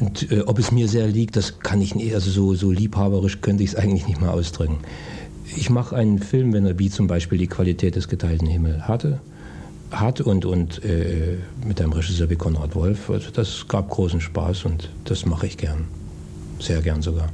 Und 0.00 0.32
äh, 0.32 0.40
ob 0.40 0.58
es 0.58 0.72
mir 0.72 0.88
sehr 0.88 1.06
liegt, 1.06 1.36
das 1.36 1.60
kann 1.60 1.80
ich 1.80 1.94
nicht, 1.94 2.14
also 2.14 2.30
so, 2.30 2.54
so 2.54 2.72
liebhaberisch 2.72 3.40
könnte 3.42 3.62
ich 3.62 3.70
es 3.70 3.76
eigentlich 3.76 4.08
nicht 4.08 4.20
mal 4.20 4.30
ausdrücken. 4.30 4.78
Ich 5.56 5.70
mache 5.70 5.94
einen 5.94 6.18
Film, 6.18 6.52
wenn 6.52 6.66
er 6.66 6.78
wie 6.78 6.90
zum 6.90 7.06
Beispiel 7.06 7.38
die 7.38 7.46
Qualität 7.46 7.96
des 7.96 8.08
geteilten 8.08 8.48
Himmels 8.48 8.88
hatte, 8.88 9.20
hat 9.90 10.20
und, 10.20 10.44
und 10.44 10.84
äh, 10.84 11.38
mit 11.66 11.80
einem 11.80 11.92
Regisseur 11.92 12.30
wie 12.30 12.36
Konrad 12.36 12.74
Wolf, 12.74 13.10
also 13.10 13.30
das 13.30 13.66
gab 13.68 13.90
großen 13.90 14.20
Spaß 14.20 14.64
und 14.64 14.90
das 15.04 15.26
mache 15.26 15.46
ich 15.46 15.56
gern. 15.56 15.84
Sehr 16.58 16.80
gern 16.82 17.02
sogar. 17.02 17.28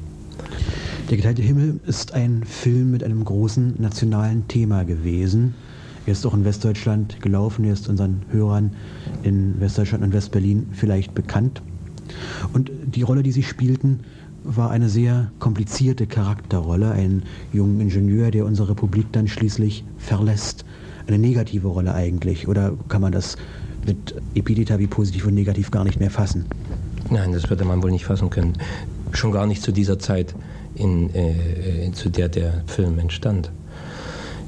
Der 1.10 1.16
geteilte 1.16 1.42
Himmel 1.42 1.80
ist 1.86 2.14
ein 2.14 2.44
Film 2.44 2.90
mit 2.90 3.04
einem 3.04 3.24
großen 3.24 3.74
nationalen 3.78 4.48
Thema 4.48 4.84
gewesen. 4.84 5.54
Er 6.06 6.12
ist 6.12 6.24
auch 6.24 6.34
in 6.34 6.44
Westdeutschland 6.44 7.20
gelaufen, 7.20 7.64
er 7.64 7.72
ist 7.72 7.88
unseren 7.88 8.22
Hörern 8.30 8.72
in 9.22 9.60
Westdeutschland 9.60 10.04
und 10.04 10.12
Westberlin 10.12 10.68
vielleicht 10.72 11.14
bekannt. 11.14 11.62
Und 12.52 12.70
die 12.86 13.02
Rolle, 13.02 13.22
die 13.22 13.32
sie 13.32 13.42
spielten, 13.42 14.00
war 14.44 14.70
eine 14.70 14.88
sehr 14.88 15.30
komplizierte 15.40 16.06
Charakterrolle. 16.06 16.92
Ein 16.92 17.24
junger 17.52 17.82
Ingenieur, 17.82 18.30
der 18.30 18.46
unsere 18.46 18.70
Republik 18.70 19.06
dann 19.12 19.26
schließlich 19.26 19.84
verlässt. 19.98 20.64
Eine 21.06 21.18
negative 21.18 21.68
Rolle 21.68 21.94
eigentlich. 21.94 22.48
Oder 22.48 22.72
kann 22.88 23.00
man 23.00 23.12
das 23.12 23.36
mit 23.86 24.14
Epideta 24.34 24.78
wie 24.78 24.86
positiv 24.86 25.26
und 25.26 25.34
negativ 25.34 25.70
gar 25.70 25.84
nicht 25.84 26.00
mehr 26.00 26.10
fassen? 26.10 26.46
Nein, 27.10 27.32
das 27.32 27.48
würde 27.48 27.64
man 27.64 27.82
wohl 27.82 27.92
nicht 27.92 28.04
fassen 28.04 28.30
können. 28.30 28.54
Schon 29.12 29.30
gar 29.32 29.46
nicht 29.46 29.62
zu 29.62 29.72
dieser 29.72 29.98
Zeit, 29.98 30.34
in, 30.74 31.14
äh, 31.14 31.90
zu 31.92 32.10
der 32.10 32.28
der 32.28 32.62
Film 32.66 32.98
entstand. 32.98 33.50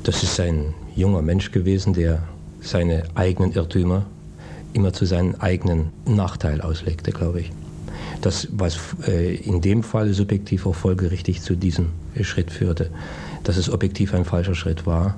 Das 0.03 0.23
ist 0.23 0.39
ein 0.41 0.75
junger 0.97 1.23
Mensch 1.23 1.53
gewesen, 1.53 1.93
der 1.93 2.23
seine 2.61 3.05
eigenen 3.15 3.53
Irrtümer 3.53 4.07
immer 4.73 4.93
zu 4.93 5.07
seinem 5.07 5.37
eigenen 5.39 5.91
Nachteil 6.07 6.61
auslegte, 6.61 7.13
glaube 7.13 7.41
ich. 7.41 7.53
Das, 8.21 8.49
was 8.51 8.79
äh, 9.07 9.37
in 9.37 9.61
dem 9.61 9.83
Fall 9.83 10.13
subjektiv 10.13 10.67
auch 10.67 10.75
folgerichtig 10.75 11.43
zu 11.43 11.57
diesem 11.57 11.91
Schritt 12.23 12.51
führte, 12.51 12.91
dass 13.45 13.57
es 13.57 13.71
objektiv 13.71 14.13
ein 14.13 14.25
falscher 14.25 14.55
Schritt 14.55 14.87
war, 14.87 15.17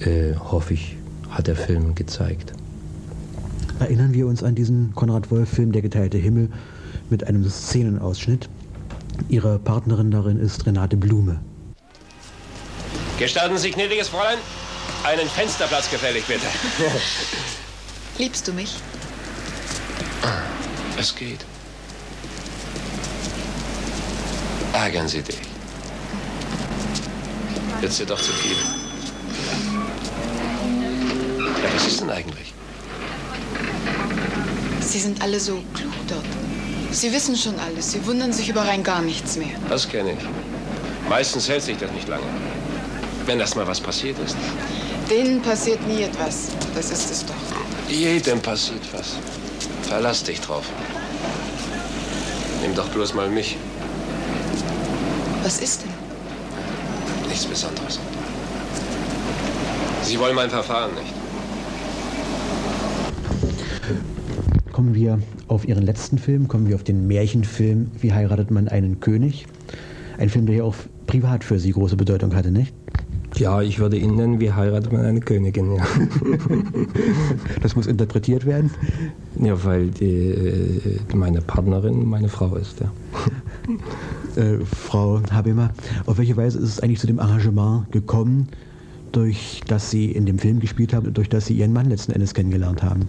äh, 0.00 0.34
hoffe 0.34 0.74
ich, 0.74 0.96
hat 1.30 1.46
der 1.46 1.56
Film 1.56 1.94
gezeigt. 1.94 2.52
Erinnern 3.80 4.12
wir 4.12 4.26
uns 4.26 4.42
an 4.42 4.54
diesen 4.54 4.94
Konrad 4.94 5.30
Wolf-Film 5.30 5.72
Der 5.72 5.82
geteilte 5.82 6.18
Himmel 6.18 6.50
mit 7.10 7.24
einem 7.24 7.48
Szenenausschnitt. 7.48 8.48
Ihre 9.28 9.58
Partnerin 9.58 10.10
darin 10.10 10.38
ist 10.38 10.66
Renate 10.66 10.96
Blume. 10.96 11.40
Gestatten 13.18 13.58
Sie, 13.58 13.70
gnädiges 13.70 14.08
Fräulein, 14.08 14.38
einen 15.04 15.28
Fensterplatz 15.28 15.90
gefällig, 15.90 16.24
bitte. 16.26 16.46
Liebst 18.18 18.46
du 18.46 18.52
mich? 18.52 18.76
Es 20.98 21.14
geht. 21.14 21.44
Ärgern 24.72 25.08
Sie 25.08 25.22
dich. 25.22 25.38
Jetzt 27.80 28.00
ist 28.00 28.10
doch 28.10 28.20
zu 28.20 28.32
viel. 28.32 28.87
Ja, 31.62 31.74
was 31.74 31.86
ist 31.86 32.00
denn 32.00 32.10
eigentlich? 32.10 32.54
Sie 34.80 35.00
sind 35.00 35.20
alle 35.22 35.38
so 35.38 35.62
klug 35.74 35.92
dort. 36.08 36.24
Sie 36.90 37.12
wissen 37.12 37.36
schon 37.36 37.58
alles. 37.58 37.92
Sie 37.92 38.04
wundern 38.06 38.32
sich 38.32 38.48
über 38.48 38.62
rein 38.62 38.82
gar 38.82 39.02
nichts 39.02 39.36
mehr. 39.36 39.56
Das 39.68 39.88
kenne 39.88 40.12
ich. 40.12 41.08
Meistens 41.08 41.48
hält 41.48 41.62
sich 41.62 41.76
das 41.76 41.90
nicht 41.92 42.08
lange. 42.08 42.24
Wenn 43.26 43.40
erst 43.40 43.56
mal 43.56 43.66
was 43.66 43.80
passiert 43.80 44.18
ist. 44.20 44.36
Denen 45.10 45.42
passiert 45.42 45.86
nie 45.86 46.02
etwas. 46.02 46.48
Das 46.74 46.90
ist 46.90 47.10
es 47.10 47.26
doch. 47.26 47.34
Jedem 47.88 48.40
passiert 48.40 48.82
was. 48.92 49.16
Verlass 49.82 50.22
dich 50.22 50.40
drauf. 50.40 50.64
Nimm 52.62 52.74
doch 52.74 52.88
bloß 52.88 53.14
mal 53.14 53.28
mich. 53.28 53.56
Was 55.42 55.60
ist 55.60 55.82
denn? 55.82 57.28
Nichts 57.28 57.46
Besonderes. 57.46 57.98
Sie 60.02 60.18
wollen 60.18 60.34
mein 60.34 60.50
Verfahren 60.50 60.94
nicht. 60.94 61.17
Kommen 64.78 64.94
wir 64.94 65.18
auf 65.48 65.66
Ihren 65.66 65.82
letzten 65.82 66.18
Film, 66.18 66.46
kommen 66.46 66.68
wir 66.68 66.76
auf 66.76 66.84
den 66.84 67.08
Märchenfilm 67.08 67.90
Wie 68.00 68.12
heiratet 68.12 68.52
man 68.52 68.68
einen 68.68 69.00
König? 69.00 69.48
Ein 70.18 70.28
Film, 70.28 70.46
der 70.46 70.54
ja 70.54 70.62
auch 70.62 70.76
privat 71.08 71.42
für 71.42 71.58
Sie 71.58 71.72
große 71.72 71.96
Bedeutung 71.96 72.32
hatte, 72.32 72.52
nicht? 72.52 72.72
Ja, 73.34 73.60
ich 73.60 73.80
würde 73.80 73.96
ihn 73.96 74.14
nennen, 74.14 74.38
wie 74.38 74.52
heiratet 74.52 74.92
man 74.92 75.04
eine 75.04 75.18
Königin, 75.18 75.74
ja. 75.74 75.84
das 77.60 77.74
muss 77.74 77.88
interpretiert 77.88 78.46
werden? 78.46 78.70
Ja, 79.42 79.64
weil 79.64 79.88
die, 79.88 80.28
äh, 80.28 80.98
meine 81.12 81.40
Partnerin 81.40 82.06
meine 82.06 82.28
Frau 82.28 82.54
ist, 82.54 82.78
ja. 82.78 82.92
Äh, 84.40 84.64
Frau 84.64 85.20
Habemer, 85.32 85.70
auf 86.06 86.18
welche 86.18 86.36
Weise 86.36 86.58
ist 86.58 86.68
es 86.68 86.80
eigentlich 86.80 87.00
zu 87.00 87.08
dem 87.08 87.18
Arrangement 87.18 87.90
gekommen, 87.90 88.46
durch 89.10 89.60
das 89.66 89.90
Sie 89.90 90.12
in 90.12 90.24
dem 90.24 90.38
Film 90.38 90.60
gespielt 90.60 90.94
haben 90.94 91.08
und 91.08 91.16
durch 91.16 91.28
das 91.28 91.46
Sie 91.46 91.54
Ihren 91.54 91.72
Mann 91.72 91.88
letzten 91.88 92.12
Endes 92.12 92.32
kennengelernt 92.32 92.84
haben? 92.84 93.08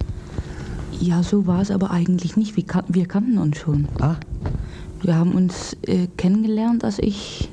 Ja, 1.02 1.24
so 1.24 1.48
war 1.48 1.62
es 1.62 1.72
aber 1.72 1.92
eigentlich 1.92 2.36
nicht. 2.36 2.58
Wir, 2.58 2.66
wir 2.90 3.06
kannten 3.06 3.38
uns 3.38 3.58
schon. 3.58 3.88
Ah. 4.02 4.18
Wir 5.02 5.16
haben 5.16 5.32
uns 5.32 5.78
äh, 5.84 6.08
kennengelernt, 6.18 6.84
als 6.84 7.00
ich 7.00 7.50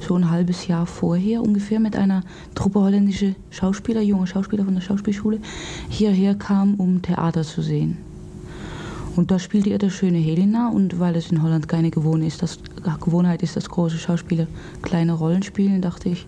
so 0.00 0.16
ein 0.16 0.30
halbes 0.30 0.66
Jahr 0.66 0.86
vorher 0.86 1.42
ungefähr 1.42 1.78
mit 1.78 1.94
einer 1.94 2.24
Truppe 2.56 2.80
holländische 2.80 3.36
Schauspieler, 3.50 4.00
junge 4.00 4.26
Schauspieler 4.26 4.64
von 4.64 4.74
der 4.74 4.80
Schauspielschule, 4.80 5.38
hierher 5.90 6.34
kam, 6.34 6.74
um 6.74 7.02
Theater 7.02 7.44
zu 7.44 7.62
sehen. 7.62 7.98
Und 9.14 9.30
da 9.30 9.38
spielte 9.38 9.70
er 9.70 9.78
das 9.78 9.92
schöne 9.92 10.18
Helena 10.18 10.68
und 10.68 10.98
weil 10.98 11.14
es 11.14 11.30
in 11.30 11.40
Holland 11.40 11.68
keine 11.68 11.92
Gewohnheit 11.92 12.28
ist, 12.28 12.42
dass, 12.42 12.58
Gewohnheit 13.00 13.44
ist, 13.44 13.54
dass 13.54 13.68
große 13.68 13.98
Schauspieler 13.98 14.48
kleine 14.80 15.12
Rollen 15.12 15.44
spielen, 15.44 15.82
dachte 15.82 16.08
ich, 16.08 16.26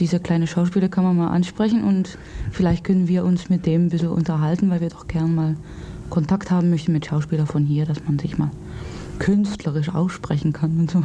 dieser 0.00 0.18
kleine 0.18 0.46
Schauspieler 0.46 0.88
kann 0.88 1.04
man 1.04 1.16
mal 1.16 1.28
ansprechen 1.28 1.84
und 1.84 2.18
vielleicht 2.50 2.84
können 2.84 3.08
wir 3.08 3.24
uns 3.24 3.48
mit 3.48 3.66
dem 3.66 3.86
ein 3.86 3.88
bisschen 3.90 4.08
unterhalten, 4.08 4.70
weil 4.70 4.80
wir 4.80 4.88
doch 4.88 5.06
gern 5.06 5.34
mal 5.34 5.56
Kontakt 6.10 6.50
haben 6.50 6.70
möchten 6.70 6.92
mit 6.92 7.06
Schauspielern 7.06 7.46
von 7.46 7.64
hier, 7.64 7.86
dass 7.86 8.04
man 8.04 8.18
sich 8.18 8.38
mal 8.38 8.50
künstlerisch 9.18 9.88
aussprechen 9.88 10.52
kann 10.52 10.78
und 10.78 10.90
so. 10.90 11.02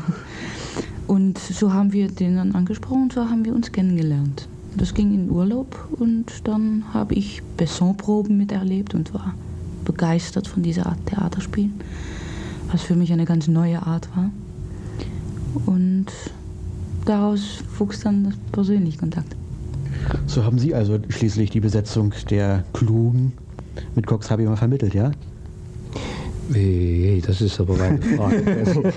Und 1.08 1.40
so 1.40 1.74
haben 1.74 1.94
wir 1.94 2.08
den 2.08 2.36
dann 2.36 2.54
angesprochen 2.54 3.04
und 3.04 3.14
so 3.14 3.26
haben 3.30 3.46
wir 3.46 3.56
uns 3.56 3.72
kennengelernt. 3.72 4.48
Das 4.78 4.94
ging 4.94 5.14
in 5.14 5.32
Urlaub 5.32 5.88
und 5.92 6.48
dann 6.48 6.84
habe 6.94 7.16
ich 7.16 7.42
Besson-Proben 7.58 8.38
miterlebt 8.38 8.94
und 8.94 9.14
war 9.14 9.34
begeistert 9.86 10.48
von 10.48 10.62
dieser 10.62 10.86
Art 10.86 11.04
Theaterspielen, 11.08 11.74
was 12.72 12.84
für 12.84 12.96
mich 12.96 13.12
eine 13.12 13.26
ganz 13.26 13.48
neue 13.48 13.82
Art 13.82 14.08
war. 14.16 14.30
Und 15.66 16.06
daraus 17.10 17.64
wuchs 17.78 18.02
dann 18.02 18.26
das 18.26 18.36
persönliche 18.52 19.00
Kontakt. 19.00 19.36
So 20.28 20.44
haben 20.44 20.60
Sie 20.60 20.74
also 20.76 21.00
schließlich 21.10 21.50
die 21.50 21.60
Besetzung 21.60 22.14
der 22.30 22.64
Klugen 22.74 23.34
mit 23.96 24.06
Cox 24.06 24.30
Habimer 24.30 24.56
vermittelt, 24.56 24.94
ja? 24.94 25.12
Hey, 26.52 27.22
das 27.26 27.42
ist 27.42 27.60
aber 27.60 27.76
meine 27.76 28.02
Frage. 28.02 28.44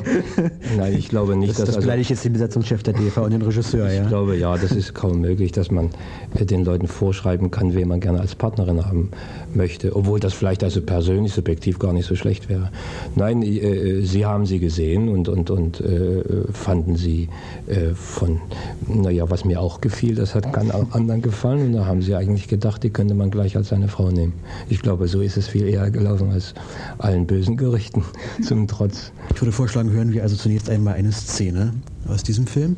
Nein, 0.76 0.94
ich 0.94 1.10
glaube 1.10 1.36
nicht, 1.36 1.50
das, 1.50 1.58
dass. 1.58 1.66
Das 1.66 1.76
also, 1.76 1.86
beleidigt 1.86 2.08
jetzt 2.08 2.24
den 2.24 2.32
Besetzungschef 2.32 2.82
der 2.82 2.94
DV 2.94 3.24
und 3.24 3.30
den 3.30 3.42
Regisseur, 3.42 3.88
ich 3.88 3.96
ja? 3.96 4.02
Ich 4.02 4.08
glaube, 4.08 4.36
ja, 4.36 4.56
das 4.56 4.72
ist 4.72 4.94
kaum 4.94 5.20
möglich, 5.20 5.52
dass 5.52 5.70
man 5.70 5.90
äh, 6.34 6.46
den 6.46 6.64
Leuten 6.64 6.86
vorschreiben 6.86 7.50
kann, 7.50 7.74
wen 7.74 7.88
man 7.88 8.00
gerne 8.00 8.20
als 8.20 8.34
Partnerin 8.34 8.86
haben 8.86 9.10
möchte, 9.54 9.94
obwohl 9.94 10.20
das 10.20 10.32
vielleicht 10.32 10.64
also 10.64 10.80
persönlich 10.80 11.32
subjektiv 11.32 11.78
gar 11.78 11.92
nicht 11.92 12.06
so 12.06 12.16
schlecht 12.16 12.48
wäre. 12.48 12.70
Nein, 13.14 13.42
äh, 13.42 13.58
äh 13.58 14.02
Sie 14.02 14.26
haben 14.26 14.46
sie 14.46 14.58
gesehen 14.58 15.08
und, 15.08 15.28
und, 15.28 15.50
und 15.50 15.80
äh, 15.80 16.22
fanden 16.52 16.96
sie 16.96 17.28
äh, 17.66 17.94
von, 17.94 18.40
naja, 18.88 19.30
was 19.30 19.44
mir 19.44 19.60
auch 19.60 19.80
gefiel, 19.80 20.14
das 20.14 20.34
hat 20.34 20.52
keinen 20.52 20.70
anderen 20.70 21.22
gefallen 21.22 21.66
und 21.66 21.72
da 21.74 21.86
haben 21.86 22.02
Sie 22.02 22.14
eigentlich 22.14 22.48
gedacht, 22.48 22.82
die 22.82 22.90
könnte 22.90 23.14
man 23.14 23.30
gleich 23.30 23.56
als 23.56 23.68
seine 23.68 23.88
Frau 23.88 24.10
nehmen. 24.10 24.34
Ich 24.68 24.80
glaube, 24.80 25.06
so 25.08 25.20
ist 25.20 25.36
es 25.36 25.48
viel 25.48 25.68
eher 25.68 25.90
gelaufen 25.90 26.30
als 26.30 26.54
allen 26.98 27.26
bösen 27.26 27.42
bösen 27.42 27.56
Gerichten 27.56 28.04
zum 28.42 28.68
Trotz. 28.68 29.10
Ich 29.34 29.40
würde 29.40 29.52
vorschlagen, 29.52 29.90
hören 29.90 30.12
wir 30.12 30.22
also 30.22 30.36
zunächst 30.36 30.70
einmal 30.70 30.94
eine 30.94 31.12
Szene 31.12 31.74
aus 32.08 32.22
diesem 32.22 32.46
Film. 32.46 32.76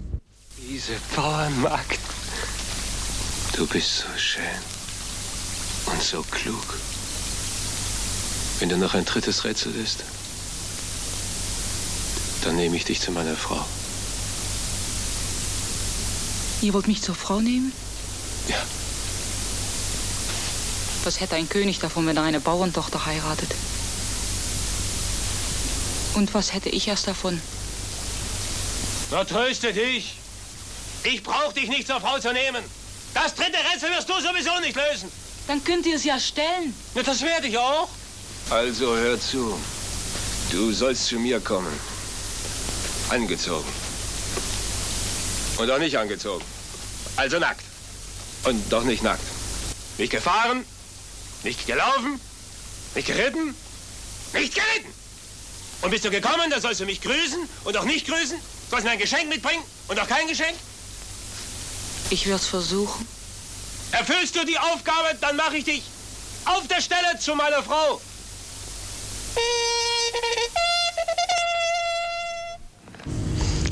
Diese 0.70 0.93
Bauernmagd. 1.14 2.01
Du 3.57 3.66
bist 3.66 3.99
so 3.99 4.09
schön 4.16 4.74
und 5.87 6.03
so 6.03 6.22
klug. 6.22 6.78
Wenn 8.59 8.68
du 8.68 8.76
noch 8.76 8.95
ein 8.95 9.05
drittes 9.05 9.45
Rätsel 9.45 9.74
ist, 9.74 10.05
dann 12.43 12.57
nehme 12.57 12.76
ich 12.76 12.85
dich 12.85 13.01
zu 13.01 13.11
meiner 13.11 13.37
Frau. 13.37 13.64
Ihr 16.62 16.72
wollt 16.72 16.89
mich 16.89 17.03
zur 17.03 17.14
Frau 17.14 17.41
nehmen? 17.41 17.72
Ja. 18.49 18.62
Was 21.05 21.20
hätte 21.20 21.37
ein 21.37 21.49
König 21.49 21.78
davon, 21.78 22.07
wenn 22.07 22.16
er 22.16 22.22
eine 22.22 22.41
Bauerntochter 22.41 23.05
heiratet? 23.05 23.51
Und 26.14 26.32
was 26.32 26.55
hätte 26.55 26.68
ich 26.70 26.89
erst 26.89 27.09
davon? 27.09 27.41
Na, 29.11 29.24
tröste 29.24 29.72
dich. 29.72 30.16
Ich 31.03 31.22
brauche 31.22 31.53
dich 31.53 31.68
nicht 31.68 31.87
zur 31.87 32.01
Frau 32.01 32.18
zu 32.18 32.32
nehmen. 32.32 32.64
Das 33.12 33.35
dritte 33.35 33.59
Rätsel 33.72 33.91
wirst 33.91 34.09
du 34.09 34.14
sowieso 34.14 34.59
nicht 34.61 34.76
lösen. 34.76 35.11
Dann 35.47 35.63
könnt 35.63 35.87
ihr 35.87 35.97
es 35.97 36.05
ja 36.05 36.19
stellen. 36.19 36.75
Ja, 36.95 37.03
das 37.03 37.23
werde 37.23 37.49
ich 37.49 37.59
auch. 37.59 37.89
Also 38.51 38.97
hör 38.97 39.21
zu. 39.21 39.59
Du 40.51 40.73
sollst 40.73 41.07
zu 41.07 41.19
mir 41.19 41.41
kommen. 41.41 41.73
Angezogen. 43.11 43.69
Und 45.59 45.71
auch 45.71 45.79
nicht 45.79 45.97
angezogen. 45.99 46.45
Also 47.17 47.39
nackt. 47.39 47.65
Und 48.45 48.73
doch 48.73 48.85
nicht 48.85 49.03
nackt. 49.03 49.23
Nicht 49.99 50.11
gefahren, 50.11 50.65
nicht 51.45 51.67
gelaufen, 51.67 52.21
nicht 52.95 53.07
geritten, 53.07 53.55
nicht 54.33 54.55
geritten. 54.55 54.93
Und 55.83 55.91
bist 55.91 56.05
du 56.05 56.11
gekommen, 56.11 56.51
dann 56.51 56.61
sollst 56.61 56.81
du 56.81 56.87
mich 56.87 57.01
grüßen 57.01 57.49
und 57.65 57.77
auch 57.77 57.85
nicht 57.85 58.07
grüßen. 58.07 58.39
Sollst 58.71 58.85
mir 58.85 58.93
ein 58.93 58.99
Geschenk 58.99 59.29
mitbringen 59.29 59.63
und 59.89 60.01
auch 60.01 60.09
kein 60.09 60.27
Geschenk. 60.27 60.57
Ich 62.11 62.27
werde 62.27 62.41
es 62.41 62.47
versuchen. 62.47 63.07
Erfüllst 63.99 64.35
du 64.35 64.45
die 64.45 64.59
Aufgabe, 64.59 65.17
dann 65.21 65.37
mache 65.37 65.57
ich 65.57 65.65
dich 65.65 65.83
auf 66.47 66.67
der 66.67 66.81
Stelle 66.81 67.19
zu 67.21 67.37
meiner 67.37 67.63
Frau. 67.63 68.01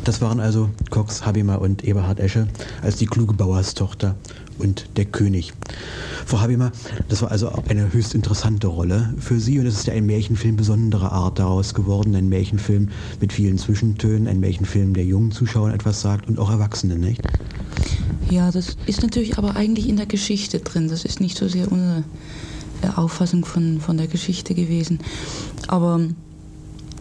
Das 0.05 0.20
waren 0.20 0.39
also 0.39 0.70
Cox, 0.91 1.25
Habimer 1.25 1.61
und 1.61 1.83
Eberhard 1.85 2.20
Esche 2.20 2.47
als 2.83 2.97
die 2.97 3.07
kluge 3.07 3.35
Bauerstochter 3.35 4.14
und 4.59 4.97
der 4.97 5.07
König. 5.07 5.53
Frau 6.25 6.41
Habimer, 6.41 6.70
das 7.09 7.23
war 7.23 7.33
also 7.33 7.53
eine 7.68 7.93
höchst 7.93 8.14
interessante 8.14 8.68
Rolle 8.68 9.12
für 9.18 9.41
Sie 9.41 9.59
und 9.59 9.66
es 9.66 9.75
ist 9.75 9.87
ja 9.89 9.95
ein 9.95 10.07
Märchenfilm 10.07 10.57
besonderer 10.57 11.11
Art 11.11 11.41
daraus 11.41 11.75
geworden, 11.75 12.14
ein 12.14 12.29
Märchenfilm 12.29 12.91
mit 13.20 13.33
vielen 13.33 13.59
Zwischentönen, 13.59 14.29
ein 14.29 14.39
Märchenfilm, 14.39 14.95
der 14.95 15.05
jungen 15.05 15.33
Zuschauern 15.33 15.75
etwas 15.75 16.01
sagt 16.01 16.29
und 16.29 16.39
auch 16.39 16.51
Erwachsenen, 16.51 17.01
nicht? 17.01 17.23
Ja, 18.31 18.51
das 18.51 18.77
ist 18.87 19.03
natürlich 19.03 19.37
aber 19.37 19.57
eigentlich 19.57 19.89
in 19.89 19.97
der 19.97 20.07
Geschichte 20.07 20.61
drin. 20.61 20.89
Das 20.89 21.05
ist 21.05 21.20
nicht 21.20 21.37
so 21.37 21.49
sehr 21.49 21.70
unsere 21.70 22.05
äh, 22.83 22.89
Auffassung 22.97 23.45
von, 23.45 23.81
von 23.81 23.97
der 23.99 24.07
Geschichte 24.07 24.55
gewesen. 24.55 25.01
Aber 25.68 26.01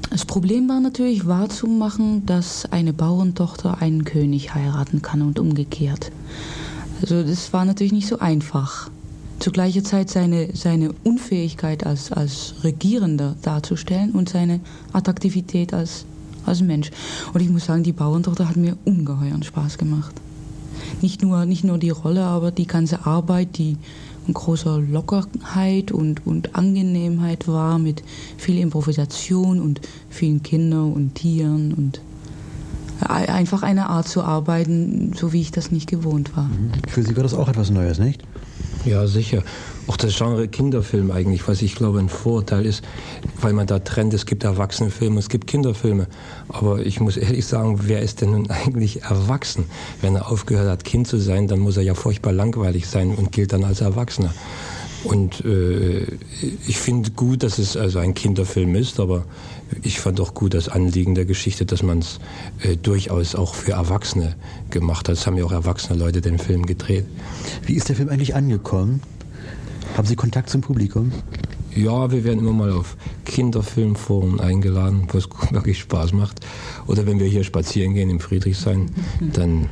das 0.10 0.26
Problem 0.26 0.68
war 0.68 0.82
natürlich 0.82 1.26
wahrzumachen, 1.26 2.26
dass 2.26 2.66
eine 2.66 2.92
Bauerntochter 2.92 3.82
einen 3.82 4.04
König 4.04 4.54
heiraten 4.54 5.02
kann 5.02 5.22
und 5.22 5.40
umgekehrt. 5.40 6.12
Also 7.02 7.24
das 7.24 7.54
war 7.54 7.64
natürlich 7.64 7.94
nicht 7.94 8.08
so 8.08 8.20
einfach. 8.20 8.90
Zu 9.40 9.52
gleicher 9.52 9.86
Zeit 9.86 10.10
seine, 10.10 10.50
seine 10.54 10.92
Unfähigkeit 11.04 11.86
als, 11.86 12.12
als 12.12 12.56
Regierender 12.64 13.38
darzustellen 13.42 14.12
und 14.12 14.28
seine 14.28 14.60
Attraktivität 14.92 15.74
als, 15.74 16.06
als 16.46 16.62
Mensch. 16.62 16.92
Und 17.34 17.42
ich 17.42 17.50
muss 17.50 17.66
sagen, 17.66 17.84
die 17.84 17.94
Bauerntochter 17.94 18.50
hat 18.50 18.58
mir 18.58 18.78
ungeheuren 18.84 19.44
Spaß 19.44 19.78
gemacht. 19.78 20.14
Nicht 21.02 21.22
nur, 21.22 21.46
nicht 21.46 21.64
nur 21.64 21.78
die 21.78 21.90
Rolle, 21.90 22.24
aber 22.24 22.52
die 22.52 22.68
ganze 22.68 23.06
Arbeit, 23.06 23.58
die 23.58 23.78
in 24.28 24.34
großer 24.34 24.80
Lockerheit 24.80 25.92
und, 25.92 26.26
und 26.26 26.56
Angenehmheit 26.56 27.48
war, 27.48 27.80
mit 27.80 28.04
viel 28.38 28.60
Improvisation 28.60 29.60
und 29.60 29.82
vielen 30.10 30.44
Kindern 30.44 30.94
und 30.94 31.16
Tieren 31.16 31.74
und 31.74 32.02
einfach 33.08 33.64
eine 33.64 33.90
Art 33.90 34.08
zu 34.08 34.22
arbeiten, 34.22 35.14
so 35.16 35.34
wie 35.34 35.42
ich 35.42 35.52
das 35.52 35.72
nicht 35.72 35.90
gewohnt 35.90 36.38
war. 36.38 36.50
Für 36.88 37.02
Sie 37.02 37.16
war 37.16 37.24
das 37.24 37.34
auch 37.34 37.50
etwas 37.50 37.72
Neues, 37.72 37.98
nicht? 37.98 38.24
Ja, 38.86 39.06
sicher. 39.06 39.44
Auch 39.88 39.98
das 39.98 40.16
Genre 40.18 40.48
Kinderfilm 40.48 41.12
eigentlich, 41.12 41.48
was 41.48 41.62
ich 41.62 41.76
glaube 41.76 42.00
ein 42.00 42.10
Vorurteil 42.10 42.66
ist, 42.66 42.84
weil 43.40 43.54
man 43.54 43.68
da 43.68 43.80
trennt, 43.80 44.14
es 44.14 44.26
gibt 44.26 44.44
Erwachsenenfilme, 44.44 45.20
es 45.20 45.30
gibt 45.30 45.46
Kinderfilme. 45.48 46.08
Aber 46.50 46.80
ich 46.80 47.00
muss 47.00 47.18
ehrlich 47.18 47.46
sagen, 47.46 47.82
wer 47.84 48.02
ist 48.02 48.22
denn 48.22 48.32
nun 48.32 48.50
eigentlich 48.50 49.04
erwachsen? 49.04 49.66
Wenn 50.02 50.16
er 50.16 50.32
aufgehört 50.32 50.70
hat, 50.70 50.84
Kind 50.84 51.08
zu 51.08 51.18
sein, 51.18 51.48
dann 51.48 51.60
muss 51.60 51.78
er 51.78 51.84
ja 51.84 51.94
furchtbar 51.94 52.32
langweilig 52.32 52.88
sein 52.88 53.14
und 53.14 53.32
gilt 53.32 53.54
dann 53.54 53.64
als 53.64 53.82
Erwachsener. 53.82 54.34
Und 55.04 55.44
äh, 55.46 56.06
ich 56.68 56.78
finde 56.78 57.12
gut, 57.12 57.44
dass 57.44 57.58
es 57.58 57.76
also 57.76 58.00
ein 58.00 58.14
Kinderfilm 58.14 58.76
ist, 58.76 59.00
aber 59.00 59.26
ich 59.84 60.00
fand 60.00 60.20
auch 60.20 60.34
gut 60.34 60.54
das 60.54 60.70
Anliegen 60.70 61.16
der 61.16 61.26
Geschichte, 61.26 61.66
dass 61.66 61.84
man 61.84 62.00
es 62.00 62.20
äh, 62.62 62.78
durchaus 62.78 63.36
auch 63.36 63.56
für 63.56 63.74
Erwachsene 63.74 64.36
gemacht 64.70 65.08
hat. 65.10 65.16
Es 65.16 65.28
haben 65.28 65.38
ja 65.38 65.46
auch 65.46 65.52
erwachsene 65.52 65.98
Leute 65.98 66.22
den 66.22 66.38
Film 66.38 66.66
gedreht. 66.66 67.06
Wie 67.66 67.74
ist 67.74 67.90
der 67.90 67.96
Film 67.96 68.10
eigentlich 68.10 68.36
angekommen? 68.36 69.02
Haben 69.98 70.08
Sie 70.08 70.16
Kontakt 70.16 70.50
zum 70.50 70.62
Publikum? 70.62 71.12
Ja, 71.76 72.12
wir 72.12 72.24
werden 72.24 72.40
immer 72.40 72.52
mal 72.52 72.72
auf 72.72 72.98
Kinderfilmforen 73.26 74.40
eingeladen, 74.40 75.08
wo 75.10 75.18
es 75.18 75.30
wirklich 75.52 75.80
Spaß 75.80 76.14
macht. 76.14 76.42
Oder 76.88 77.06
wenn 77.06 77.20
wir 77.20 77.28
hier 77.28 77.44
spazieren 77.44 77.94
gehen 77.94 78.10
im 78.10 78.20
Friedrichshain, 78.20 78.92
dann 79.34 79.70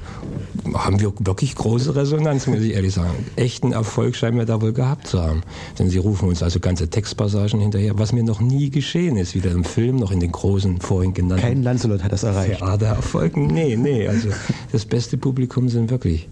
haben 0.74 1.00
wir 1.00 1.14
wirklich 1.20 1.56
große 1.56 1.96
Resonanz, 1.96 2.48
muss 2.48 2.60
ich 2.60 2.74
ehrlich 2.74 2.94
sagen. 2.94 3.26
Echten 3.36 3.74
Erfolg 3.74 4.16
scheinen 4.16 4.38
wir 4.38 4.46
da 4.46 4.62
wohl 4.62 4.74
gehabt 4.74 5.08
zu 5.08 5.22
haben. 5.22 5.42
Denn 5.78 5.90
sie 5.90 5.98
rufen 5.98 6.30
uns 6.30 6.42
also 6.42 6.60
ganze 6.60 6.90
Textpassagen 6.90 7.60
hinterher, 7.60 7.98
was 7.98 8.14
mir 8.14 8.24
noch 8.24 8.40
nie 8.40 8.70
geschehen 8.70 9.18
ist, 9.18 9.36
weder 9.36 9.52
im 9.52 9.64
Film 9.64 9.98
noch 9.98 10.12
in 10.12 10.20
den 10.20 10.32
großen 10.32 10.80
vorhin 10.80 11.14
genannten. 11.14 11.42
Kein 11.42 11.64
Lancelot 11.64 12.04
hat 12.04 12.12
das 12.12 12.24
erreicht. 12.24 12.60
Theatererfolg? 12.60 13.36
Nee, 13.36 13.76
nee. 13.76 14.08
Also 14.08 14.30
das 14.72 14.86
beste 14.86 15.18
Publikum 15.18 15.70
sind 15.70 15.90
wirklich 15.90 16.28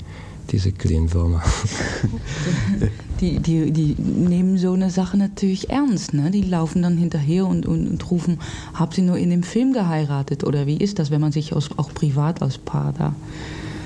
diese 0.52 0.72
kleinen 0.72 1.14
Würmer. 1.14 1.44
Die, 3.20 3.40
die, 3.40 3.72
die 3.72 3.96
nehmen 4.00 4.58
so 4.58 4.74
eine 4.74 4.90
Sache 4.90 5.18
natürlich 5.18 5.70
ernst. 5.70 6.14
Ne? 6.14 6.32
Die 6.32 6.44
laufen 6.44 6.82
dann 6.84 6.98
hinterher 6.98 7.48
und, 7.48 7.66
und, 7.66 7.88
und 7.88 8.12
rufen, 8.12 8.40
habt 8.74 8.98
ihr 8.98 9.04
nur 9.04 9.18
in 9.18 9.30
dem 9.30 9.44
Film 9.44 9.74
geheiratet? 9.74 10.44
Oder 10.44 10.68
wie 10.68 10.78
ist 10.78 11.00
das, 11.00 11.10
wenn 11.12 11.22
man 11.22 11.32
sich 11.32 11.54
aus, 11.54 11.70
auch 11.78 11.94
privat 11.94 12.42
als 12.42 12.58
Paar 12.58 12.94
da... 12.98 13.16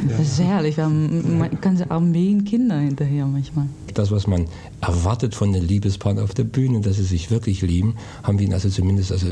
Ja. 0.10 0.18
Das 0.18 0.28
ist 0.28 0.42
herrlich. 0.42 0.78
Wir 0.78 0.86
haben 0.86 1.48
ganze 1.62 1.92
Armeen 1.92 2.44
Kinder 2.44 2.80
hinterher 2.80 3.28
manchmal. 3.28 3.68
Das, 3.94 4.10
was 4.10 4.26
man 4.26 4.48
erwartet 4.82 5.36
von 5.36 5.54
den 5.54 5.68
Liebespaaren 5.68 6.18
auf 6.18 6.34
der 6.34 6.44
Bühne, 6.44 6.82
dass 6.82 6.96
sie 6.96 7.04
sich 7.04 7.30
wirklich 7.30 7.62
lieben, 7.62 7.96
haben 8.24 8.40
wir 8.40 8.46
ihnen 8.46 8.54
also 8.54 8.70
zumindest 8.70 9.12
also 9.12 9.28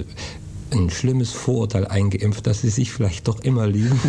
ein 0.72 0.90
schlimmes 0.90 1.32
Vorurteil 1.32 1.86
eingeimpft, 1.86 2.48
dass 2.48 2.62
sie 2.62 2.70
sich 2.70 2.92
vielleicht 2.92 3.28
doch 3.28 3.40
immer 3.42 3.68
lieben, 3.68 4.00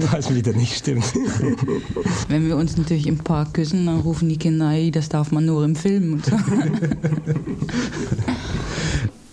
was 0.12 0.34
wieder 0.34 0.52
nicht 0.52 0.76
stimmt. 0.76 1.04
Wenn 2.28 2.46
wir 2.46 2.56
uns 2.56 2.76
natürlich 2.76 3.06
im 3.06 3.18
Park 3.18 3.54
küssen, 3.54 3.86
dann 3.86 4.00
rufen 4.00 4.28
die 4.28 4.38
Kinder, 4.38 4.70
hey, 4.70 4.90
das 4.90 5.08
darf 5.08 5.30
man 5.30 5.46
nur 5.46 5.64
im 5.64 5.76
Film. 5.76 6.22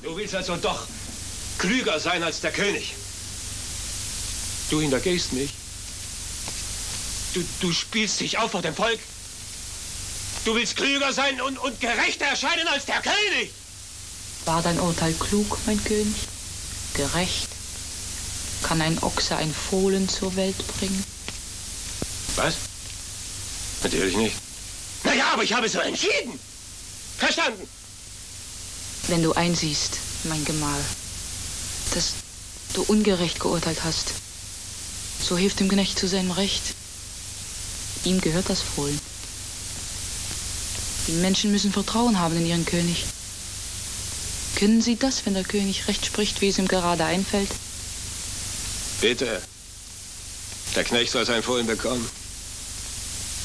Du 0.02 0.16
willst 0.22 0.36
also 0.36 0.56
doch 0.56 0.88
klüger 1.58 2.00
sein 2.00 2.24
als 2.24 2.40
der 2.40 2.52
König. 2.52 2.94
Du 4.70 4.80
hintergehst 4.80 5.34
mich. 5.34 5.54
Du, 7.34 7.44
du 7.60 7.74
spielst 7.74 8.22
dich 8.22 8.38
auf 8.38 8.52
vor 8.52 8.62
dem 8.62 8.74
Volk. 8.74 9.00
Du 10.46 10.56
willst 10.56 10.78
klüger 10.78 11.12
sein 11.12 11.42
und, 11.42 11.58
und 11.58 11.82
gerechter 11.82 12.26
erscheinen 12.26 12.68
als 12.68 12.86
der 12.86 13.02
König. 13.02 13.52
War 14.46 14.62
dein 14.62 14.80
Urteil 14.80 15.14
klug, 15.14 15.58
mein 15.66 15.84
König? 15.84 16.16
Gerecht? 16.96 17.50
Kann 18.64 18.82
ein 18.82 19.02
Ochse 19.04 19.36
ein 19.36 19.54
Fohlen 19.54 20.08
zur 20.10 20.36
Welt 20.36 20.56
bringen? 20.78 21.04
Was? 22.36 22.56
Natürlich 23.84 24.16
nicht. 24.18 24.36
Naja, 25.04 25.32
aber 25.34 25.44
ich 25.44 25.54
habe 25.54 25.70
so 25.70 25.80
entschieden. 25.80 26.40
Verstanden? 27.18 27.68
Wenn 29.08 29.24
du 29.24 29.34
einsiehst, 29.34 30.00
mein 30.24 30.44
Gemahl, 30.46 30.80
dass 31.94 32.14
du 32.74 32.82
ungerecht 32.84 33.40
geurteilt 33.40 33.84
hast, 33.84 34.14
so 35.22 35.38
hilft 35.38 35.60
dem 35.60 35.70
Knecht 35.70 36.00
zu 36.00 36.08
seinem 36.08 36.32
Recht. 36.32 36.64
Ihm 38.04 38.22
gehört 38.22 38.50
das 38.50 38.62
Fohlen. 38.62 39.00
Die 41.08 41.14
Menschen 41.14 41.52
müssen 41.52 41.72
Vertrauen 41.72 42.20
haben 42.20 42.36
in 42.38 42.48
ihren 42.48 42.66
König. 42.66 43.06
Können 44.56 44.82
Sie 44.82 44.96
das, 44.96 45.26
wenn 45.26 45.34
der 45.34 45.44
König 45.44 45.88
recht 45.88 46.06
spricht, 46.06 46.40
wie 46.42 46.50
es 46.50 46.58
ihm 46.58 46.68
gerade 46.68 47.04
einfällt? 47.04 47.50
Bitte. 49.02 49.42
Der 50.76 50.84
Knecht 50.84 51.12
soll 51.12 51.26
sein 51.26 51.44
Fohlen 51.44 51.68
bekommen. 51.68 52.10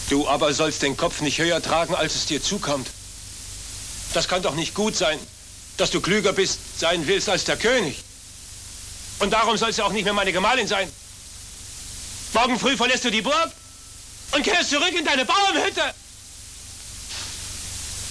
Du 0.08 0.28
aber 0.28 0.52
sollst 0.54 0.82
den 0.82 0.96
Kopf 0.96 1.20
nicht 1.20 1.38
höher 1.38 1.60
tragen, 1.62 1.94
als 1.94 2.14
es 2.14 2.26
dir 2.26 2.42
zukommt. 2.42 2.88
Das 4.14 4.28
kann 4.28 4.42
doch 4.42 4.54
nicht 4.54 4.74
gut 4.74 4.96
sein, 4.96 5.18
dass 5.76 5.90
du 5.90 6.00
klüger 6.00 6.32
bist, 6.32 6.58
sein 6.78 7.06
willst 7.06 7.28
als 7.28 7.44
der 7.44 7.56
König. 7.56 8.02
Und 9.18 9.32
darum 9.32 9.56
sollst 9.56 9.78
du 9.78 9.84
auch 9.84 9.92
nicht 9.92 10.04
mehr 10.04 10.12
meine 10.12 10.32
Gemahlin 10.32 10.66
sein. 10.66 10.90
Morgen 12.32 12.58
früh 12.58 12.76
verlässt 12.76 13.04
du 13.04 13.10
die 13.10 13.22
Burg 13.22 13.50
und 14.32 14.42
kehrst 14.42 14.70
zurück 14.70 14.92
in 14.96 15.04
deine 15.04 15.24
Bauernhütte. 15.24 15.94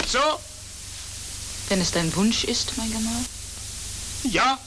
So? 0.06 0.20
Wenn 1.70 1.80
es 1.80 1.92
dein 1.92 2.14
Wunsch 2.16 2.42
ist, 2.42 2.76
mein 2.76 2.90
Gemahl? 2.90 3.22
Ja. 4.24 4.58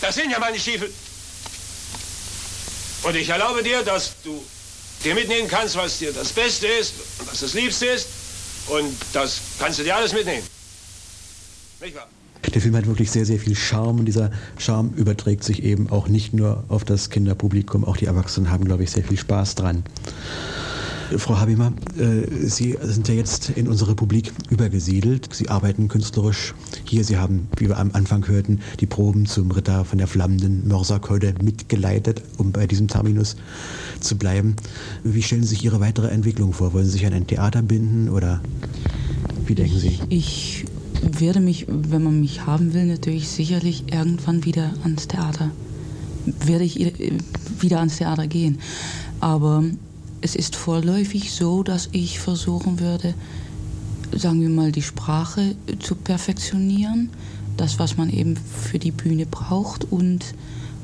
Das 0.00 0.16
sind 0.16 0.32
ja 0.32 0.40
meine 0.40 0.58
Stiefel. 0.58 0.92
Und 3.04 3.14
ich 3.14 3.28
erlaube 3.28 3.62
dir, 3.62 3.84
dass 3.84 4.14
du 4.24 4.42
dir 5.04 5.14
mitnehmen 5.14 5.46
kannst, 5.46 5.76
was 5.76 5.98
dir 5.98 6.12
das 6.12 6.32
Beste 6.32 6.66
ist 6.66 6.94
und 7.20 7.30
was 7.30 7.38
das 7.38 7.54
Liebste 7.54 7.86
ist. 7.86 8.08
Und 8.66 8.96
das 9.12 9.38
kannst 9.60 9.78
du 9.78 9.84
dir 9.84 9.94
alles 9.94 10.12
mitnehmen. 10.12 10.42
Nicht 11.80 11.94
wahr? 11.94 12.08
Der 12.52 12.60
Film 12.60 12.74
hat 12.74 12.86
wirklich 12.86 13.12
sehr, 13.12 13.24
sehr 13.24 13.38
viel 13.38 13.54
Charme 13.54 14.00
und 14.00 14.06
dieser 14.06 14.32
Charme 14.58 14.92
überträgt 14.96 15.44
sich 15.44 15.62
eben 15.62 15.88
auch 15.88 16.08
nicht 16.08 16.34
nur 16.34 16.64
auf 16.68 16.84
das 16.84 17.10
Kinderpublikum, 17.10 17.84
auch 17.84 17.96
die 17.96 18.06
Erwachsenen 18.06 18.50
haben, 18.50 18.64
glaube 18.64 18.82
ich, 18.82 18.90
sehr 18.90 19.04
viel 19.04 19.18
Spaß 19.18 19.54
dran. 19.54 19.84
Frau 21.16 21.38
Habimer, 21.38 21.72
äh, 21.98 22.46
Sie 22.46 22.76
sind 22.82 23.08
ja 23.08 23.14
jetzt 23.14 23.50
in 23.50 23.66
unsere 23.66 23.92
Republik 23.92 24.32
übergesiedelt. 24.50 25.28
Sie 25.32 25.48
arbeiten 25.48 25.88
künstlerisch 25.88 26.54
hier. 26.84 27.02
Sie 27.02 27.16
haben, 27.16 27.48
wie 27.56 27.68
wir 27.68 27.78
am 27.78 27.92
Anfang 27.92 28.28
hörten, 28.28 28.60
die 28.80 28.86
Proben 28.86 29.24
zum 29.24 29.50
Ritter 29.50 29.86
von 29.86 29.98
der 29.98 30.06
flammenden 30.06 30.68
Mörserkeule 30.68 31.34
mitgeleitet, 31.42 32.22
um 32.36 32.52
bei 32.52 32.66
diesem 32.66 32.88
Terminus 32.88 33.36
zu 34.00 34.18
bleiben. 34.18 34.56
Wie 35.02 35.22
stellen 35.22 35.44
Sie 35.44 35.50
sich 35.50 35.64
Ihre 35.64 35.80
weitere 35.80 36.08
Entwicklung 36.08 36.52
vor? 36.52 36.74
Wollen 36.74 36.84
Sie 36.84 36.92
sich 36.92 37.06
an 37.06 37.14
ein 37.14 37.26
Theater 37.26 37.62
binden 37.62 38.10
oder 38.10 38.42
wie 39.46 39.54
denken 39.54 39.78
Sie? 39.78 39.98
Ich 40.10 40.66
werde 41.00 41.40
mich, 41.40 41.66
wenn 41.68 42.02
man 42.02 42.20
mich 42.20 42.44
haben 42.44 42.74
will, 42.74 42.84
natürlich 42.84 43.28
sicherlich 43.28 43.84
irgendwann 43.90 44.44
wieder 44.44 44.74
ans 44.82 45.08
Theater. 45.08 45.50
Werde 46.44 46.64
ich 46.64 46.92
wieder 47.60 47.78
ans 47.78 47.96
Theater 47.96 48.26
gehen. 48.26 48.58
Aber 49.20 49.64
es 50.20 50.34
ist 50.34 50.56
vorläufig 50.56 51.32
so, 51.32 51.62
dass 51.62 51.88
ich 51.92 52.18
versuchen 52.18 52.80
würde, 52.80 53.14
sagen 54.12 54.40
wir 54.40 54.48
mal, 54.48 54.72
die 54.72 54.82
Sprache 54.82 55.54
zu 55.80 55.94
perfektionieren, 55.94 57.10
das, 57.56 57.78
was 57.78 57.96
man 57.96 58.10
eben 58.10 58.36
für 58.36 58.78
die 58.78 58.90
Bühne 58.90 59.26
braucht 59.26 59.90
und 59.90 60.34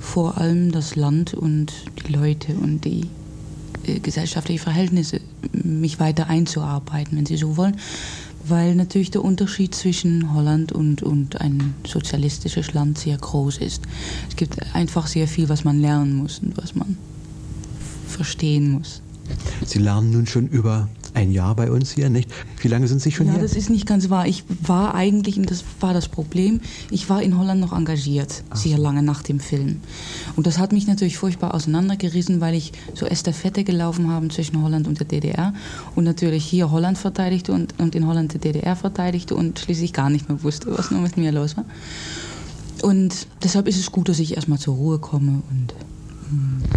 vor 0.01 0.39
allem 0.39 0.71
das 0.73 0.97
Land 0.97 1.35
und 1.35 1.73
die 2.07 2.13
Leute 2.13 2.55
und 2.55 2.85
die 2.85 3.09
äh, 3.87 4.01
gesellschaftlichen 4.01 4.63
Verhältnisse 4.63 5.21
mich 5.53 5.99
weiter 5.99 6.29
einzuarbeiten, 6.29 7.17
wenn 7.17 7.27
Sie 7.27 7.37
so 7.37 7.57
wollen, 7.57 7.77
weil 8.47 8.75
natürlich 8.75 9.11
der 9.11 9.25
Unterschied 9.25 9.75
zwischen 9.75 10.35
Holland 10.35 10.73
und, 10.73 11.03
und 11.03 11.41
ein 11.41 11.75
sozialistisches 11.87 12.75
Land 12.75 12.99
sehr 12.99 13.17
groß 13.17 13.59
ist. 13.59 13.83
Es 14.29 14.37
gibt 14.37 14.75
einfach 14.75 15.07
sehr 15.07 15.27
viel, 15.27 15.49
was 15.49 15.65
man 15.65 15.81
lernen 15.81 16.15
muss 16.17 16.41
und 16.41 16.57
was 16.59 16.75
man 16.75 16.99
verstehen 18.07 18.71
muss. 18.73 19.01
Sie 19.65 19.79
lernen 19.79 20.11
nun 20.11 20.27
schon 20.27 20.49
über 20.49 20.89
ein 21.15 21.31
Jahr 21.31 21.55
bei 21.55 21.71
uns 21.71 21.93
hier, 21.93 22.11
nicht? 22.11 22.31
Wie 22.61 22.69
lange 22.69 22.89
sind 22.89 23.01
Sie 23.01 23.13
schon 23.13 23.27
ja, 23.27 23.33
hier? 23.33 23.41
Ja, 23.41 23.47
das 23.47 23.57
ist 23.57 23.71
nicht 23.71 23.87
ganz 23.87 24.11
wahr. 24.11 24.27
Ich 24.27 24.45
war 24.63 24.95
eigentlich, 24.95 25.39
und 25.39 25.51
das 25.51 25.65
war 25.81 25.95
das 25.95 26.09
Problem, 26.09 26.61
ich 26.91 27.09
war 27.09 27.23
in 27.23 27.39
Holland 27.39 27.61
noch 27.61 27.73
engagiert, 27.73 28.43
Ach. 28.51 28.57
sehr 28.57 28.79
lange 28.79 29.03
nach 29.03 29.23
dem 29.23 29.41
Film. 29.41 29.81
Und 30.37 30.47
das 30.47 30.59
hat 30.59 30.73
mich 30.73 30.87
natürlich 30.87 31.17
furchtbar 31.17 31.55
auseinandergerissen, 31.55 32.41
weil 32.41 32.55
ich 32.55 32.73
so 32.95 33.07
Estafette 33.07 33.65
gelaufen 33.65 34.11
habe 34.11 34.29
zwischen 34.29 34.61
Holland 34.61 34.89
und 34.89 34.99
der 34.99 35.07
DDR 35.07 35.55
und 35.95 36.05
natürlich 36.05 36.45
hier 36.45 36.71
Holland 36.71 36.99
verteidigte 36.99 37.53
und, 37.53 37.79
und 37.79 37.95
in 37.95 38.07
Holland 38.07 38.35
die 38.35 38.39
DDR 38.39 38.75
verteidigte 38.75 39.37
und 39.37 39.59
schließlich 39.61 39.93
gar 39.93 40.11
nicht 40.11 40.29
mehr 40.29 40.43
wusste, 40.43 40.77
was 40.77 40.91
nur 40.91 41.01
mit 41.01 41.17
mir 41.17 41.31
los 41.31 41.57
war. 41.57 41.65
Und 42.83 43.29
deshalb 43.43 43.69
ist 43.69 43.79
es 43.79 43.93
gut, 43.93 44.09
dass 44.09 44.19
ich 44.19 44.35
erstmal 44.35 44.59
zur 44.59 44.75
Ruhe 44.75 44.99
komme 44.99 45.43
und 45.51 45.75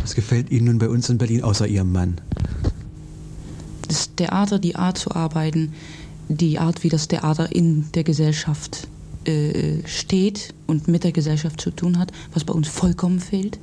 was 0.01 0.15
gefällt 0.15 0.51
Ihnen 0.51 0.65
nun 0.65 0.77
bei 0.79 0.89
uns 0.89 1.09
in 1.09 1.17
Berlin 1.17 1.43
außer 1.43 1.67
Ihrem 1.67 1.91
Mann? 1.91 2.21
Das 3.87 4.13
Theater, 4.15 4.59
die 4.59 4.75
Art 4.75 4.97
zu 4.97 5.11
arbeiten, 5.11 5.73
die 6.29 6.59
Art, 6.59 6.83
wie 6.83 6.89
das 6.89 7.07
Theater 7.07 7.55
in 7.55 7.85
der 7.93 8.03
Gesellschaft 8.03 8.87
äh, 9.25 9.85
steht 9.85 10.53
und 10.67 10.87
mit 10.87 11.03
der 11.03 11.11
Gesellschaft 11.11 11.61
zu 11.61 11.71
tun 11.71 11.99
hat, 11.99 12.11
was 12.33 12.43
bei 12.43 12.53
uns 12.53 12.67
vollkommen 12.67 13.19
fehlt. 13.19 13.59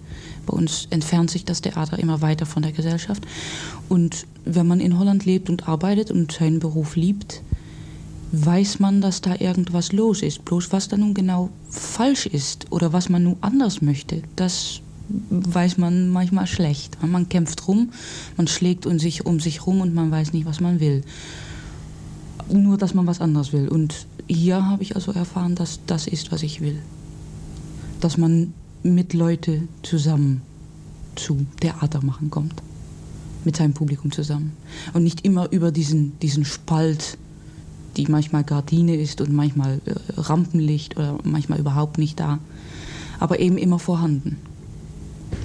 Bei 0.46 0.54
uns 0.54 0.86
entfernt 0.90 1.30
sich 1.30 1.44
das 1.44 1.60
Theater 1.62 1.98
immer 1.98 2.20
weiter 2.20 2.46
von 2.46 2.62
der 2.62 2.72
Gesellschaft. 2.72 3.22
Und 3.88 4.26
wenn 4.44 4.66
man 4.66 4.80
in 4.80 4.98
Holland 4.98 5.24
lebt 5.24 5.48
und 5.48 5.68
arbeitet 5.68 6.10
und 6.10 6.32
seinen 6.32 6.58
Beruf 6.58 6.96
liebt, 6.96 7.42
weiß 8.32 8.80
man, 8.80 9.00
dass 9.00 9.20
da 9.20 9.36
irgendwas 9.38 9.92
los 9.92 10.22
ist. 10.22 10.44
Bloß 10.44 10.72
was 10.72 10.88
da 10.88 10.96
nun 10.96 11.14
genau 11.14 11.50
falsch 11.70 12.26
ist 12.26 12.70
oder 12.70 12.92
was 12.92 13.08
man 13.08 13.24
nun 13.24 13.36
anders 13.40 13.80
möchte, 13.80 14.22
das 14.36 14.80
weiß 15.08 15.78
man 15.78 16.08
manchmal 16.10 16.46
schlecht. 16.46 16.98
Man 17.02 17.28
kämpft 17.28 17.66
rum, 17.68 17.90
man 18.36 18.46
schlägt 18.46 18.86
um 18.86 18.98
sich, 18.98 19.26
um 19.26 19.40
sich 19.40 19.66
rum 19.66 19.80
und 19.80 19.94
man 19.94 20.10
weiß 20.10 20.32
nicht, 20.32 20.46
was 20.46 20.60
man 20.60 20.80
will. 20.80 21.02
Nur, 22.52 22.76
dass 22.76 22.94
man 22.94 23.06
was 23.06 23.20
anderes 23.20 23.52
will. 23.52 23.68
Und 23.68 24.06
hier 24.28 24.66
habe 24.66 24.82
ich 24.82 24.96
also 24.96 25.12
erfahren, 25.12 25.54
dass 25.54 25.80
das 25.86 26.06
ist, 26.06 26.32
was 26.32 26.42
ich 26.42 26.60
will. 26.60 26.78
Dass 28.00 28.16
man 28.16 28.52
mit 28.82 29.14
Leute 29.14 29.62
zusammen 29.82 30.42
zu 31.16 31.46
Theater 31.60 32.04
machen 32.04 32.30
kommt. 32.30 32.62
Mit 33.44 33.56
seinem 33.56 33.74
Publikum 33.74 34.10
zusammen. 34.12 34.52
Und 34.92 35.04
nicht 35.04 35.24
immer 35.24 35.50
über 35.52 35.70
diesen, 35.70 36.18
diesen 36.20 36.44
Spalt, 36.44 37.18
die 37.96 38.06
manchmal 38.08 38.44
Gardine 38.44 38.96
ist 38.96 39.20
und 39.20 39.32
manchmal 39.32 39.80
äh, 39.84 39.92
Rampenlicht 40.16 40.96
oder 40.96 41.18
manchmal 41.24 41.60
überhaupt 41.60 41.98
nicht 41.98 42.18
da. 42.20 42.38
Aber 43.20 43.38
eben 43.38 43.58
immer 43.58 43.78
vorhanden. 43.78 44.38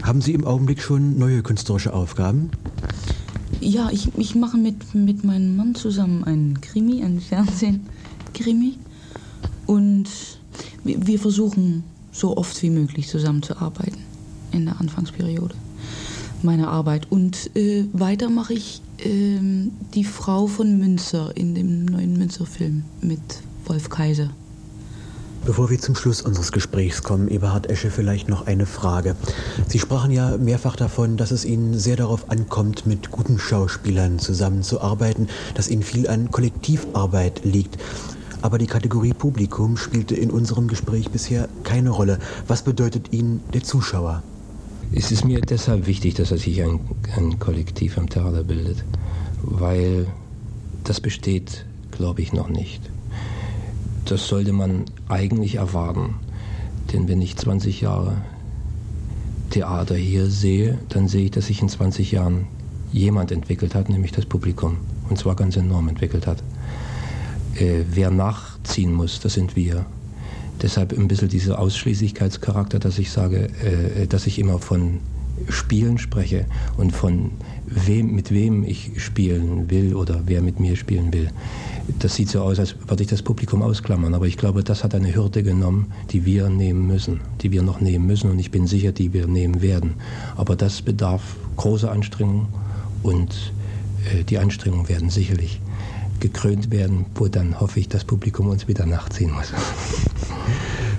Haben 0.03 0.21
Sie 0.21 0.33
im 0.33 0.45
Augenblick 0.45 0.81
schon 0.81 1.17
neue 1.17 1.43
künstlerische 1.43 1.93
Aufgaben? 1.93 2.51
Ja, 3.61 3.89
ich, 3.91 4.09
ich 4.17 4.35
mache 4.35 4.57
mit, 4.57 4.95
mit 4.95 5.23
meinem 5.23 5.55
Mann 5.55 5.75
zusammen 5.75 6.23
einen 6.23 6.61
Krimi, 6.61 7.03
einen 7.03 7.19
Fernsehen-Krimi. 7.19 8.77
Und 9.65 10.07
wir, 10.83 11.05
wir 11.05 11.19
versuchen 11.19 11.83
so 12.11 12.37
oft 12.37 12.61
wie 12.63 12.69
möglich 12.69 13.07
zusammenzuarbeiten 13.07 13.99
in 14.51 14.65
der 14.65 14.79
Anfangsperiode 14.79 15.55
meiner 16.41 16.69
Arbeit. 16.69 17.11
Und 17.11 17.55
äh, 17.55 17.85
weiter 17.93 18.29
mache 18.29 18.53
ich 18.53 18.81
äh, 18.99 19.37
die 19.93 20.03
Frau 20.03 20.47
von 20.47 20.77
Münzer 20.77 21.35
in 21.35 21.55
dem 21.55 21.85
neuen 21.85 22.17
Münzer-Film 22.17 22.83
mit 23.01 23.19
Wolf 23.65 23.89
Kaiser. 23.89 24.29
Bevor 25.45 25.69
wir 25.69 25.79
zum 25.79 25.95
Schluss 25.95 26.21
unseres 26.21 26.51
Gesprächs 26.51 27.01
kommen, 27.01 27.27
Eberhard 27.27 27.69
Esche, 27.69 27.89
vielleicht 27.89 28.27
noch 28.27 28.45
eine 28.45 28.65
Frage. 28.65 29.15
Sie 29.67 29.79
sprachen 29.79 30.11
ja 30.11 30.37
mehrfach 30.37 30.75
davon, 30.75 31.17
dass 31.17 31.31
es 31.31 31.45
Ihnen 31.45 31.77
sehr 31.79 31.95
darauf 31.95 32.29
ankommt, 32.29 32.85
mit 32.85 33.09
guten 33.09 33.39
Schauspielern 33.39 34.19
zusammenzuarbeiten, 34.19 35.29
dass 35.55 35.69
Ihnen 35.69 35.83
viel 35.83 36.07
an 36.07 36.29
Kollektivarbeit 36.29 37.41
liegt. 37.45 37.77
Aber 38.41 38.57
die 38.57 38.67
Kategorie 38.67 39.13
Publikum 39.13 39.77
spielte 39.77 40.15
in 40.15 40.29
unserem 40.29 40.67
Gespräch 40.67 41.09
bisher 41.09 41.49
keine 41.63 41.89
Rolle. 41.89 42.19
Was 42.47 42.61
bedeutet 42.61 43.11
Ihnen 43.11 43.41
der 43.53 43.63
Zuschauer? 43.63 44.23
Es 44.93 45.11
ist 45.11 45.25
mir 45.25 45.41
deshalb 45.41 45.87
wichtig, 45.87 46.15
dass 46.15 46.31
er 46.31 46.37
sich 46.37 46.61
ein, 46.61 46.79
ein 47.15 47.39
Kollektiv 47.39 47.97
am 47.97 48.09
Theater 48.09 48.43
bildet, 48.43 48.83
weil 49.41 50.07
das 50.83 50.99
besteht, 50.99 51.65
glaube 51.91 52.21
ich, 52.21 52.33
noch 52.33 52.49
nicht. 52.49 52.89
Das 54.09 54.27
sollte 54.27 54.53
man 54.53 54.85
eigentlich 55.07 55.55
erwarten. 55.55 56.15
Denn 56.91 57.07
wenn 57.07 57.21
ich 57.21 57.35
20 57.37 57.81
Jahre 57.81 58.17
Theater 59.51 59.95
hier 59.95 60.25
sehe, 60.25 60.79
dann 60.89 61.07
sehe 61.07 61.25
ich, 61.25 61.31
dass 61.31 61.45
sich 61.45 61.61
in 61.61 61.69
20 61.69 62.11
Jahren 62.11 62.47
jemand 62.91 63.31
entwickelt 63.31 63.75
hat, 63.75 63.87
nämlich 63.87 64.11
das 64.11 64.25
Publikum. 64.25 64.77
Und 65.09 65.19
zwar 65.19 65.35
ganz 65.35 65.57
enorm 65.57 65.89
entwickelt 65.89 66.25
hat. 66.25 66.41
Äh, 67.53 67.83
wer 67.91 68.09
nachziehen 68.09 68.93
muss, 68.93 69.19
das 69.19 69.33
sind 69.33 69.55
wir. 69.55 69.85
Deshalb 70.59 70.97
ein 70.97 71.07
bisschen 71.07 71.29
dieser 71.29 71.59
Ausschließlichkeitscharakter, 71.59 72.79
dass 72.79 72.97
ich 72.97 73.11
sage, 73.11 73.49
äh, 73.63 74.07
dass 74.07 74.25
ich 74.25 74.39
immer 74.39 74.57
von 74.57 75.01
Spielen 75.47 75.97
spreche 75.97 76.45
und 76.77 76.91
von 76.91 77.31
wem, 77.65 78.15
mit 78.15 78.31
wem 78.31 78.63
ich 78.63 78.91
spielen 78.97 79.69
will 79.69 79.95
oder 79.95 80.23
wer 80.25 80.41
mit 80.41 80.59
mir 80.59 80.75
spielen 80.75 81.13
will. 81.13 81.29
Das 81.99 82.15
sieht 82.15 82.29
so 82.29 82.41
aus, 82.41 82.59
als 82.59 82.75
würde 82.87 83.03
ich 83.03 83.09
das 83.09 83.21
Publikum 83.21 83.61
ausklammern, 83.61 84.13
aber 84.13 84.27
ich 84.27 84.37
glaube, 84.37 84.63
das 84.63 84.83
hat 84.83 84.93
eine 84.93 85.13
Hürde 85.13 85.43
genommen, 85.43 85.91
die 86.11 86.25
wir 86.25 86.49
nehmen 86.49 86.87
müssen, 86.87 87.21
die 87.41 87.51
wir 87.51 87.63
noch 87.63 87.81
nehmen 87.81 88.05
müssen 88.05 88.29
und 88.29 88.39
ich 88.39 88.51
bin 88.51 88.67
sicher, 88.67 88.91
die 88.91 89.13
wir 89.13 89.27
nehmen 89.27 89.61
werden. 89.61 89.95
Aber 90.35 90.55
das 90.55 90.81
bedarf 90.81 91.35
großer 91.57 91.91
Anstrengung 91.91 92.47
und 93.03 93.53
äh, 94.13 94.23
die 94.23 94.37
Anstrengungen 94.37 94.89
werden 94.89 95.09
sicherlich 95.09 95.61
gekrönt 96.19 96.71
werden, 96.71 97.05
wo 97.15 97.27
dann 97.27 97.59
hoffe 97.59 97.79
ich, 97.79 97.87
das 97.87 98.03
Publikum 98.03 98.47
uns 98.47 98.67
wieder 98.67 98.85
nachziehen 98.85 99.31
muss. 99.31 99.53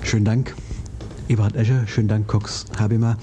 Schönen 0.02 0.24
Dank. 0.24 0.54
Eberhard 1.30 1.54
Escher, 1.54 1.86
schönen 1.86 2.08
Dank, 2.08 2.26
Cox 2.26 2.64
Habima, 2.76 3.16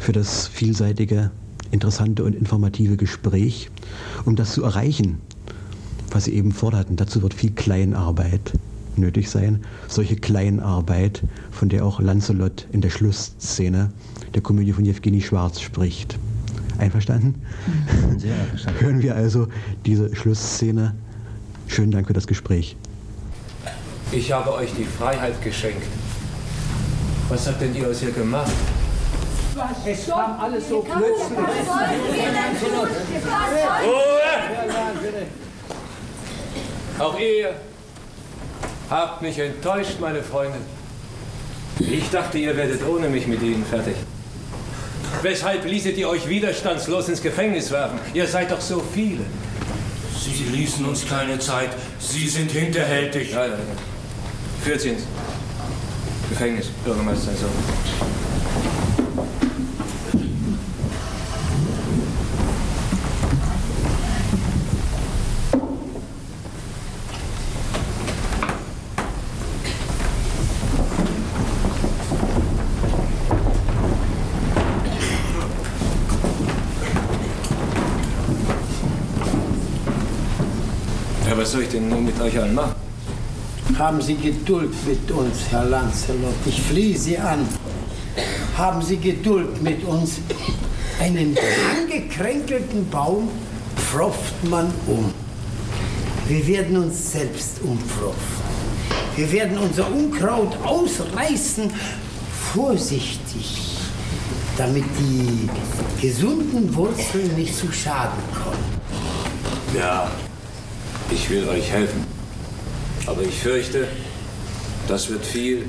für 0.00 0.10
das 0.10 0.48
vielseitige, 0.48 1.30
interessante 1.70 2.24
und 2.24 2.34
informative 2.34 2.96
Gespräch. 2.96 3.70
Um 4.24 4.34
das 4.34 4.54
zu 4.54 4.64
erreichen, 4.64 5.20
was 6.10 6.24
Sie 6.24 6.34
eben 6.34 6.50
forderten, 6.50 6.96
dazu 6.96 7.22
wird 7.22 7.34
viel 7.34 7.52
Kleinarbeit 7.52 8.54
nötig 8.96 9.30
sein. 9.30 9.60
Solche 9.86 10.16
Kleinarbeit, 10.16 11.22
von 11.52 11.68
der 11.68 11.86
auch 11.86 12.00
Lancelot 12.00 12.66
in 12.72 12.80
der 12.80 12.90
Schlussszene 12.90 13.92
der 14.34 14.42
Komödie 14.42 14.72
von 14.72 14.84
Jewgeni 14.84 15.20
Schwarz 15.20 15.60
spricht. 15.60 16.18
Einverstanden? 16.78 17.42
Sehr 18.18 18.34
einverstanden. 18.34 18.80
Hören 18.84 19.02
wir 19.02 19.14
also 19.14 19.46
diese 19.86 20.16
Schlussszene. 20.16 20.96
Schönen 21.68 21.92
Dank 21.92 22.08
für 22.08 22.12
das 22.12 22.26
Gespräch. 22.26 22.76
Ich 24.10 24.32
habe 24.32 24.52
euch 24.52 24.72
die 24.76 24.84
Freiheit 24.84 25.40
geschenkt. 25.44 25.86
Was 27.32 27.46
habt 27.46 27.62
denn 27.62 27.74
ihr 27.74 27.88
aus 27.88 28.02
ihr 28.02 28.10
gemacht? 28.10 28.52
Es 29.86 30.06
kam 30.06 30.38
alles 30.38 30.68
so 30.68 30.80
plötzlich. 30.80 31.38
Ruhe! 33.82 34.20
Auch 36.98 37.18
ihr 37.18 37.54
habt 38.90 39.22
mich 39.22 39.38
enttäuscht, 39.38 39.98
meine 39.98 40.22
Freunde. 40.22 40.58
Ich 41.78 42.10
dachte, 42.10 42.36
ihr 42.36 42.54
werdet 42.54 42.86
ohne 42.86 43.08
mich 43.08 43.26
mit 43.26 43.40
ihnen 43.40 43.64
fertig. 43.64 43.96
Weshalb 45.22 45.64
ließet 45.64 45.96
ihr 45.96 46.10
euch 46.10 46.28
widerstandslos 46.28 47.08
ins 47.08 47.22
Gefängnis 47.22 47.70
werfen? 47.70 47.98
Ihr 48.12 48.26
seid 48.26 48.50
doch 48.50 48.60
so 48.60 48.82
viele. 48.92 49.24
Sie 50.22 50.44
ließen 50.54 50.84
uns 50.84 51.08
keine 51.08 51.38
Zeit. 51.38 51.70
Sie 51.98 52.28
sind 52.28 52.50
hinterhältig. 52.50 53.32
Ja, 53.32 53.46
ja, 53.46 53.52
ja. 53.52 53.58
Führt 54.62 54.82
sie 54.82 54.90
ins 54.90 55.04
Gefängnis, 56.32 56.68
Bürgermeister 56.82 57.30
sein. 57.32 57.50
Ja, 81.28 81.36
was 81.36 81.52
soll 81.52 81.60
ich 81.60 81.68
denn 81.68 81.90
nun 81.90 82.06
mit 82.06 82.18
euch 82.18 82.38
allen 82.40 82.54
machen? 82.54 82.71
Haben 83.82 84.00
Sie 84.00 84.14
Geduld 84.14 84.72
mit 84.86 85.10
uns, 85.10 85.38
Herr 85.50 85.64
Lancelot. 85.64 86.36
Ich 86.46 86.62
flehe 86.62 86.96
Sie 86.96 87.18
an. 87.18 87.48
Haben 88.56 88.80
Sie 88.80 88.96
Geduld 88.96 89.60
mit 89.60 89.82
uns. 89.82 90.20
Einen 91.00 91.36
angekränkelten 91.76 92.88
Baum 92.90 93.28
pfropft 93.74 94.44
man 94.48 94.72
um. 94.86 95.12
Wir 96.28 96.46
werden 96.46 96.76
uns 96.76 97.10
selbst 97.10 97.60
umpfropfen. 97.60 98.44
Wir 99.16 99.32
werden 99.32 99.58
unser 99.58 99.90
Unkraut 99.90 100.56
ausreißen, 100.62 101.68
vorsichtig, 102.54 103.78
damit 104.56 104.84
die 105.00 105.48
gesunden 106.00 106.72
Wurzeln 106.76 107.34
nicht 107.34 107.56
zu 107.56 107.72
Schaden 107.72 108.22
kommen. 108.32 109.76
Ja, 109.76 110.08
ich 111.10 111.28
will 111.28 111.48
euch 111.48 111.68
helfen. 111.68 112.21
Aber 113.12 113.20
ich 113.24 113.40
fürchte, 113.40 113.86
das 114.88 115.10
wird 115.10 115.26
viel 115.26 115.66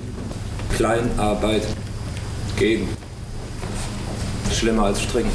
Kleinarbeit 0.78 1.68
geben. 2.58 2.88
Schlimmer 4.50 4.86
als 4.86 5.02
Stricken. 5.02 5.30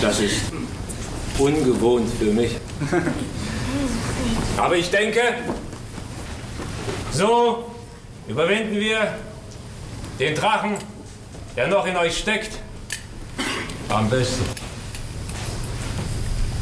Das 0.00 0.20
ist 0.20 0.42
ungewohnt 1.36 2.08
für 2.16 2.26
mich. 2.26 2.52
Aber 4.56 4.76
ich 4.76 4.88
denke, 4.88 5.20
so 7.12 7.72
überwinden 8.28 8.78
wir 8.78 9.18
den 10.20 10.36
Drachen, 10.36 10.76
der 11.56 11.66
noch 11.66 11.86
in 11.86 11.96
euch 11.96 12.16
steckt. 12.18 12.60
Am 13.88 14.08
besten. 14.08 14.44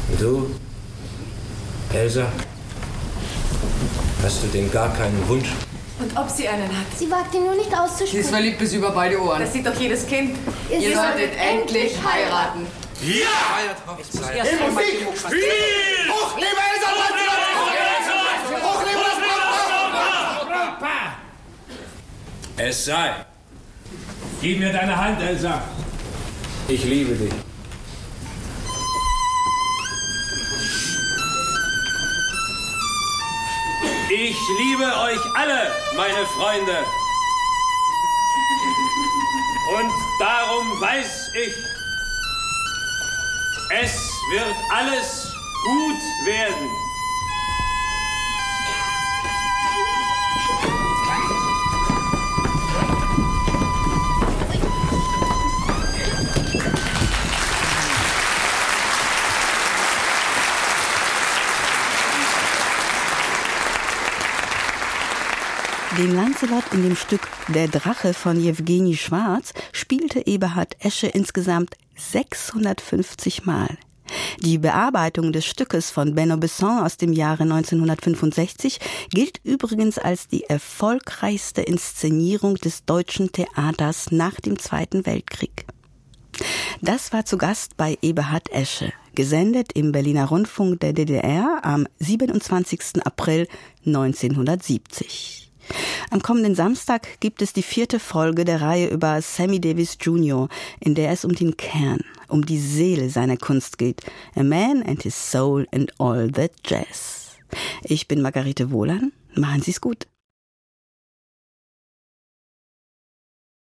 Und 0.09 0.21
du, 0.21 0.55
Elsa, 1.93 2.25
hast 4.23 4.43
du 4.43 4.47
denn 4.47 4.71
gar 4.71 4.91
keinen 4.93 5.27
Wunsch? 5.27 5.49
Und 5.99 6.17
ob 6.17 6.29
sie 6.29 6.47
einen 6.47 6.67
hat. 6.69 6.85
Sie 6.97 7.09
wagt 7.09 7.33
ihn 7.35 7.43
nur 7.45 7.55
nicht 7.55 7.69
Sie 7.69 7.75
auszusprechen. 7.75 8.19
ist 8.19 8.29
verliebt 8.29 8.57
bis 8.59 8.73
über 8.73 8.91
beide 8.91 9.21
Ohren. 9.21 9.39
Das 9.39 9.53
sieht 9.53 9.65
doch 9.65 9.75
jedes 9.79 10.05
Kind. 10.07 10.35
Ihr 10.69 10.79
Ihr 10.79 10.95
solltet 10.95 11.33
solltet 11.35 11.37
endlich 11.39 11.93
heiraten. 12.03 12.65
Ja! 13.03 13.97
Jetzt 13.97 14.15
muss 14.15 14.29
erst 14.29 14.51
einmal 14.61 14.83
die 14.83 15.05
Hochzeit- 15.05 15.31
Spiel! 15.31 16.11
Hoch, 16.11 16.35
liebe 16.35 16.47
Elsa! 16.73 16.87
Hoch, 18.65 18.81
liebe 18.85 19.01
das 19.05 19.19
Brautpaar! 20.49 21.17
Es 22.57 22.85
sei. 22.85 23.13
Gib 24.41 24.59
mir 24.59 24.73
deine 24.73 24.95
Hand, 24.97 25.21
Elsa. 25.21 25.61
Ich 26.67 26.83
liebe 26.85 27.13
dich. 27.13 27.31
Ich 34.09 34.37
liebe 34.59 34.83
euch 34.83 35.35
alle, 35.35 35.71
meine 35.95 36.25
Freunde. 36.27 36.85
Und 39.77 39.91
darum 40.19 40.81
weiß 40.81 41.31
ich, 41.33 41.55
es 43.81 43.93
wird 44.31 44.55
alles 44.69 45.33
gut 45.63 46.25
werden. 46.25 46.82
Den 65.97 66.15
Lancelot 66.15 66.63
in 66.73 66.81
dem 66.81 66.95
Stück 66.95 67.21
Der 67.49 67.67
Drache 67.67 68.15
von 68.15 68.39
Jewgeni 68.39 68.97
Schwarz 68.97 69.53
spielte 69.73 70.25
Eberhard 70.25 70.75
Esche 70.79 71.05
insgesamt 71.05 71.75
650 71.95 73.45
Mal. 73.45 73.77
Die 74.39 74.57
Bearbeitung 74.57 75.31
des 75.31 75.45
Stückes 75.45 75.91
von 75.91 76.15
Benno 76.15 76.37
Besson 76.37 76.79
aus 76.79 76.97
dem 76.97 77.13
Jahre 77.13 77.43
1965 77.43 78.79
gilt 79.11 79.39
übrigens 79.43 79.99
als 79.99 80.27
die 80.27 80.45
erfolgreichste 80.45 81.61
Inszenierung 81.61 82.55
des 82.55 82.85
deutschen 82.85 83.31
Theaters 83.31 84.09
nach 84.09 84.41
dem 84.41 84.57
Zweiten 84.57 85.05
Weltkrieg. 85.05 85.67
Das 86.81 87.13
war 87.13 87.25
zu 87.25 87.37
Gast 87.37 87.77
bei 87.77 87.99
Eberhard 88.01 88.51
Esche, 88.51 88.91
gesendet 89.13 89.73
im 89.73 89.91
Berliner 89.91 90.25
Rundfunk 90.25 90.79
der 90.79 90.93
DDR 90.93 91.59
am 91.61 91.87
27. 91.99 93.05
April 93.05 93.47
1970. 93.85 95.52
Am 96.09 96.21
kommenden 96.21 96.55
Samstag 96.55 97.19
gibt 97.19 97.41
es 97.41 97.53
die 97.53 97.63
vierte 97.63 97.99
Folge 97.99 98.45
der 98.45 98.61
Reihe 98.61 98.87
über 98.87 99.21
Sammy 99.21 99.59
Davis 99.59 99.97
Jr., 99.99 100.47
in 100.79 100.95
der 100.95 101.11
es 101.11 101.25
um 101.25 101.33
den 101.33 101.57
Kern, 101.57 102.01
um 102.27 102.45
die 102.45 102.59
Seele 102.59 103.09
seiner 103.09 103.37
Kunst 103.37 103.77
geht. 103.77 104.01
A 104.35 104.43
Man 104.43 104.83
and 104.83 105.03
His 105.03 105.31
Soul 105.31 105.67
and 105.71 105.91
All 105.99 106.31
That 106.31 106.51
Jazz. 106.65 107.37
Ich 107.83 108.07
bin 108.07 108.21
Margarete 108.21 108.71
Wohlan. 108.71 109.11
Machen 109.35 109.61
Sie's 109.61 109.81
gut. 109.81 110.07